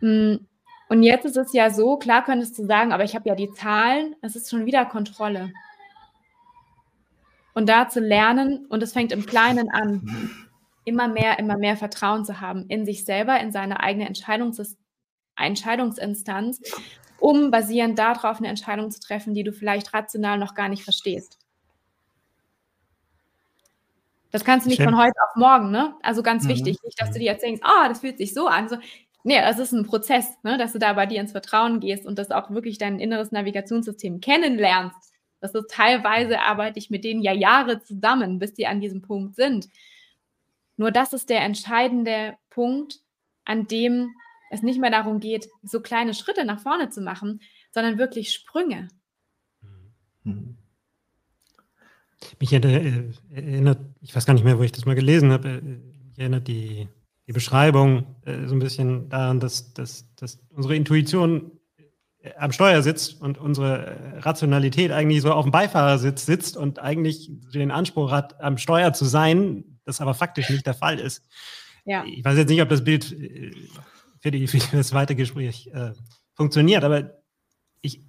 Hm, 0.00 0.46
und 0.88 1.02
jetzt 1.02 1.24
ist 1.24 1.36
es 1.36 1.52
ja 1.52 1.70
so, 1.70 1.96
klar 1.96 2.24
könntest 2.24 2.58
du 2.58 2.66
sagen, 2.66 2.92
aber 2.92 3.04
ich 3.04 3.14
habe 3.14 3.28
ja 3.28 3.34
die 3.34 3.52
Zahlen, 3.52 4.14
es 4.20 4.36
ist 4.36 4.50
schon 4.50 4.66
wieder 4.66 4.84
Kontrolle. 4.84 5.52
Und 7.54 7.68
da 7.68 7.88
zu 7.88 8.00
lernen, 8.00 8.66
und 8.66 8.82
es 8.82 8.92
fängt 8.92 9.12
im 9.12 9.26
Kleinen 9.26 9.70
an, 9.70 10.30
immer 10.84 11.08
mehr, 11.08 11.38
immer 11.38 11.56
mehr 11.56 11.76
Vertrauen 11.76 12.24
zu 12.24 12.40
haben 12.40 12.66
in 12.68 12.84
sich 12.84 13.04
selber, 13.04 13.40
in 13.40 13.52
seine 13.52 13.80
eigene 13.80 14.06
Entscheidungs 14.06 14.76
Entscheidungsinstanz, 15.36 16.60
um 17.18 17.50
basierend 17.50 17.98
darauf 17.98 18.38
eine 18.38 18.48
Entscheidung 18.48 18.90
zu 18.90 19.00
treffen, 19.00 19.32
die 19.32 19.44
du 19.44 19.52
vielleicht 19.52 19.94
rational 19.94 20.38
noch 20.38 20.54
gar 20.54 20.68
nicht 20.68 20.84
verstehst. 20.84 21.38
Das 24.32 24.44
kannst 24.44 24.64
du 24.66 24.70
nicht 24.70 24.82
von 24.82 24.96
heute 24.96 25.14
auf 25.28 25.36
morgen, 25.36 25.70
ne? 25.70 25.94
Also 26.02 26.22
ganz 26.22 26.44
mhm. 26.44 26.48
wichtig, 26.48 26.78
nicht, 26.82 27.00
dass 27.00 27.12
du 27.12 27.18
dir 27.18 27.26
jetzt 27.26 27.42
denkst, 27.42 27.60
ah, 27.62 27.84
oh, 27.84 27.88
das 27.88 28.00
fühlt 28.00 28.16
sich 28.16 28.32
so 28.32 28.48
an. 28.48 28.68
So, 28.68 28.76
nee, 29.24 29.38
es 29.38 29.58
ist 29.58 29.72
ein 29.72 29.84
Prozess, 29.84 30.26
ne? 30.42 30.56
dass 30.56 30.72
du 30.72 30.78
da 30.78 30.94
bei 30.94 31.06
dir 31.06 31.20
ins 31.20 31.32
Vertrauen 31.32 31.80
gehst 31.80 32.06
und 32.06 32.18
dass 32.18 32.30
auch 32.30 32.50
wirklich 32.50 32.78
dein 32.78 32.98
inneres 32.98 33.30
Navigationssystem 33.30 34.20
kennenlernst. 34.20 35.12
Das 35.40 35.54
ist 35.54 35.70
teilweise 35.70 36.40
arbeite 36.40 36.78
ich 36.78 36.88
mit 36.88 37.04
denen 37.04 37.20
ja 37.20 37.32
Jahre 37.32 37.82
zusammen, 37.82 38.38
bis 38.38 38.54
die 38.54 38.66
an 38.66 38.80
diesem 38.80 39.02
Punkt 39.02 39.36
sind. 39.36 39.68
Nur 40.76 40.90
das 40.90 41.12
ist 41.12 41.28
der 41.28 41.42
entscheidende 41.42 42.36
Punkt, 42.48 43.00
an 43.44 43.66
dem 43.66 44.14
es 44.50 44.62
nicht 44.62 44.80
mehr 44.80 44.90
darum 44.90 45.20
geht, 45.20 45.48
so 45.62 45.80
kleine 45.80 46.14
Schritte 46.14 46.44
nach 46.44 46.60
vorne 46.60 46.90
zu 46.90 47.00
machen, 47.02 47.40
sondern 47.70 47.98
wirklich 47.98 48.32
Sprünge. 48.32 48.88
Mhm. 50.24 50.61
Mich 52.38 52.52
äh, 52.52 53.04
erinnert, 53.30 53.78
ich 54.00 54.14
weiß 54.14 54.26
gar 54.26 54.34
nicht 54.34 54.44
mehr, 54.44 54.58
wo 54.58 54.62
ich 54.62 54.72
das 54.72 54.84
mal 54.84 54.94
gelesen 54.94 55.32
habe, 55.32 55.48
äh, 55.48 55.60
mich 55.60 56.18
erinnert 56.18 56.48
die, 56.48 56.88
die 57.26 57.32
Beschreibung 57.32 58.04
äh, 58.24 58.46
so 58.46 58.54
ein 58.54 58.58
bisschen 58.58 59.08
daran, 59.08 59.40
dass, 59.40 59.72
dass, 59.74 60.14
dass 60.16 60.38
unsere 60.50 60.76
Intuition 60.76 61.52
am 62.38 62.52
Steuer 62.52 62.82
sitzt 62.82 63.20
und 63.20 63.38
unsere 63.38 63.96
Rationalität 64.18 64.92
eigentlich 64.92 65.22
so 65.22 65.32
auf 65.32 65.44
dem 65.44 65.50
Beifahrersitz 65.50 66.24
sitzt 66.24 66.56
und 66.56 66.78
eigentlich 66.78 67.30
den 67.52 67.70
Anspruch 67.70 68.12
hat, 68.12 68.40
am 68.40 68.58
Steuer 68.58 68.92
zu 68.92 69.04
sein, 69.04 69.64
das 69.84 70.00
aber 70.00 70.14
faktisch 70.14 70.48
nicht 70.48 70.66
der 70.66 70.74
Fall 70.74 71.00
ist. 71.00 71.24
Ja. 71.84 72.04
Ich 72.04 72.24
weiß 72.24 72.36
jetzt 72.38 72.48
nicht, 72.48 72.62
ob 72.62 72.68
das 72.68 72.84
Bild 72.84 73.04
für, 74.20 74.30
die, 74.30 74.46
für 74.46 74.76
das 74.76 74.88
zweite 74.88 75.16
Gespräch 75.16 75.68
äh, 75.74 75.92
funktioniert, 76.34 76.84
aber 76.84 77.10
ich 77.80 78.00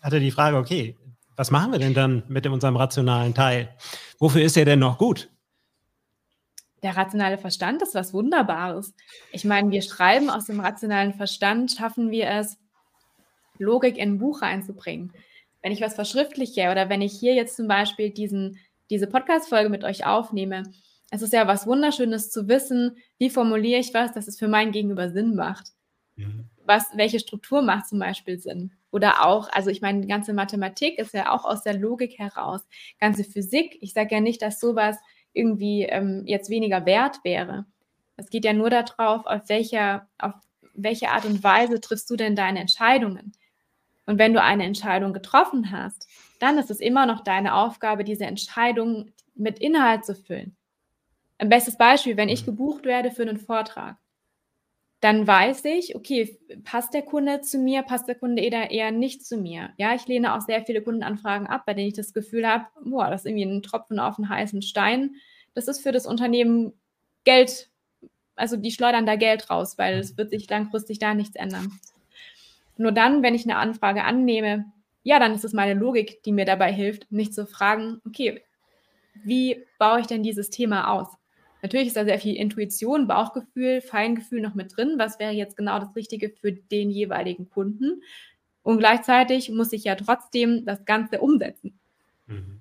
hatte 0.00 0.20
die 0.20 0.30
Frage, 0.30 0.56
okay, 0.56 0.96
was 1.40 1.50
machen 1.50 1.72
wir 1.72 1.78
denn 1.78 1.94
dann 1.94 2.22
mit 2.28 2.46
unserem 2.46 2.76
rationalen 2.76 3.32
Teil? 3.32 3.74
Wofür 4.18 4.42
ist 4.42 4.58
er 4.58 4.66
denn 4.66 4.78
noch 4.78 4.98
gut? 4.98 5.30
Der 6.82 6.98
rationale 6.98 7.38
Verstand 7.38 7.80
ist 7.80 7.94
was 7.94 8.12
Wunderbares. 8.12 8.92
Ich 9.32 9.46
meine, 9.46 9.70
wir 9.70 9.80
schreiben 9.80 10.28
aus 10.28 10.44
dem 10.44 10.60
rationalen 10.60 11.14
Verstand, 11.14 11.72
schaffen 11.72 12.10
wir 12.10 12.28
es, 12.28 12.58
Logik 13.56 13.96
in 13.96 14.10
ein 14.10 14.18
Buch 14.18 14.42
reinzubringen. 14.42 15.14
Wenn 15.62 15.72
ich 15.72 15.80
was 15.80 15.94
verschriftliche 15.94 16.70
oder 16.70 16.90
wenn 16.90 17.00
ich 17.00 17.18
hier 17.18 17.32
jetzt 17.32 17.56
zum 17.56 17.68
Beispiel 17.68 18.10
diesen, 18.10 18.58
diese 18.90 19.06
Podcast-Folge 19.06 19.70
mit 19.70 19.82
euch 19.82 20.04
aufnehme, 20.04 20.64
es 21.10 21.22
ist 21.22 21.32
ja 21.32 21.46
was 21.46 21.66
Wunderschönes 21.66 22.30
zu 22.30 22.48
wissen, 22.48 22.98
wie 23.16 23.30
formuliere 23.30 23.80
ich 23.80 23.94
was, 23.94 24.12
dass 24.12 24.28
es 24.28 24.38
für 24.38 24.48
mein 24.48 24.72
Gegenüber 24.72 25.10
Sinn 25.10 25.34
macht. 25.36 25.68
Mhm. 26.16 26.50
Was, 26.70 26.86
welche 26.94 27.18
Struktur 27.18 27.62
macht 27.62 27.88
zum 27.88 27.98
Beispiel 27.98 28.38
Sinn? 28.38 28.70
Oder 28.92 29.26
auch, 29.26 29.48
also 29.50 29.70
ich 29.70 29.80
meine, 29.80 30.02
die 30.02 30.06
ganze 30.06 30.32
Mathematik 30.32 31.00
ist 31.00 31.12
ja 31.12 31.32
auch 31.32 31.44
aus 31.44 31.64
der 31.64 31.74
Logik 31.74 32.16
heraus. 32.16 32.60
Ganze 33.00 33.24
Physik, 33.24 33.76
ich 33.80 33.92
sage 33.92 34.14
ja 34.14 34.20
nicht, 34.20 34.40
dass 34.40 34.60
sowas 34.60 34.96
irgendwie 35.32 35.82
ähm, 35.82 36.22
jetzt 36.26 36.48
weniger 36.48 36.86
wert 36.86 37.24
wäre. 37.24 37.66
Es 38.16 38.30
geht 38.30 38.44
ja 38.44 38.52
nur 38.52 38.70
darauf, 38.70 39.26
auf 39.26 39.48
welcher, 39.48 40.06
auf 40.16 40.34
welche 40.72 41.08
Art 41.08 41.24
und 41.24 41.42
Weise 41.42 41.80
triffst 41.80 42.08
du 42.08 42.14
denn 42.14 42.36
deine 42.36 42.60
Entscheidungen. 42.60 43.32
Und 44.06 44.20
wenn 44.20 44.32
du 44.32 44.40
eine 44.40 44.62
Entscheidung 44.62 45.12
getroffen 45.12 45.72
hast, 45.72 46.06
dann 46.38 46.56
ist 46.56 46.70
es 46.70 46.78
immer 46.78 47.04
noch 47.04 47.24
deine 47.24 47.56
Aufgabe, 47.56 48.04
diese 48.04 48.26
Entscheidung 48.26 49.10
mit 49.34 49.58
Inhalt 49.58 50.04
zu 50.04 50.14
füllen. 50.14 50.54
Ein 51.38 51.48
bestes 51.48 51.76
Beispiel, 51.76 52.16
wenn 52.16 52.28
ich 52.28 52.42
mhm. 52.42 52.46
gebucht 52.52 52.84
werde 52.84 53.10
für 53.10 53.22
einen 53.22 53.38
Vortrag, 53.38 53.96
dann 55.00 55.26
weiß 55.26 55.64
ich, 55.64 55.96
okay, 55.96 56.38
passt 56.64 56.92
der 56.92 57.02
Kunde 57.02 57.40
zu 57.40 57.58
mir, 57.58 57.82
passt 57.82 58.06
der 58.06 58.16
Kunde 58.16 58.42
eher, 58.42 58.70
eher 58.70 58.90
nicht 58.90 59.24
zu 59.24 59.38
mir. 59.38 59.70
Ja, 59.78 59.94
ich 59.94 60.06
lehne 60.06 60.34
auch 60.34 60.42
sehr 60.42 60.62
viele 60.62 60.82
Kundenanfragen 60.82 61.46
ab, 61.46 61.62
bei 61.64 61.72
denen 61.72 61.88
ich 61.88 61.94
das 61.94 62.12
Gefühl 62.12 62.46
habe, 62.46 62.66
boah, 62.84 63.08
das 63.08 63.22
ist 63.22 63.26
irgendwie 63.26 63.44
ein 63.44 63.62
Tropfen 63.62 63.98
auf 63.98 64.18
einen 64.18 64.28
heißen 64.28 64.60
Stein. 64.60 65.16
Das 65.54 65.68
ist 65.68 65.80
für 65.80 65.92
das 65.92 66.06
Unternehmen 66.06 66.74
Geld, 67.24 67.70
also 68.36 68.56
die 68.56 68.70
schleudern 68.70 69.06
da 69.06 69.16
Geld 69.16 69.48
raus, 69.48 69.78
weil 69.78 69.98
es 69.98 70.18
wird 70.18 70.30
sich 70.30 70.48
langfristig 70.50 70.98
da 70.98 71.14
nichts 71.14 71.36
ändern. 71.36 71.72
Nur 72.76 72.92
dann, 72.92 73.22
wenn 73.22 73.34
ich 73.34 73.44
eine 73.44 73.56
Anfrage 73.56 74.04
annehme, 74.04 74.66
ja, 75.02 75.18
dann 75.18 75.34
ist 75.34 75.44
es 75.44 75.54
meine 75.54 75.78
Logik, 75.78 76.22
die 76.24 76.32
mir 76.32 76.44
dabei 76.44 76.72
hilft, 76.72 77.10
mich 77.10 77.32
zu 77.32 77.46
fragen, 77.46 78.02
okay, 78.06 78.42
wie 79.24 79.64
baue 79.78 80.00
ich 80.00 80.06
denn 80.06 80.22
dieses 80.22 80.50
Thema 80.50 80.92
aus? 80.92 81.08
Natürlich 81.62 81.88
ist 81.88 81.96
da 81.96 82.04
sehr 82.04 82.18
viel 82.18 82.36
Intuition, 82.36 83.06
Bauchgefühl, 83.06 83.80
Feingefühl 83.80 84.40
noch 84.40 84.54
mit 84.54 84.76
drin. 84.76 84.94
Was 84.96 85.18
wäre 85.18 85.32
jetzt 85.32 85.56
genau 85.56 85.78
das 85.78 85.94
Richtige 85.94 86.30
für 86.30 86.52
den 86.52 86.90
jeweiligen 86.90 87.50
Kunden? 87.50 88.02
Und 88.62 88.78
gleichzeitig 88.78 89.50
muss 89.50 89.72
ich 89.72 89.84
ja 89.84 89.94
trotzdem 89.94 90.64
das 90.64 90.84
Ganze 90.84 91.20
umsetzen. 91.20 91.78
Mhm. 92.26 92.60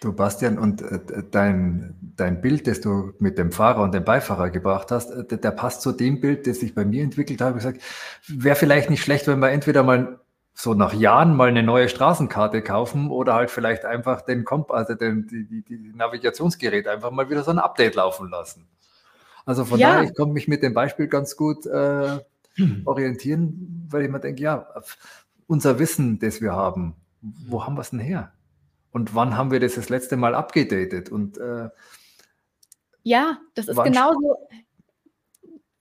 Du, 0.00 0.12
Bastian, 0.12 0.58
und 0.58 0.80
äh, 0.82 1.24
dein, 1.30 1.94
dein 2.16 2.40
Bild, 2.40 2.68
das 2.68 2.80
du 2.80 3.14
mit 3.18 3.36
dem 3.36 3.50
Fahrer 3.50 3.82
und 3.82 3.92
dem 3.94 4.04
Beifahrer 4.04 4.50
gebracht 4.50 4.92
hast, 4.92 5.10
äh, 5.10 5.38
der, 5.38 5.50
passt 5.50 5.82
zu 5.82 5.90
dem 5.92 6.20
Bild, 6.20 6.46
das 6.46 6.62
ich 6.62 6.74
bei 6.74 6.84
mir 6.84 7.02
entwickelt 7.02 7.40
habe. 7.40 7.58
Ich 7.58 7.64
gesagt, 7.64 7.82
wäre 8.28 8.54
vielleicht 8.54 8.90
nicht 8.90 9.02
schlecht, 9.02 9.26
wenn 9.26 9.40
wir 9.40 9.50
entweder 9.50 9.82
mal 9.82 10.20
so 10.60 10.74
nach 10.74 10.92
Jahren 10.92 11.36
mal 11.36 11.48
eine 11.48 11.62
neue 11.62 11.88
Straßenkarte 11.88 12.62
kaufen 12.62 13.10
oder 13.10 13.34
halt 13.34 13.48
vielleicht 13.48 13.84
einfach 13.84 14.22
den 14.22 14.44
Komp 14.44 14.72
also 14.72 14.94
den, 14.94 15.28
die, 15.28 15.46
die, 15.46 15.62
die 15.62 15.92
Navigationsgerät 15.94 16.88
einfach 16.88 17.12
mal 17.12 17.30
wieder 17.30 17.44
so 17.44 17.52
ein 17.52 17.60
Update 17.60 17.94
laufen 17.94 18.28
lassen. 18.28 18.66
Also 19.46 19.64
von 19.64 19.78
ja. 19.78 19.92
daher, 19.92 20.10
ich 20.10 20.16
konnte 20.16 20.34
mich 20.34 20.48
mit 20.48 20.64
dem 20.64 20.74
Beispiel 20.74 21.06
ganz 21.06 21.36
gut 21.36 21.64
äh, 21.66 22.18
hm. 22.54 22.82
orientieren, 22.86 23.86
weil 23.88 24.02
ich 24.02 24.10
mir 24.10 24.18
denke, 24.18 24.42
ja, 24.42 24.66
unser 25.46 25.78
Wissen, 25.78 26.18
das 26.18 26.40
wir 26.40 26.54
haben, 26.54 26.96
wo 27.20 27.64
haben 27.64 27.76
wir 27.76 27.82
es 27.82 27.90
denn 27.90 28.00
her? 28.00 28.32
Und 28.90 29.14
wann 29.14 29.36
haben 29.36 29.52
wir 29.52 29.60
das 29.60 29.76
das 29.76 29.90
letzte 29.90 30.16
Mal 30.16 30.34
abgedatet? 30.34 31.08
Und 31.08 31.38
äh, 31.38 31.68
ja, 33.04 33.38
das 33.54 33.68
ist 33.68 33.80
genauso. 33.84 34.48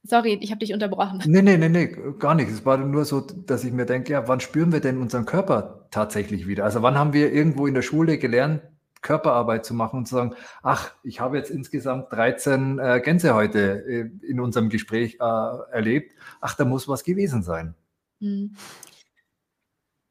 Sorry, 0.08 0.38
ich 0.42 0.52
habe 0.52 0.60
dich 0.60 0.74
unterbrochen. 0.74 1.22
Nee, 1.26 1.42
nee, 1.42 1.58
nee, 1.58 1.68
nee, 1.68 1.88
gar 2.18 2.34
nicht. 2.34 2.50
Es 2.50 2.66
war 2.66 2.78
nur 2.78 3.04
so, 3.04 3.22
dass 3.22 3.66
ich 3.66 3.74
mir 3.74 3.86
denke, 3.86 4.14
ja, 4.14 4.28
wann 4.28 4.40
spüren 4.40 4.72
wir 4.72 4.80
denn 4.80 5.00
unseren 5.00 5.26
Körper 5.26 5.88
tatsächlich 5.92 6.48
wieder? 6.48 6.64
Also 6.64 6.82
wann 6.82 6.98
haben 6.98 7.12
wir 7.12 7.34
irgendwo 7.34 7.68
in 7.68 7.74
der 7.74 7.82
Schule 7.82 8.18
gelernt, 8.18 8.62
Körperarbeit 9.02 9.66
zu 9.66 9.74
machen 9.74 9.98
und 9.98 10.06
zu 10.08 10.16
sagen, 10.16 10.36
ach, 10.64 10.92
ich 11.04 11.20
habe 11.20 11.38
jetzt 11.38 11.50
insgesamt 11.50 12.12
13 12.12 12.80
äh, 12.80 13.02
Gänse 13.04 13.36
heute 13.36 13.84
äh, 13.86 14.10
in 14.26 14.40
unserem 14.40 14.70
Gespräch 14.70 15.18
äh, 15.20 15.74
erlebt. 15.74 16.14
Ach, 16.40 16.56
da 16.56 16.64
muss 16.64 16.88
was 16.88 17.04
gewesen 17.04 17.44
sein. 17.44 17.76
Hm. 18.20 18.56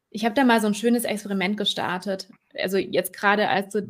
ich 0.09 0.23
habe 0.23 0.33
da 0.33 0.45
mal 0.45 0.61
so 0.61 0.67
ein 0.67 0.73
schönes 0.73 1.03
Experiment 1.03 1.57
gestartet. 1.57 2.29
Also 2.57 2.77
jetzt 2.77 3.11
gerade, 3.11 3.49
als 3.49 3.73
du 3.73 3.85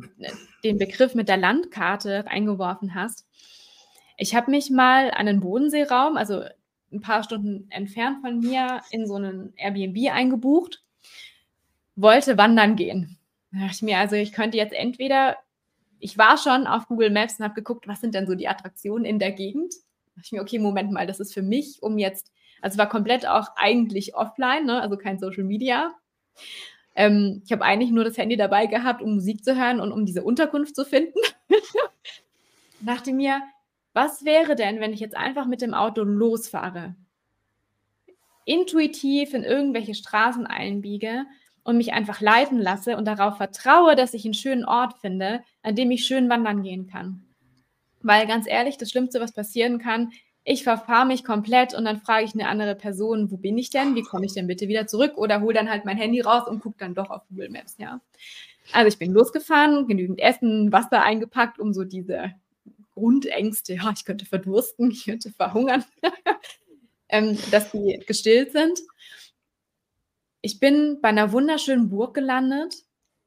den 0.64 0.78
Begriff 0.78 1.14
mit 1.14 1.28
der 1.28 1.36
Landkarte 1.36 2.26
eingeworfen 2.26 2.94
hast. 2.94 3.26
Ich 4.20 4.34
habe 4.34 4.50
mich 4.50 4.68
mal 4.68 5.12
an 5.12 5.26
den 5.26 5.40
Bodenseeraum, 5.40 6.16
also 6.16 6.42
ein 6.92 7.00
paar 7.00 7.22
Stunden 7.22 7.70
entfernt 7.70 8.20
von 8.20 8.40
mir, 8.40 8.82
in 8.90 9.06
so 9.06 9.14
einen 9.14 9.52
Airbnb 9.56 10.10
eingebucht, 10.10 10.82
wollte 11.94 12.36
wandern 12.36 12.74
gehen. 12.74 13.16
Da 13.52 13.60
dachte 13.60 13.74
ich 13.76 13.82
mir, 13.82 13.98
also 13.98 14.16
ich 14.16 14.32
könnte 14.32 14.56
jetzt 14.56 14.72
entweder, 14.72 15.36
ich 16.00 16.18
war 16.18 16.36
schon 16.36 16.66
auf 16.66 16.88
Google 16.88 17.10
Maps 17.10 17.38
und 17.38 17.44
habe 17.44 17.54
geguckt, 17.54 17.86
was 17.86 18.00
sind 18.00 18.14
denn 18.14 18.26
so 18.26 18.34
die 18.34 18.48
Attraktionen 18.48 19.04
in 19.04 19.20
der 19.20 19.30
Gegend. 19.30 19.72
Da 19.72 20.10
dachte 20.16 20.26
ich 20.26 20.32
mir, 20.32 20.42
okay, 20.42 20.58
Moment 20.58 20.90
mal, 20.90 21.06
das 21.06 21.20
ist 21.20 21.32
für 21.32 21.42
mich, 21.42 21.80
um 21.80 21.96
jetzt, 21.96 22.32
also 22.60 22.76
war 22.76 22.88
komplett 22.88 23.24
auch 23.24 23.50
eigentlich 23.54 24.16
offline, 24.16 24.66
ne, 24.66 24.82
also 24.82 24.96
kein 24.96 25.20
Social 25.20 25.44
Media. 25.44 25.92
Ähm, 26.96 27.42
ich 27.44 27.52
habe 27.52 27.64
eigentlich 27.64 27.92
nur 27.92 28.02
das 28.02 28.18
Handy 28.18 28.36
dabei 28.36 28.66
gehabt, 28.66 29.00
um 29.00 29.14
Musik 29.14 29.44
zu 29.44 29.56
hören 29.56 29.78
und 29.78 29.92
um 29.92 30.04
diese 30.06 30.24
Unterkunft 30.24 30.74
zu 30.74 30.84
finden. 30.84 31.20
dachte 32.80 33.12
mir, 33.12 33.42
was 33.98 34.24
wäre 34.24 34.54
denn, 34.54 34.78
wenn 34.78 34.92
ich 34.92 35.00
jetzt 35.00 35.16
einfach 35.16 35.46
mit 35.46 35.60
dem 35.60 35.74
Auto 35.74 36.04
losfahre, 36.04 36.94
intuitiv 38.44 39.34
in 39.34 39.42
irgendwelche 39.42 39.96
Straßen 39.96 40.46
einbiege 40.46 41.24
und 41.64 41.76
mich 41.76 41.92
einfach 41.92 42.20
leiten 42.20 42.60
lasse 42.60 42.96
und 42.96 43.06
darauf 43.06 43.38
vertraue, 43.38 43.96
dass 43.96 44.14
ich 44.14 44.24
einen 44.24 44.34
schönen 44.34 44.64
Ort 44.64 45.00
finde, 45.00 45.42
an 45.64 45.74
dem 45.74 45.90
ich 45.90 46.06
schön 46.06 46.28
wandern 46.28 46.62
gehen 46.62 46.86
kann. 46.86 47.24
Weil 48.00 48.28
ganz 48.28 48.46
ehrlich, 48.46 48.78
das 48.78 48.88
Schlimmste, 48.88 49.18
was 49.20 49.32
passieren 49.32 49.80
kann, 49.80 50.12
ich 50.44 50.62
verfahre 50.62 51.04
mich 51.04 51.24
komplett 51.24 51.74
und 51.74 51.84
dann 51.84 52.00
frage 52.00 52.24
ich 52.24 52.34
eine 52.34 52.46
andere 52.46 52.76
Person, 52.76 53.32
wo 53.32 53.36
bin 53.36 53.58
ich 53.58 53.70
denn? 53.70 53.96
Wie 53.96 54.02
komme 54.02 54.26
ich 54.26 54.32
denn 54.34 54.46
bitte 54.46 54.68
wieder 54.68 54.86
zurück? 54.86 55.14
Oder 55.16 55.40
hole 55.40 55.54
dann 55.54 55.68
halt 55.68 55.84
mein 55.84 55.96
Handy 55.96 56.20
raus 56.20 56.46
und 56.46 56.60
gucke 56.60 56.78
dann 56.78 56.94
doch 56.94 57.10
auf 57.10 57.26
Google 57.30 57.50
Maps, 57.50 57.74
ja. 57.78 58.00
Also 58.72 58.86
ich 58.86 58.98
bin 58.98 59.12
losgefahren, 59.12 59.88
genügend 59.88 60.20
Essen, 60.20 60.70
Wasser 60.70 61.02
eingepackt, 61.02 61.58
um 61.58 61.74
so 61.74 61.82
diese 61.82 62.32
Grundängste, 62.98 63.74
ja, 63.74 63.92
ich 63.94 64.04
könnte 64.04 64.26
verdursten, 64.26 64.90
ich 64.90 65.04
könnte 65.04 65.30
verhungern, 65.30 65.84
ähm, 67.08 67.38
dass 67.50 67.70
die 67.70 68.02
gestillt 68.06 68.52
sind. 68.52 68.80
Ich 70.40 70.60
bin 70.60 71.00
bei 71.00 71.08
einer 71.08 71.32
wunderschönen 71.32 71.88
Burg 71.88 72.14
gelandet, 72.14 72.74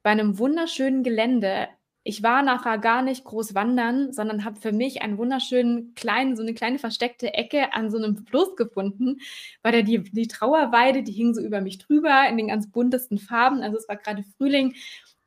bei 0.04 0.12
einem 0.12 0.38
wunderschönen 0.38 1.04
Gelände, 1.04 1.68
ich 2.04 2.24
war 2.24 2.42
nachher 2.42 2.80
gar 2.80 3.04
nicht 3.04 3.24
groß 3.26 3.54
wandern, 3.54 4.12
sondern 4.12 4.44
habe 4.44 4.60
für 4.60 4.72
mich 4.72 5.04
einen 5.04 5.20
wunderschönen 5.20 5.94
kleinen, 5.94 6.36
so 6.36 6.42
eine 6.42 6.56
kleine 6.56 6.80
versteckte 6.80 7.36
Ecke 7.36 7.74
an 7.74 7.92
so 7.92 7.98
einem 7.98 8.26
Fluss 8.26 8.56
gefunden, 8.56 9.20
weil 9.62 9.72
da 9.72 9.82
die, 9.84 10.02
die 10.02 10.28
Trauerweide, 10.28 11.04
die 11.04 11.12
hing 11.12 11.36
so 11.36 11.42
über 11.42 11.62
mich 11.62 11.78
drüber 11.78 12.28
in 12.28 12.38
den 12.38 12.48
ganz 12.48 12.72
buntesten 12.72 13.20
Farben. 13.20 13.62
Also 13.62 13.78
es 13.78 13.88
war 13.88 13.98
gerade 13.98 14.24
Frühling, 14.38 14.74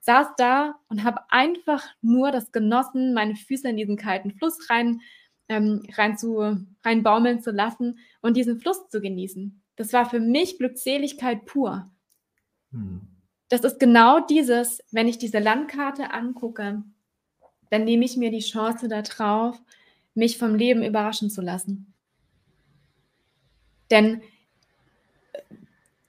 saß 0.05 0.28
da 0.36 0.74
und 0.88 1.02
habe 1.02 1.20
einfach 1.30 1.82
nur 2.02 2.30
das 2.30 2.52
genossen, 2.52 3.14
meine 3.14 3.36
Füße 3.36 3.68
in 3.68 3.76
diesen 3.78 3.96
kalten 3.96 4.32
Fluss 4.32 4.68
rein, 4.68 5.00
ähm, 5.48 5.82
rein 5.96 6.18
zu, 6.18 6.38
rein 6.84 7.02
baumeln 7.02 7.40
zu 7.40 7.50
lassen 7.50 7.98
und 8.20 8.36
diesen 8.36 8.61
Fluss 8.61 8.88
zu 8.90 9.00
genießen. 9.00 9.62
Das 9.76 9.92
war 9.94 10.09
für 10.09 10.20
mich 10.20 10.59
Glückseligkeit 10.59 11.46
pur. 11.46 11.90
Hm. 12.70 13.00
Das 13.48 13.62
ist 13.62 13.80
genau 13.80 14.20
dieses, 14.20 14.82
wenn 14.90 15.09
ich 15.09 15.16
diese 15.16 15.38
Landkarte 15.38 16.12
angucke, 16.12 16.82
dann 17.70 17.84
nehme 17.84 18.05
ich 18.05 18.16
mir 18.16 18.30
die 18.30 18.40
Chance 18.40 18.88
darauf, 18.88 19.59
mich 20.14 20.36
vom 20.36 20.55
Leben 20.55 20.82
überraschen 20.82 21.30
zu 21.30 21.40
lassen. 21.40 21.94
Denn 23.90 24.22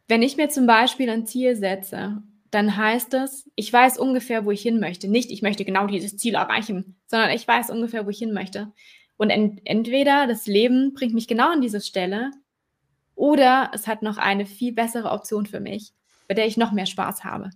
wenn 0.07 0.21
ich 0.21 0.35
mir 0.35 0.49
zum 0.49 0.67
Beispiel 0.67 1.09
ein 1.09 1.25
Ziel 1.25 1.55
setze, 1.55 2.21
dann 2.55 2.75
heißt 2.75 3.13
es, 3.13 3.49
ich 3.55 3.71
weiß 3.71 3.99
ungefähr, 3.99 4.45
wo 4.45 4.51
ich 4.51 4.61
hin 4.61 4.79
möchte. 4.79 5.07
Nicht, 5.07 5.29
ich 5.31 5.41
möchte 5.41 5.65
genau 5.65 5.85
dieses 5.87 6.17
Ziel 6.17 6.35
erreichen, 6.35 6.95
sondern 7.05 7.29
ich 7.29 7.47
weiß 7.47 7.69
ungefähr, 7.69 8.05
wo 8.05 8.09
ich 8.09 8.17
hin 8.17 8.33
möchte. 8.33 8.71
Und 9.17 9.29
ent 9.29 9.61
entweder 9.65 10.25
das 10.25 10.47
Leben 10.47 10.93
bringt 10.93 11.13
mich 11.13 11.27
genau 11.27 11.51
an 11.51 11.61
diese 11.61 11.81
Stelle 11.81 12.31
oder 13.13 13.71
es 13.73 13.87
hat 13.87 14.01
noch 14.01 14.17
eine 14.17 14.45
viel 14.45 14.73
bessere 14.73 15.11
Option 15.11 15.45
für 15.45 15.59
mich 15.59 15.93
bei 16.27 16.33
der 16.33 16.47
ich 16.47 16.57
noch 16.57 16.71
mehr 16.71 16.85
Spaß 16.85 17.23
habe. 17.23 17.49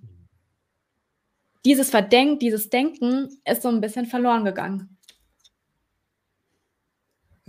Dieses 1.66 1.90
Verdenken, 1.90 2.40
dieses 2.40 2.70
Denken 2.70 3.30
ist 3.46 3.62
so 3.62 3.70
ein 3.70 3.82
bisschen 3.82 4.06
verloren 4.06 4.46
gegangen. 4.46 4.98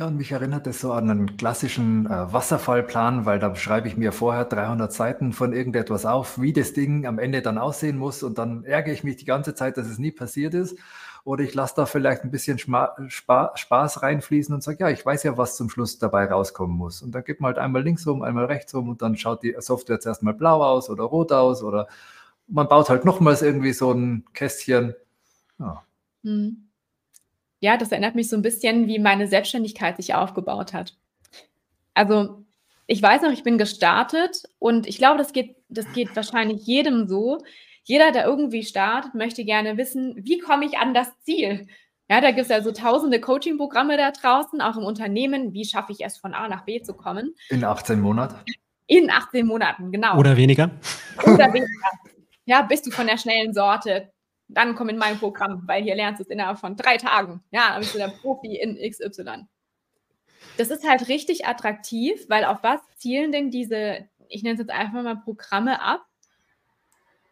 Ja, 0.01 0.07
und 0.07 0.17
mich 0.17 0.33
erinnert 0.33 0.67
es 0.67 0.81
so 0.81 0.95
an 0.95 1.11
einen 1.11 1.37
klassischen 1.37 2.07
äh, 2.07 2.33
Wasserfallplan, 2.33 3.27
weil 3.27 3.39
da 3.39 3.55
schreibe 3.55 3.87
ich 3.87 3.99
mir 3.99 4.13
vorher 4.13 4.47
300 4.47 4.91
Seiten 4.91 5.35
von 5.35 5.53
irgendetwas 5.53 6.07
auf, 6.07 6.41
wie 6.41 6.55
das 6.55 6.73
Ding 6.73 7.05
am 7.05 7.19
Ende 7.19 7.43
dann 7.43 7.59
aussehen 7.59 7.99
muss 7.99 8.23
und 8.23 8.39
dann 8.39 8.65
ärgere 8.65 8.95
ich 8.95 9.05
mich 9.05 9.17
die 9.17 9.27
ganze 9.27 9.55
Zeit, 9.55 9.77
dass 9.77 9.87
es 9.87 9.99
nie 9.99 10.11
passiert 10.11 10.55
ist. 10.55 10.79
Oder 11.25 11.45
ich 11.45 11.53
lasse 11.53 11.75
da 11.77 11.85
vielleicht 11.85 12.25
ein 12.25 12.31
bisschen 12.31 12.59
Schma 12.59 12.97
Spa 13.09 13.53
Spaß 13.55 14.01
reinfließen 14.01 14.55
und 14.55 14.63
sage, 14.63 14.79
ja, 14.81 14.89
ich 14.89 15.05
weiß 15.05 15.23
ja, 15.25 15.37
was 15.37 15.57
zum 15.57 15.69
Schluss 15.69 15.99
dabei 15.99 16.25
rauskommen 16.25 16.79
muss. 16.79 17.03
Und 17.03 17.15
dann 17.15 17.23
gibt 17.23 17.43
man 17.43 17.49
halt 17.49 17.59
einmal 17.59 17.83
links 17.83 18.07
rum, 18.07 18.23
einmal 18.23 18.47
rechts 18.47 18.75
rum 18.75 18.89
und 18.89 19.03
dann 19.03 19.19
schaut 19.19 19.43
die 19.43 19.55
Software 19.59 20.01
zuerst 20.01 20.23
mal 20.23 20.33
blau 20.33 20.63
aus 20.63 20.89
oder 20.89 21.05
rot 21.05 21.31
aus 21.31 21.63
oder 21.63 21.89
man 22.49 22.69
baut 22.69 22.89
halt 22.89 23.05
nochmals 23.05 23.43
irgendwie 23.43 23.75
so 23.75 23.93
ein 23.93 24.25
Kästchen. 24.33 24.95
Ja. 25.59 25.85
Hm. 26.25 26.70
Ja, 27.61 27.77
das 27.77 27.93
erinnert 27.93 28.15
mich 28.15 28.29
so 28.29 28.37
ein 28.37 28.43
bisschen, 28.43 28.87
wie 28.89 28.99
meine 28.99 29.29
Selbstständigkeit 29.29 29.97
sich 29.97 30.15
aufgebaut 30.15 30.73
hat. 30.73 30.97
Also 31.95 32.45
ich 32.87 33.03
weiß 33.03 33.23
noch, 33.23 33.33
ich 33.33 33.45
bin 33.45 33.59
gestartet 33.59 34.43
und 34.59 34.87
ich 34.87 34.99
glaube, 34.99 35.19
das 35.19 35.33
geht, 35.33 35.57
das 35.69 35.91
geht 35.93 36.15
wahrscheinlich 36.17 36.67
jedem 36.67 37.07
so 37.07 37.39
jeder, 37.85 38.13
der 38.13 38.25
irgendwie 38.25 38.63
startet, 38.63 39.15
möchte 39.15 39.45
gerne 39.45 39.77
wissen, 39.77 40.15
wie 40.19 40.39
komme 40.39 40.65
ich 40.65 40.79
an 40.79 40.95
das 40.95 41.09
Ziel? 41.23 41.67
Ja, 42.09 42.21
da 42.21 42.29
gibt 42.29 42.43
es 42.43 42.49
ja 42.49 42.63
so 42.63 42.73
tausende 42.73 43.21
Coaching-Programme 43.21 43.97
da 43.97 44.11
draußen, 44.11 44.61
auch 44.61 44.77
im 44.77 44.85
Unternehmen. 44.85 45.53
Wie 45.53 45.65
schaffe 45.65 45.93
ich 45.93 46.05
es, 46.05 46.17
von 46.17 46.35
A 46.35 46.49
nach 46.49 46.65
B 46.65 46.83
zu 46.83 46.95
kommen? 46.95 47.35
In 47.49 47.65
18 47.65 48.01
Monaten? 48.01 48.37
In 48.87 49.11
18 49.11 49.47
Monaten, 49.47 49.93
genau. 49.93 50.19
Oder 50.19 50.37
weniger? 50.37 50.71
Oder 51.23 51.53
weniger. 51.53 51.67
Ja, 52.45 52.63
bist 52.63 52.87
du 52.87 52.91
von 52.91 53.07
der 53.07 53.17
schnellen 53.17 53.55
Sorte, 53.55 54.11
dann 54.55 54.75
komm 54.75 54.89
in 54.89 54.99
mein 54.99 55.19
Programm, 55.19 55.63
weil 55.67 55.83
hier 55.83 55.95
lernst 55.95 56.21
du 56.21 56.25
es 56.25 56.31
innerhalb 56.31 56.59
von 56.59 56.77
drei 56.77 56.97
Tagen. 56.97 57.43
Ja, 57.51 57.71
dann 57.71 57.81
bist 57.81 57.95
du 57.95 57.99
der 57.99 58.09
Profi 58.09 58.57
in 58.57 58.77
XY. 58.77 59.47
Das 60.57 60.71
ist 60.71 60.89
halt 60.89 61.09
richtig 61.09 61.47
attraktiv, 61.47 62.27
weil 62.29 62.45
auf 62.45 62.63
was 62.63 62.81
zielen 62.97 63.33
denn 63.33 63.51
diese, 63.51 64.09
ich 64.29 64.43
nenne 64.43 64.55
es 64.55 64.61
jetzt 64.61 64.71
einfach 64.71 65.03
mal 65.03 65.17
Programme 65.17 65.81
ab? 65.81 66.05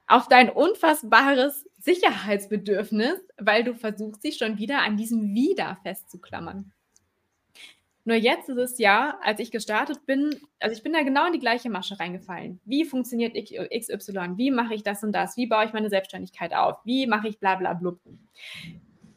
auf 0.08 0.26
dein 0.26 0.50
unfassbares 0.50 1.68
Sicherheitsbedürfnis, 1.78 3.20
weil 3.36 3.62
du 3.62 3.74
versuchst, 3.74 4.24
dich 4.24 4.38
schon 4.38 4.58
wieder 4.58 4.80
an 4.80 4.96
diesem 4.96 5.34
Wieder 5.34 5.78
festzuklammern. 5.82 6.72
Nur 8.08 8.16
jetzt 8.16 8.48
ist 8.48 8.56
es 8.56 8.78
ja, 8.78 9.18
als 9.22 9.38
ich 9.38 9.50
gestartet 9.50 10.06
bin, 10.06 10.34
also 10.60 10.74
ich 10.74 10.82
bin 10.82 10.94
da 10.94 11.02
genau 11.02 11.26
in 11.26 11.34
die 11.34 11.38
gleiche 11.38 11.68
Masche 11.68 12.00
reingefallen. 12.00 12.58
Wie 12.64 12.86
funktioniert 12.86 13.34
XY? 13.34 14.38
Wie 14.38 14.50
mache 14.50 14.72
ich 14.72 14.82
das 14.82 15.04
und 15.04 15.12
das? 15.12 15.36
Wie 15.36 15.46
baue 15.46 15.66
ich 15.66 15.74
meine 15.74 15.90
Selbstständigkeit 15.90 16.54
auf? 16.54 16.78
Wie 16.86 17.06
mache 17.06 17.28
ich 17.28 17.38
bla 17.38 17.56
bla 17.56 17.74
blub? 17.74 18.00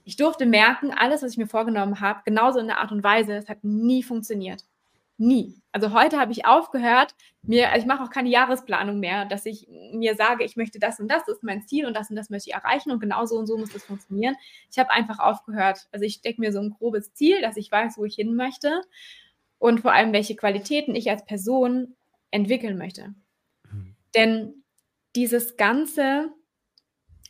Ich 0.04 0.18
durfte 0.18 0.46
merken, 0.46 0.92
alles, 0.94 1.24
was 1.24 1.32
ich 1.32 1.38
mir 1.38 1.48
vorgenommen 1.48 2.02
habe, 2.02 2.20
genauso 2.26 2.60
in 2.60 2.68
der 2.68 2.80
Art 2.80 2.92
und 2.92 3.02
Weise, 3.02 3.32
es 3.36 3.48
hat 3.48 3.64
nie 3.64 4.04
funktioniert. 4.04 4.66
Nie. 5.22 5.62
Also 5.72 5.94
heute 5.94 6.20
habe 6.20 6.32
ich 6.32 6.48
aufgehört, 6.48 7.14
mir, 7.44 7.70
also 7.70 7.82
ich 7.84 7.88
mache 7.88 8.04
auch 8.04 8.10
keine 8.10 8.30
Jahresplanung 8.30 9.00
mehr, 9.00 9.26
dass 9.26 9.46
ich 9.46 9.68
mir 9.94 10.16
sage, 10.16 10.44
ich 10.44 10.56
möchte 10.56 10.80
das 10.80 11.00
und 11.00 11.08
das 11.10 11.28
ist 11.28 11.44
mein 11.44 11.62
Ziel 11.68 11.86
und 11.86 11.96
das 11.96 12.10
und 12.10 12.16
das 12.16 12.32
möchte 12.32 12.50
ich 12.50 12.56
erreichen 12.56 12.90
und 12.90 13.00
genau 13.00 13.28
so 13.28 13.36
und 13.36 13.46
so 13.46 13.56
muss 13.56 13.72
das 13.72 13.84
funktionieren. 13.84 14.36
Ich 14.72 14.80
habe 14.80 14.90
einfach 14.90 15.20
aufgehört. 15.20 15.88
Also 15.92 16.06
ich 16.06 16.16
stecke 16.16 16.42
mir 16.42 16.52
so 16.52 16.60
ein 16.60 16.72
grobes 16.72 17.14
Ziel, 17.14 17.40
dass 17.40 17.56
ich 17.56 17.72
weiß, 17.72 18.00
wo 18.00 18.06
ich 18.06 18.16
hin 18.16 18.36
möchte 18.36 18.82
und 19.60 19.82
vor 19.82 19.94
allem, 19.94 20.12
welche 20.12 20.36
Qualitäten 20.36 20.96
ich 20.96 21.12
als 21.12 21.24
Person 21.24 21.96
entwickeln 22.32 22.80
möchte. 22.80 23.14
Mhm. 23.72 23.96
Denn 24.16 24.64
dieses 25.16 25.56
ganze 25.56 26.34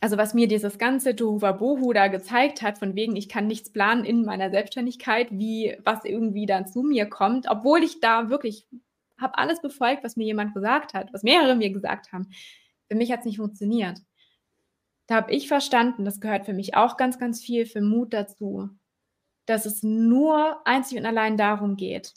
also 0.02 0.16
was 0.16 0.34
mir 0.34 0.48
dieses 0.48 0.78
ganze 0.78 1.14
Tohuwabohu 1.14 1.92
da 1.92 2.08
gezeigt 2.08 2.60
hat, 2.60 2.78
von 2.78 2.96
wegen, 2.96 3.14
ich 3.14 3.28
kann 3.28 3.46
nichts 3.46 3.70
planen 3.70 4.04
in 4.04 4.24
meiner 4.24 4.50
Selbstständigkeit, 4.50 5.28
wie 5.30 5.78
was 5.84 6.04
irgendwie 6.04 6.44
dann 6.44 6.66
zu 6.66 6.82
mir 6.82 7.06
kommt, 7.06 7.46
obwohl 7.48 7.84
ich 7.84 8.00
da 8.00 8.28
wirklich 8.28 8.66
habe 9.16 9.38
alles 9.38 9.62
befolgt, 9.62 10.02
was 10.02 10.16
mir 10.16 10.24
jemand 10.24 10.54
gesagt 10.54 10.92
hat, 10.92 11.12
was 11.12 11.22
mehrere 11.22 11.54
mir 11.54 11.70
gesagt 11.70 12.12
haben. 12.12 12.26
Für 12.88 12.96
mich 12.96 13.12
hat 13.12 13.20
es 13.20 13.26
nicht 13.26 13.36
funktioniert. 13.36 14.00
Da 15.06 15.14
habe 15.14 15.32
ich 15.32 15.46
verstanden, 15.46 16.04
das 16.04 16.18
gehört 16.18 16.46
für 16.46 16.52
mich 16.52 16.74
auch 16.74 16.96
ganz, 16.96 17.20
ganz 17.20 17.40
viel 17.40 17.64
für 17.64 17.80
Mut 17.80 18.12
dazu, 18.12 18.70
dass 19.46 19.66
es 19.66 19.84
nur 19.84 20.66
einzig 20.66 20.98
und 20.98 21.06
allein 21.06 21.36
darum 21.36 21.76
geht, 21.76 22.12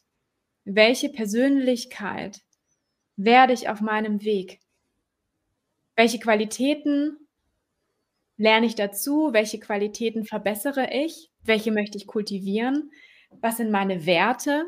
welche 0.64 1.10
Persönlichkeit 1.10 2.42
werde 3.16 3.54
ich 3.54 3.70
auf 3.70 3.80
meinem 3.80 4.24
Weg? 4.24 4.60
Welche 5.96 6.18
Qualitäten 6.18 7.20
lerne 8.38 8.66
ich 8.66 8.76
dazu? 8.76 9.30
Welche 9.32 9.60
Qualitäten 9.60 10.26
verbessere 10.26 10.92
ich? 10.92 11.32
Welche 11.44 11.72
möchte 11.72 11.98
ich 11.98 12.08
kultivieren? 12.08 12.92
Was 13.42 13.58
sind 13.58 13.72
meine 13.72 14.06
Werte? 14.06 14.66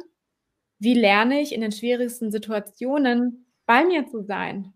Wie 0.80 0.94
lerne 0.94 1.42
ich 1.42 1.54
in 1.54 1.62
den 1.62 1.72
schwierigsten 1.72 2.32
Situationen 2.32 3.48
bei 3.66 3.86
mir 3.86 4.08
zu 4.08 4.24
sein? 4.24 4.74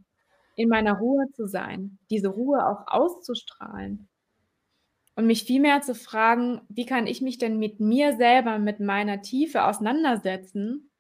in 0.56 0.70
meiner 0.70 0.94
Ruhe 0.94 1.26
zu 1.34 1.48
sein, 1.48 1.98
diese 2.10 2.30
Ruhe 2.30 2.66
auch 2.66 2.86
auszustrahlen 2.88 4.08
und 5.16 5.26
mich 5.26 5.44
vielmehr 5.44 5.82
zu 5.82 5.96
fragen, 5.96 6.62
wie 6.70 6.86
kann 6.86 7.08
ich 7.08 7.22
mich 7.22 7.38
denn 7.38 7.58
mit 7.58 7.80
mir 7.80 8.16
selber, 8.16 8.60
mit 8.60 8.80
meiner 8.80 9.22
Tiefe 9.22 9.66
auseinandersetzen? 9.66 10.92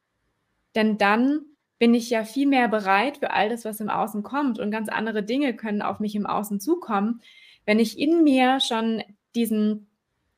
Denn 0.75 0.97
dann 0.97 1.41
bin 1.79 1.93
ich 1.93 2.09
ja 2.09 2.23
viel 2.23 2.47
mehr 2.47 2.67
bereit 2.67 3.17
für 3.17 3.31
all 3.31 3.49
das, 3.49 3.65
was 3.65 3.79
im 3.79 3.89
Außen 3.89 4.23
kommt 4.23 4.59
und 4.59 4.71
ganz 4.71 4.89
andere 4.89 5.23
Dinge 5.23 5.55
können 5.55 5.81
auf 5.81 5.99
mich 5.99 6.15
im 6.15 6.25
Außen 6.25 6.59
zukommen, 6.59 7.21
wenn 7.65 7.79
ich 7.79 7.99
in 7.99 8.23
mir 8.23 8.59
schon 8.59 9.03
diesen, 9.35 9.87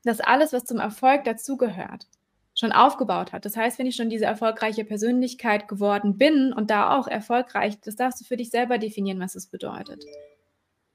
das 0.04 0.20
alles, 0.20 0.54
was 0.54 0.66
zum 0.66 0.80
Erfolg 0.80 1.24
dazugehört, 1.24 2.08
schon 2.56 2.72
aufgebaut 2.72 3.34
hat. 3.34 3.46
Das 3.46 3.58
heißt, 3.58 3.80
wenn 3.80 3.88
ich 3.88 3.96
schon 3.96 4.10
diese 4.10 4.26
erfolgreiche 4.26 4.86
Persönlichkeit 4.86 5.68
geworden 5.68 6.18
bin 6.18 6.54
und 6.54 6.70
da 6.70 6.98
auch 6.98 7.08
erfolgreich, 7.08 7.80
das 7.82 7.96
darfst 7.96 8.22
du 8.22 8.26
für 8.26 8.38
dich 8.38 8.52
selber 8.52 8.78
definieren, 8.78 9.20
was 9.20 9.36
es 9.36 9.48
bedeutet. 9.48 10.04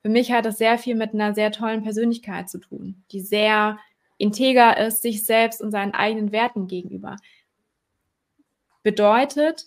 Für 0.03 0.09
mich 0.09 0.31
hat 0.31 0.45
das 0.45 0.59
sehr 0.59 0.79
viel 0.79 0.95
mit 0.95 1.15
einer 1.15 1.35
sehr 1.35 1.51
tollen 1.51 1.83
Persönlichkeit 1.83 2.49
zu 2.49 2.59
tun, 2.59 3.03
die 3.11 3.21
sehr 3.21 3.79
integer 4.17 4.79
ist, 4.87 5.03
sich 5.03 5.25
selbst 5.25 5.61
und 5.61 5.73
seinen 5.73 5.93
eigenen 5.93 6.31
Werten 6.31 6.69
gegenüber. 6.69 7.17
Bedeutet, 8.83 9.67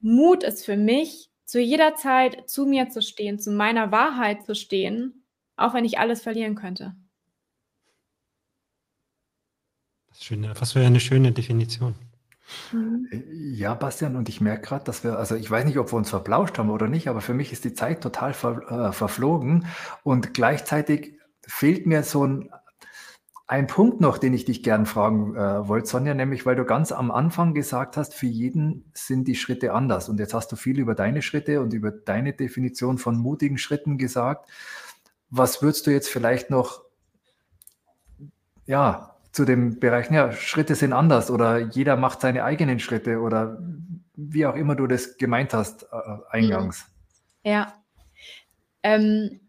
Mut 0.00 0.44
ist 0.44 0.64
für 0.64 0.76
mich, 0.76 1.30
zu 1.44 1.60
jeder 1.60 1.96
Zeit 1.96 2.48
zu 2.48 2.64
mir 2.64 2.88
zu 2.88 3.02
stehen, 3.02 3.38
zu 3.38 3.50
meiner 3.50 3.92
Wahrheit 3.92 4.46
zu 4.46 4.54
stehen, 4.54 5.21
auch 5.56 5.74
wenn 5.74 5.84
ich 5.84 5.98
alles 5.98 6.22
verlieren 6.22 6.54
könnte. 6.54 6.94
Das 10.08 10.24
schöne, 10.24 10.52
was 10.58 10.72
für 10.72 10.80
eine 10.80 11.00
schöne 11.00 11.32
Definition. 11.32 11.94
Mhm. 12.72 13.08
Ja, 13.32 13.74
Bastian, 13.74 14.16
und 14.16 14.28
ich 14.28 14.40
merke 14.40 14.66
gerade, 14.66 14.84
dass 14.84 15.04
wir, 15.04 15.18
also 15.18 15.36
ich 15.36 15.50
weiß 15.50 15.64
nicht, 15.64 15.78
ob 15.78 15.92
wir 15.92 15.96
uns 15.96 16.10
verplauscht 16.10 16.58
haben 16.58 16.70
oder 16.70 16.88
nicht, 16.88 17.08
aber 17.08 17.20
für 17.20 17.34
mich 17.34 17.52
ist 17.52 17.64
die 17.64 17.74
Zeit 17.74 18.02
total 18.02 18.34
ver, 18.34 18.88
äh, 18.88 18.92
verflogen 18.92 19.66
und 20.02 20.34
gleichzeitig 20.34 21.18
fehlt 21.46 21.86
mir 21.86 22.02
so 22.02 22.26
ein 22.26 22.50
ein 23.52 23.66
Punkt 23.66 24.00
noch, 24.00 24.16
den 24.16 24.32
ich 24.32 24.46
dich 24.46 24.62
gern 24.62 24.86
fragen 24.86 25.36
äh, 25.36 25.68
wollte, 25.68 25.86
Sonja, 25.86 26.14
nämlich 26.14 26.46
weil 26.46 26.56
du 26.56 26.64
ganz 26.64 26.90
am 26.90 27.10
Anfang 27.10 27.52
gesagt 27.52 27.98
hast, 27.98 28.14
für 28.14 28.26
jeden 28.26 28.90
sind 28.94 29.28
die 29.28 29.34
Schritte 29.34 29.74
anders. 29.74 30.08
Und 30.08 30.18
jetzt 30.20 30.32
hast 30.32 30.50
du 30.52 30.56
viel 30.56 30.78
über 30.78 30.94
deine 30.94 31.20
Schritte 31.20 31.60
und 31.60 31.74
über 31.74 31.90
deine 31.90 32.32
Definition 32.32 32.96
von 32.96 33.18
mutigen 33.18 33.58
Schritten 33.58 33.98
gesagt. 33.98 34.48
Was 35.34 35.62
würdest 35.62 35.86
du 35.86 35.90
jetzt 35.90 36.10
vielleicht 36.10 36.50
noch, 36.50 36.82
ja, 38.66 39.16
zu 39.32 39.46
dem 39.46 39.80
Bereich, 39.80 40.10
ja, 40.10 40.30
Schritte 40.30 40.74
sind 40.74 40.92
anders 40.92 41.30
oder 41.30 41.58
jeder 41.58 41.96
macht 41.96 42.20
seine 42.20 42.44
eigenen 42.44 42.78
Schritte 42.78 43.18
oder 43.18 43.58
wie 44.14 44.44
auch 44.44 44.54
immer 44.54 44.76
du 44.76 44.86
das 44.86 45.16
gemeint 45.16 45.54
hast 45.54 45.84
äh, 45.84 45.96
eingangs. 46.30 46.86
Ja. 47.42 47.72
Ähm, 48.82 49.40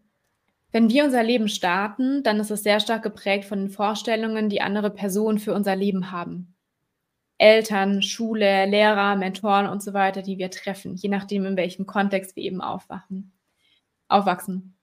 wenn 0.72 0.88
wir 0.88 1.04
unser 1.04 1.22
Leben 1.22 1.48
starten, 1.48 2.22
dann 2.22 2.40
ist 2.40 2.50
es 2.50 2.62
sehr 2.62 2.80
stark 2.80 3.02
geprägt 3.02 3.44
von 3.44 3.58
den 3.58 3.68
Vorstellungen, 3.68 4.48
die 4.48 4.62
andere 4.62 4.90
Personen 4.90 5.38
für 5.38 5.52
unser 5.52 5.76
Leben 5.76 6.10
haben. 6.10 6.54
Eltern, 7.36 8.00
Schule, 8.00 8.64
Lehrer, 8.64 9.16
Mentoren 9.16 9.66
und 9.66 9.82
so 9.82 9.92
weiter, 9.92 10.22
die 10.22 10.38
wir 10.38 10.50
treffen, 10.50 10.94
je 10.94 11.10
nachdem, 11.10 11.44
in 11.44 11.58
welchem 11.58 11.84
Kontext 11.84 12.36
wir 12.36 12.42
eben 12.42 12.62
aufwachen, 12.62 13.32
aufwachsen. 14.08 14.76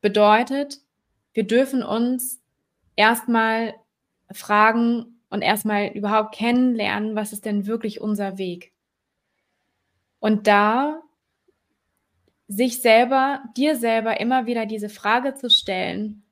Bedeutet, 0.00 0.78
wir 1.32 1.46
dürfen 1.46 1.82
uns 1.82 2.40
erstmal 2.96 3.74
fragen 4.30 5.20
und 5.30 5.42
erstmal 5.42 5.88
überhaupt 5.88 6.34
kennenlernen, 6.34 7.14
was 7.14 7.32
ist 7.32 7.44
denn 7.44 7.66
wirklich 7.66 8.00
unser 8.00 8.38
Weg. 8.38 8.72
Und 10.20 10.46
da 10.46 11.00
sich 12.48 12.80
selber, 12.80 13.42
dir 13.56 13.76
selber 13.76 14.20
immer 14.20 14.46
wieder 14.46 14.66
diese 14.66 14.88
Frage 14.88 15.34
zu 15.34 15.50
stellen, 15.50 16.22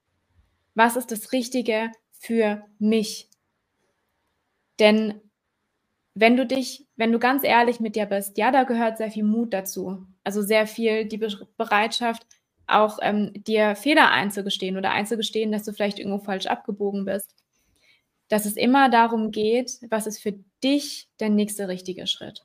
was 0.75 0.97
ist 0.97 1.13
das 1.13 1.33
Richtige 1.33 1.91
für 2.13 2.65
mich? 2.79 3.29
Denn 4.79 5.21
wenn 6.15 6.37
du 6.37 6.47
dich, 6.47 6.87
wenn 6.97 7.13
du 7.13 7.19
ganz 7.19 7.45
ehrlich 7.45 7.79
mit 7.81 7.95
dir 7.97 8.07
bist, 8.07 8.39
ja, 8.39 8.51
da 8.51 8.65
gehört 8.65 8.97
sehr 8.97 9.11
viel 9.11 9.25
Mut 9.25 9.53
dazu. 9.53 10.07
Also 10.25 10.43
sehr 10.43 10.67
viel 10.67 11.05
die 11.05 11.19
Bereitschaft, 11.19 12.27
auch 12.67 12.99
ähm, 13.03 13.33
dir 13.35 13.77
Fehler 13.77 14.11
einzugestehen 14.11 14.77
oder 14.77 14.91
einzugestehen, 14.91 15.53
dass 15.53 15.65
du 15.65 15.73
vielleicht 15.73 15.99
irgendwo 15.99 16.19
falsch 16.19 16.47
abgebogen 16.47 17.05
bist. 17.05 17.35
Dass 18.29 18.45
es 18.45 18.57
immer 18.57 18.89
darum 18.89 19.31
geht, 19.31 19.79
was 19.89 20.07
ist 20.07 20.21
für 20.21 20.35
dich 20.63 21.09
der 21.21 21.31
nächste 21.31 21.69
richtige 21.69 22.07
Schritt 22.07 22.45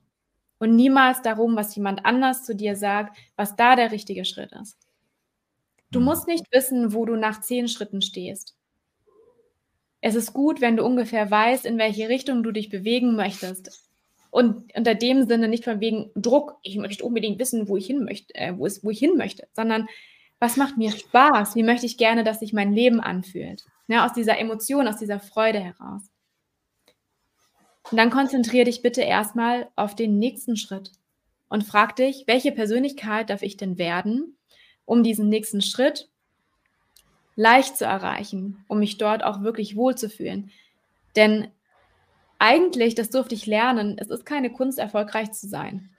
und 0.62 0.76
niemals 0.76 1.24
darum, 1.24 1.56
was 1.56 1.76
jemand 1.76 2.06
anders 2.06 2.44
zu 2.44 2.56
dir 2.56 2.76
sagt, 2.76 3.18
was 3.36 3.56
da 3.56 3.76
der 3.76 3.92
richtige 3.92 4.26
Schritt 4.26 4.52
ist. 4.62 4.78
Du 5.90 6.00
mhm. 6.00 6.06
musst 6.06 6.28
nicht 6.28 6.46
wissen, 6.52 6.94
wo 6.94 7.04
du 7.04 7.16
nach 7.16 7.42
zehn 7.42 7.68
Schritten 7.68 8.04
stehst. 8.04 8.56
Es 10.02 10.14
ist 10.14 10.34
gut, 10.34 10.62
wenn 10.62 10.78
du 10.78 10.86
ungefähr 10.86 11.32
weißt, 11.32 11.66
in 11.66 11.80
welche 11.80 12.10
Richtung 12.10 12.44
du 12.44 12.52
dich 12.52 12.70
bewegen 12.70 13.16
möchtest. 13.16 13.90
Und 14.30 14.72
unter 14.76 14.94
dem 14.94 15.26
Sinne 15.26 15.48
nicht 15.48 15.64
von 15.64 15.80
wegen 15.80 16.12
Druck, 16.16 16.58
ich 16.62 16.78
möchte 16.78 17.06
unbedingt 17.06 17.40
wissen, 17.40 17.68
wo 17.68 17.76
ich 17.76 17.88
hin 17.88 18.04
möchte, 18.04 18.36
äh, 18.36 18.56
wo, 18.56 18.68
es, 18.68 18.84
wo 18.84 18.92
ich 18.92 19.00
hin 19.00 19.18
möchte, 19.18 19.48
sondern 19.54 19.88
was 20.42 20.58
macht 20.58 20.76
mir 20.76 20.92
Spaß? 20.92 21.56
Wie 21.56 21.62
möchte 21.62 21.86
ich 21.86 21.98
gerne, 21.98 22.24
dass 22.24 22.40
sich 22.40 22.52
mein 22.52 22.74
Leben 22.74 23.00
anfühlt? 23.00 23.64
Ja, 23.88 24.06
aus 24.06 24.14
dieser 24.14 24.40
Emotion, 24.40 24.88
aus 24.88 24.98
dieser 24.98 25.20
Freude 25.20 25.60
heraus. 25.60 26.02
Und 27.92 27.98
dann 27.98 28.10
konzentriere 28.10 28.66
dich 28.66 28.82
bitte 28.82 29.02
erstmal 29.02 29.70
auf 29.76 29.96
den 29.96 30.18
nächsten 30.18 30.58
Schritt 30.58 30.94
und 31.48 31.64
frag 31.64 31.96
dich, 31.96 32.24
welche 32.26 32.52
Persönlichkeit 32.52 33.30
darf 33.30 33.44
ich 33.44 33.56
denn 33.56 33.78
werden, 33.78 34.36
um 34.86 35.04
diesen 35.04 35.30
nächsten 35.30 35.62
Schritt 35.62 36.10
leicht 37.36 37.78
zu 37.78 37.86
erreichen, 37.86 38.66
um 38.68 38.80
mich 38.80 38.98
dort 38.98 39.24
auch 39.24 39.44
wirklich 39.44 39.76
wohlzufühlen. 39.76 40.50
Denn 41.16 41.50
eigentlich, 42.40 42.96
das 42.96 43.12
durfte 43.12 43.36
ich 43.36 43.46
lernen, 43.46 43.96
es 44.00 44.10
ist 44.10 44.26
keine 44.26 44.52
Kunst, 44.52 44.80
erfolgreich 44.80 45.34
zu 45.34 45.48
sein. 45.48 45.92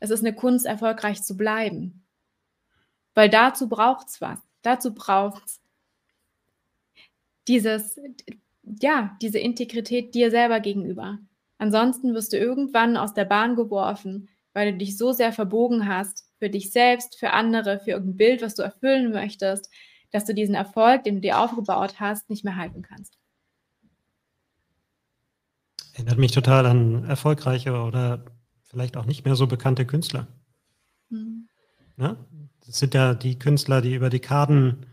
Es 0.00 0.10
ist 0.10 0.20
eine 0.20 0.34
Kunst, 0.34 0.66
erfolgreich 0.66 1.22
zu 1.22 1.38
bleiben. 1.38 2.01
Weil 3.14 3.28
dazu 3.28 3.68
braucht 3.68 4.08
es 4.08 4.20
was. 4.20 4.38
Dazu 4.62 4.94
braucht 4.94 5.44
es 5.44 5.60
dieses, 7.48 7.98
ja, 8.62 9.16
diese 9.20 9.38
Integrität 9.38 10.14
dir 10.14 10.30
selber 10.30 10.60
gegenüber. 10.60 11.18
Ansonsten 11.58 12.14
wirst 12.14 12.32
du 12.32 12.38
irgendwann 12.38 12.96
aus 12.96 13.14
der 13.14 13.24
Bahn 13.24 13.56
geworfen, 13.56 14.28
weil 14.52 14.72
du 14.72 14.78
dich 14.78 14.96
so 14.96 15.12
sehr 15.12 15.32
verbogen 15.32 15.88
hast 15.88 16.28
für 16.38 16.50
dich 16.50 16.72
selbst, 16.72 17.18
für 17.18 17.30
andere, 17.30 17.80
für 17.80 17.92
irgendein 17.92 18.16
Bild, 18.16 18.42
was 18.42 18.54
du 18.54 18.62
erfüllen 18.62 19.12
möchtest, 19.12 19.70
dass 20.10 20.24
du 20.24 20.34
diesen 20.34 20.54
Erfolg, 20.54 21.04
den 21.04 21.16
du 21.16 21.20
dir 21.22 21.38
aufgebaut 21.38 22.00
hast, 22.00 22.30
nicht 22.30 22.44
mehr 22.44 22.56
halten 22.56 22.82
kannst. 22.82 23.18
Erinnert 25.94 26.18
mich 26.18 26.32
total 26.32 26.66
an 26.66 27.04
erfolgreiche 27.04 27.80
oder 27.80 28.24
vielleicht 28.64 28.96
auch 28.96 29.04
nicht 29.04 29.24
mehr 29.24 29.36
so 29.36 29.46
bekannte 29.46 29.86
Künstler. 29.86 30.26
Mhm. 31.10 31.48
Das 32.72 32.78
sind 32.78 32.94
ja 32.94 33.12
die 33.12 33.38
Künstler, 33.38 33.82
die 33.82 33.94
über 33.94 34.08
Dekaden 34.08 34.86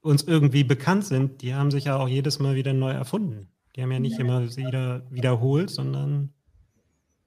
uns 0.00 0.22
irgendwie 0.22 0.62
bekannt 0.62 1.04
sind, 1.04 1.42
die 1.42 1.56
haben 1.56 1.72
sich 1.72 1.86
ja 1.86 1.96
auch 1.96 2.06
jedes 2.06 2.38
Mal 2.38 2.54
wieder 2.54 2.72
neu 2.72 2.92
erfunden. 2.92 3.48
Die 3.74 3.82
haben 3.82 3.90
ja 3.90 3.98
nicht 3.98 4.20
immer 4.20 4.46
wieder 4.56 5.02
wiederholt, 5.10 5.70
sondern 5.70 6.32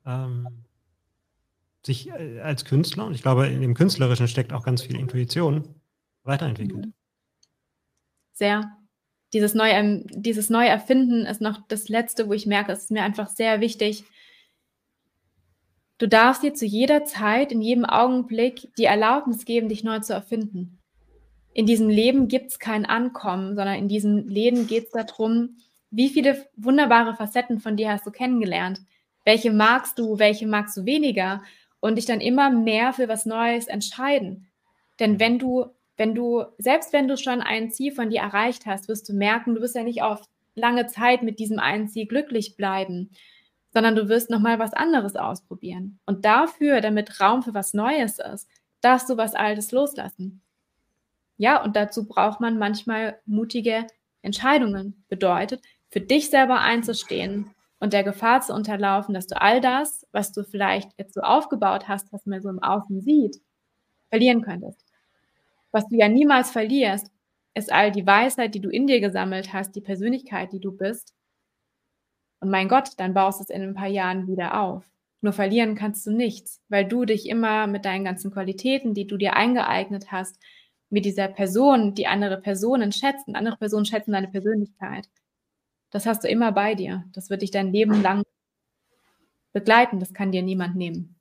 ähm, 0.05 0.47
sich 1.85 2.09
äh, 2.11 2.39
als 2.39 2.63
Künstler, 2.63 3.07
und 3.07 3.13
ich 3.13 3.23
glaube, 3.23 3.47
in 3.47 3.59
dem 3.59 3.73
Künstlerischen 3.73 4.29
steckt 4.29 4.53
auch 4.53 4.63
ganz 4.63 4.83
viel 4.83 4.95
Intuition, 4.95 5.67
weiterentwickelt. 6.23 6.85
Mhm. 6.85 6.93
Sehr. 8.31 8.71
Dieses 9.33 9.53
neue, 9.53 10.05
dieses 10.11 10.49
neue 10.49 10.69
Erfinden 10.69 11.25
ist 11.25 11.41
noch 11.41 11.59
das 11.67 11.89
Letzte, 11.89 12.29
wo 12.29 12.33
ich 12.33 12.45
merke, 12.45 12.71
es 12.71 12.83
ist 12.83 12.91
mir 12.91 13.03
einfach 13.03 13.27
sehr 13.27 13.59
wichtig. 13.59 14.05
Du 15.97 16.07
darfst 16.07 16.43
dir 16.43 16.53
zu 16.53 16.65
jeder 16.65 17.05
Zeit, 17.05 17.51
in 17.51 17.61
jedem 17.61 17.85
Augenblick 17.85 18.69
die 18.77 18.85
Erlaubnis 18.85 19.45
geben, 19.45 19.69
dich 19.69 19.83
neu 19.83 19.99
zu 19.99 20.13
erfinden 20.13 20.79
in 21.55 21.65
diesem 21.65 21.87
Leben 21.87 22.27
gibt 22.27 22.51
es 22.51 22.59
kein 22.59 22.85
Ankommen, 22.85 23.55
sondern 23.55 23.77
in 23.77 23.87
diesem 23.87 24.27
Leben 24.27 24.67
geht 24.67 24.87
es 24.87 24.91
darum, 24.91 25.55
wie 25.89 26.09
viele 26.09 26.45
wunderbare 26.57 27.15
Facetten 27.15 27.61
von 27.61 27.77
dir 27.77 27.91
hast 27.91 28.05
du 28.05 28.11
kennengelernt? 28.11 28.81
Welche 29.23 29.53
magst 29.53 29.97
du, 29.97 30.19
welche 30.19 30.47
magst 30.47 30.75
du 30.75 30.85
weniger? 30.85 31.41
Und 31.79 31.95
dich 31.95 32.05
dann 32.05 32.19
immer 32.19 32.49
mehr 32.49 32.91
für 32.91 33.07
was 33.07 33.25
Neues 33.25 33.67
entscheiden. 33.67 34.47
Denn 34.99 35.17
wenn 35.21 35.39
du, 35.39 35.67
wenn 35.95 36.13
du, 36.13 36.43
selbst 36.57 36.91
wenn 36.91 37.07
du 37.07 37.15
schon 37.15 37.39
ein 37.41 37.71
Ziel 37.71 37.93
von 37.93 38.09
dir 38.09 38.19
erreicht 38.19 38.65
hast, 38.65 38.89
wirst 38.89 39.07
du 39.07 39.13
merken, 39.13 39.55
du 39.55 39.61
wirst 39.61 39.75
ja 39.75 39.83
nicht 39.83 40.01
auf 40.01 40.23
lange 40.55 40.87
Zeit 40.87 41.23
mit 41.23 41.39
diesem 41.39 41.59
einen 41.59 41.87
Ziel 41.87 42.05
glücklich 42.05 42.57
bleiben, 42.57 43.11
sondern 43.75 43.93
du 43.97 44.07
wirst 44.07 44.29
nochmal 44.29 44.57
was 44.57 44.71
anderes 44.71 45.17
ausprobieren. 45.17 45.99
Und 46.05 46.23
dafür, 46.23 46.79
damit 46.79 47.19
Raum 47.19 47.43
für 47.43 47.53
was 47.53 47.73
Neues 47.73 48.19
ist, 48.19 48.47
darfst 48.79 49.09
du 49.09 49.17
was 49.17 49.35
Altes 49.35 49.73
loslassen. 49.73 50.41
Ja, 51.35 51.61
und 51.61 51.75
dazu 51.75 52.07
braucht 52.07 52.39
man 52.39 52.57
manchmal 52.57 53.19
mutige 53.25 53.85
Entscheidungen. 54.21 55.03
Bedeutet, 55.09 55.61
für 55.89 55.99
dich 55.99 56.29
selber 56.29 56.61
einzustehen 56.61 57.51
und 57.81 57.91
der 57.91 58.05
Gefahr 58.05 58.39
zu 58.39 58.53
unterlaufen, 58.53 59.13
dass 59.13 59.27
du 59.27 59.41
all 59.41 59.59
das, 59.59 60.07
was 60.13 60.31
du 60.31 60.45
vielleicht 60.45 60.91
jetzt 60.97 61.13
so 61.13 61.19
aufgebaut 61.19 61.89
hast, 61.89 62.13
was 62.13 62.25
man 62.25 62.41
so 62.41 62.47
im 62.47 62.63
Außen 62.63 63.01
sieht, 63.01 63.41
verlieren 64.07 64.41
könntest. 64.41 64.85
Was 65.71 65.85
du 65.89 65.97
ja 65.97 66.07
niemals 66.07 66.49
verlierst, 66.49 67.11
ist 67.55 67.73
all 67.73 67.91
die 67.91 68.07
Weisheit, 68.07 68.55
die 68.55 68.61
du 68.61 68.69
in 68.69 68.87
dir 68.87 69.01
gesammelt 69.01 69.51
hast, 69.51 69.75
die 69.75 69.81
Persönlichkeit, 69.81 70.53
die 70.53 70.61
du 70.61 70.71
bist. 70.71 71.13
Und 72.45 72.51
mein 72.51 72.67
Gott, 72.67 72.91
dann 72.97 73.15
baust 73.15 73.39
du 73.39 73.43
es 73.43 73.49
in 73.49 73.63
ein 73.63 73.73
paar 73.73 73.87
Jahren 73.87 74.27
wieder 74.27 74.61
auf. 74.61 74.83
Nur 75.21 75.33
verlieren 75.33 75.73
kannst 75.73 76.05
du 76.05 76.11
nichts, 76.11 76.61
weil 76.69 76.85
du 76.85 77.03
dich 77.03 77.27
immer 77.27 77.65
mit 77.65 77.85
deinen 77.85 78.05
ganzen 78.05 78.29
Qualitäten, 78.29 78.93
die 78.93 79.07
du 79.07 79.17
dir 79.17 79.35
eingeeignet 79.35 80.11
hast, 80.11 80.39
mit 80.91 81.05
dieser 81.05 81.27
Person, 81.27 81.95
die 81.95 82.05
andere 82.05 82.39
Personen 82.39 82.91
schätzen, 82.91 83.35
andere 83.35 83.57
Personen 83.57 83.87
schätzen 83.87 84.11
deine 84.11 84.27
Persönlichkeit. 84.27 85.09
Das 85.89 86.05
hast 86.05 86.23
du 86.23 86.27
immer 86.27 86.51
bei 86.51 86.75
dir. 86.75 87.03
Das 87.13 87.31
wird 87.31 87.41
dich 87.41 87.49
dein 87.49 87.73
Leben 87.73 88.03
lang 88.03 88.21
begleiten. 89.51 89.99
Das 89.99 90.13
kann 90.13 90.31
dir 90.31 90.43
niemand 90.43 90.75
nehmen. 90.75 91.15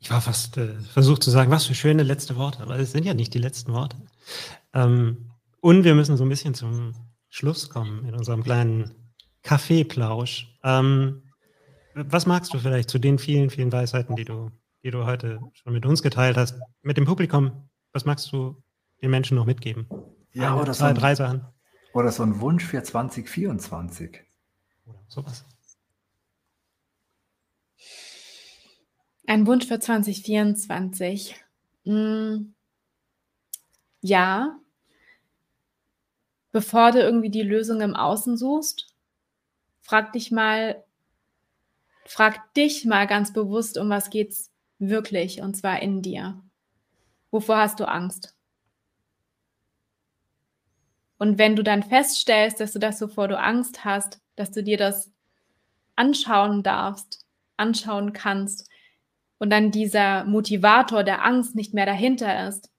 Ich 0.00 0.10
war 0.10 0.20
fast 0.20 0.58
äh, 0.58 0.74
versucht 0.80 1.22
zu 1.22 1.30
sagen, 1.30 1.50
was 1.50 1.64
für 1.64 1.74
schöne 1.74 2.02
letzte 2.02 2.36
Worte, 2.36 2.60
aber 2.62 2.78
es 2.78 2.92
sind 2.92 3.06
ja 3.06 3.14
nicht 3.14 3.32
die 3.32 3.38
letzten 3.38 3.72
Worte. 3.72 3.96
Ähm, 4.74 5.29
und 5.60 5.84
wir 5.84 5.94
müssen 5.94 6.16
so 6.16 6.24
ein 6.24 6.28
bisschen 6.28 6.54
zum 6.54 6.94
Schluss 7.28 7.70
kommen 7.70 8.04
in 8.06 8.14
unserem 8.14 8.42
kleinen 8.42 8.94
Kaffeeplausch. 9.42 10.58
Ähm, 10.62 11.22
was 11.94 12.26
magst 12.26 12.54
du 12.54 12.58
vielleicht 12.58 12.90
zu 12.90 12.98
den 12.98 13.18
vielen, 13.18 13.50
vielen 13.50 13.72
Weisheiten, 13.72 14.16
die 14.16 14.24
du, 14.24 14.50
die 14.82 14.90
du 14.90 15.04
heute 15.04 15.40
schon 15.52 15.72
mit 15.72 15.86
uns 15.86 16.02
geteilt 16.02 16.36
hast, 16.36 16.58
mit 16.82 16.96
dem 16.96 17.04
Publikum? 17.04 17.68
Was 17.92 18.04
magst 18.04 18.30
du 18.32 18.62
den 19.02 19.10
Menschen 19.10 19.36
noch 19.36 19.46
mitgeben? 19.46 19.88
Ja, 20.32 20.52
Eine, 20.52 20.62
oder 20.62 20.72
zwei, 20.72 20.78
so 20.78 20.84
ein, 20.84 20.94
drei 20.94 21.14
Sachen. 21.14 21.44
Oder 21.92 22.12
so 22.12 22.22
ein 22.22 22.40
Wunsch 22.40 22.64
für 22.64 22.82
2024. 22.82 24.20
Oder 24.86 24.98
sowas. 25.08 25.44
Ein 29.26 29.46
Wunsch 29.46 29.66
für 29.66 29.80
2024. 29.80 31.36
Hm. 31.84 32.54
Ja, 34.02 34.59
bevor 36.52 36.92
du 36.92 37.00
irgendwie 37.00 37.30
die 37.30 37.42
Lösung 37.42 37.80
im 37.80 37.94
Außen 37.94 38.36
suchst, 38.36 38.94
frag 39.80 40.12
dich 40.12 40.30
mal, 40.30 40.84
frag 42.04 42.52
dich 42.54 42.84
mal 42.84 43.06
ganz 43.06 43.32
bewusst, 43.32 43.78
um 43.78 43.88
was 43.90 44.10
geht's 44.10 44.50
wirklich 44.78 45.40
und 45.40 45.56
zwar 45.56 45.80
in 45.80 46.02
dir. 46.02 46.42
Wovor 47.30 47.58
hast 47.58 47.80
du 47.80 47.88
Angst? 47.88 48.34
Und 51.18 51.38
wenn 51.38 51.54
du 51.54 51.62
dann 51.62 51.82
feststellst, 51.82 52.60
dass 52.60 52.72
du 52.72 52.78
das, 52.78 53.00
wovor 53.02 53.28
du 53.28 53.38
Angst 53.38 53.84
hast, 53.84 54.20
dass 54.36 54.50
du 54.50 54.62
dir 54.62 54.78
das 54.78 55.10
anschauen 55.94 56.62
darfst, 56.62 57.26
anschauen 57.58 58.14
kannst 58.14 58.68
und 59.38 59.50
dann 59.50 59.70
dieser 59.70 60.24
Motivator 60.24 61.04
der 61.04 61.24
Angst 61.24 61.54
nicht 61.54 61.74
mehr 61.74 61.84
dahinter 61.84 62.48
ist, 62.48 62.69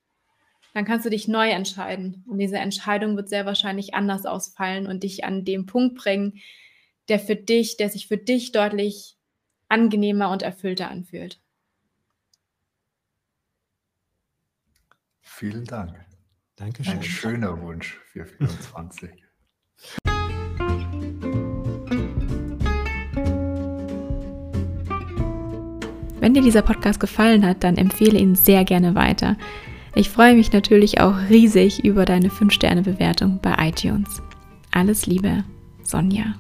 dann 0.74 0.86
kannst 0.86 1.06
du 1.06 1.10
dich 1.10 1.28
neu 1.28 1.50
entscheiden. 1.50 2.24
Und 2.28 2.38
diese 2.38 2.58
Entscheidung 2.58 3.16
wird 3.16 3.30
sehr 3.30 3.46
wahrscheinlich 3.46 3.94
anders 3.94 4.26
ausfallen 4.26 4.88
und 4.88 5.04
dich 5.04 5.24
an 5.24 5.46
den 5.46 5.66
Punkt 5.66 5.96
bringen, 5.96 6.40
der 7.10 7.20
für 7.20 7.36
dich, 7.36 7.78
der 7.78 7.90
sich 7.90 8.08
für 8.08 8.18
dich 8.18 8.52
deutlich 8.52 9.18
angenehmer 9.68 10.32
und 10.32 10.42
erfüllter 10.42 10.90
anfühlt. 10.90 11.42
Vielen 15.22 15.66
Dank. 15.66 15.96
Dankeschön. 16.56 16.94
Ein 16.94 17.04
schöner 17.04 17.62
Wunsch 17.62 18.00
für 18.06 18.26
24. 18.26 19.10
Wenn 26.22 26.36
dir 26.36 26.44
dieser 26.44 26.62
Podcast 26.62 27.00
gefallen 27.00 27.44
hat, 27.44 27.64
dann 27.64 27.78
empfehle 27.78 28.20
ihn 28.20 28.36
sehr 28.36 28.64
gerne 28.64 28.94
weiter. 28.94 29.38
Ich 29.94 30.10
freue 30.10 30.36
mich 30.36 30.54
natürlich 30.54 31.02
auch 31.02 31.16
riesig 31.30 31.84
über 31.84 32.06
deine 32.06 32.30
5-Sterne-Bewertung 32.30 33.40
bei 33.42 33.56
iTunes. 33.60 34.22
Alles 34.72 35.06
Liebe, 35.06 35.44
Sonja. 35.84 36.36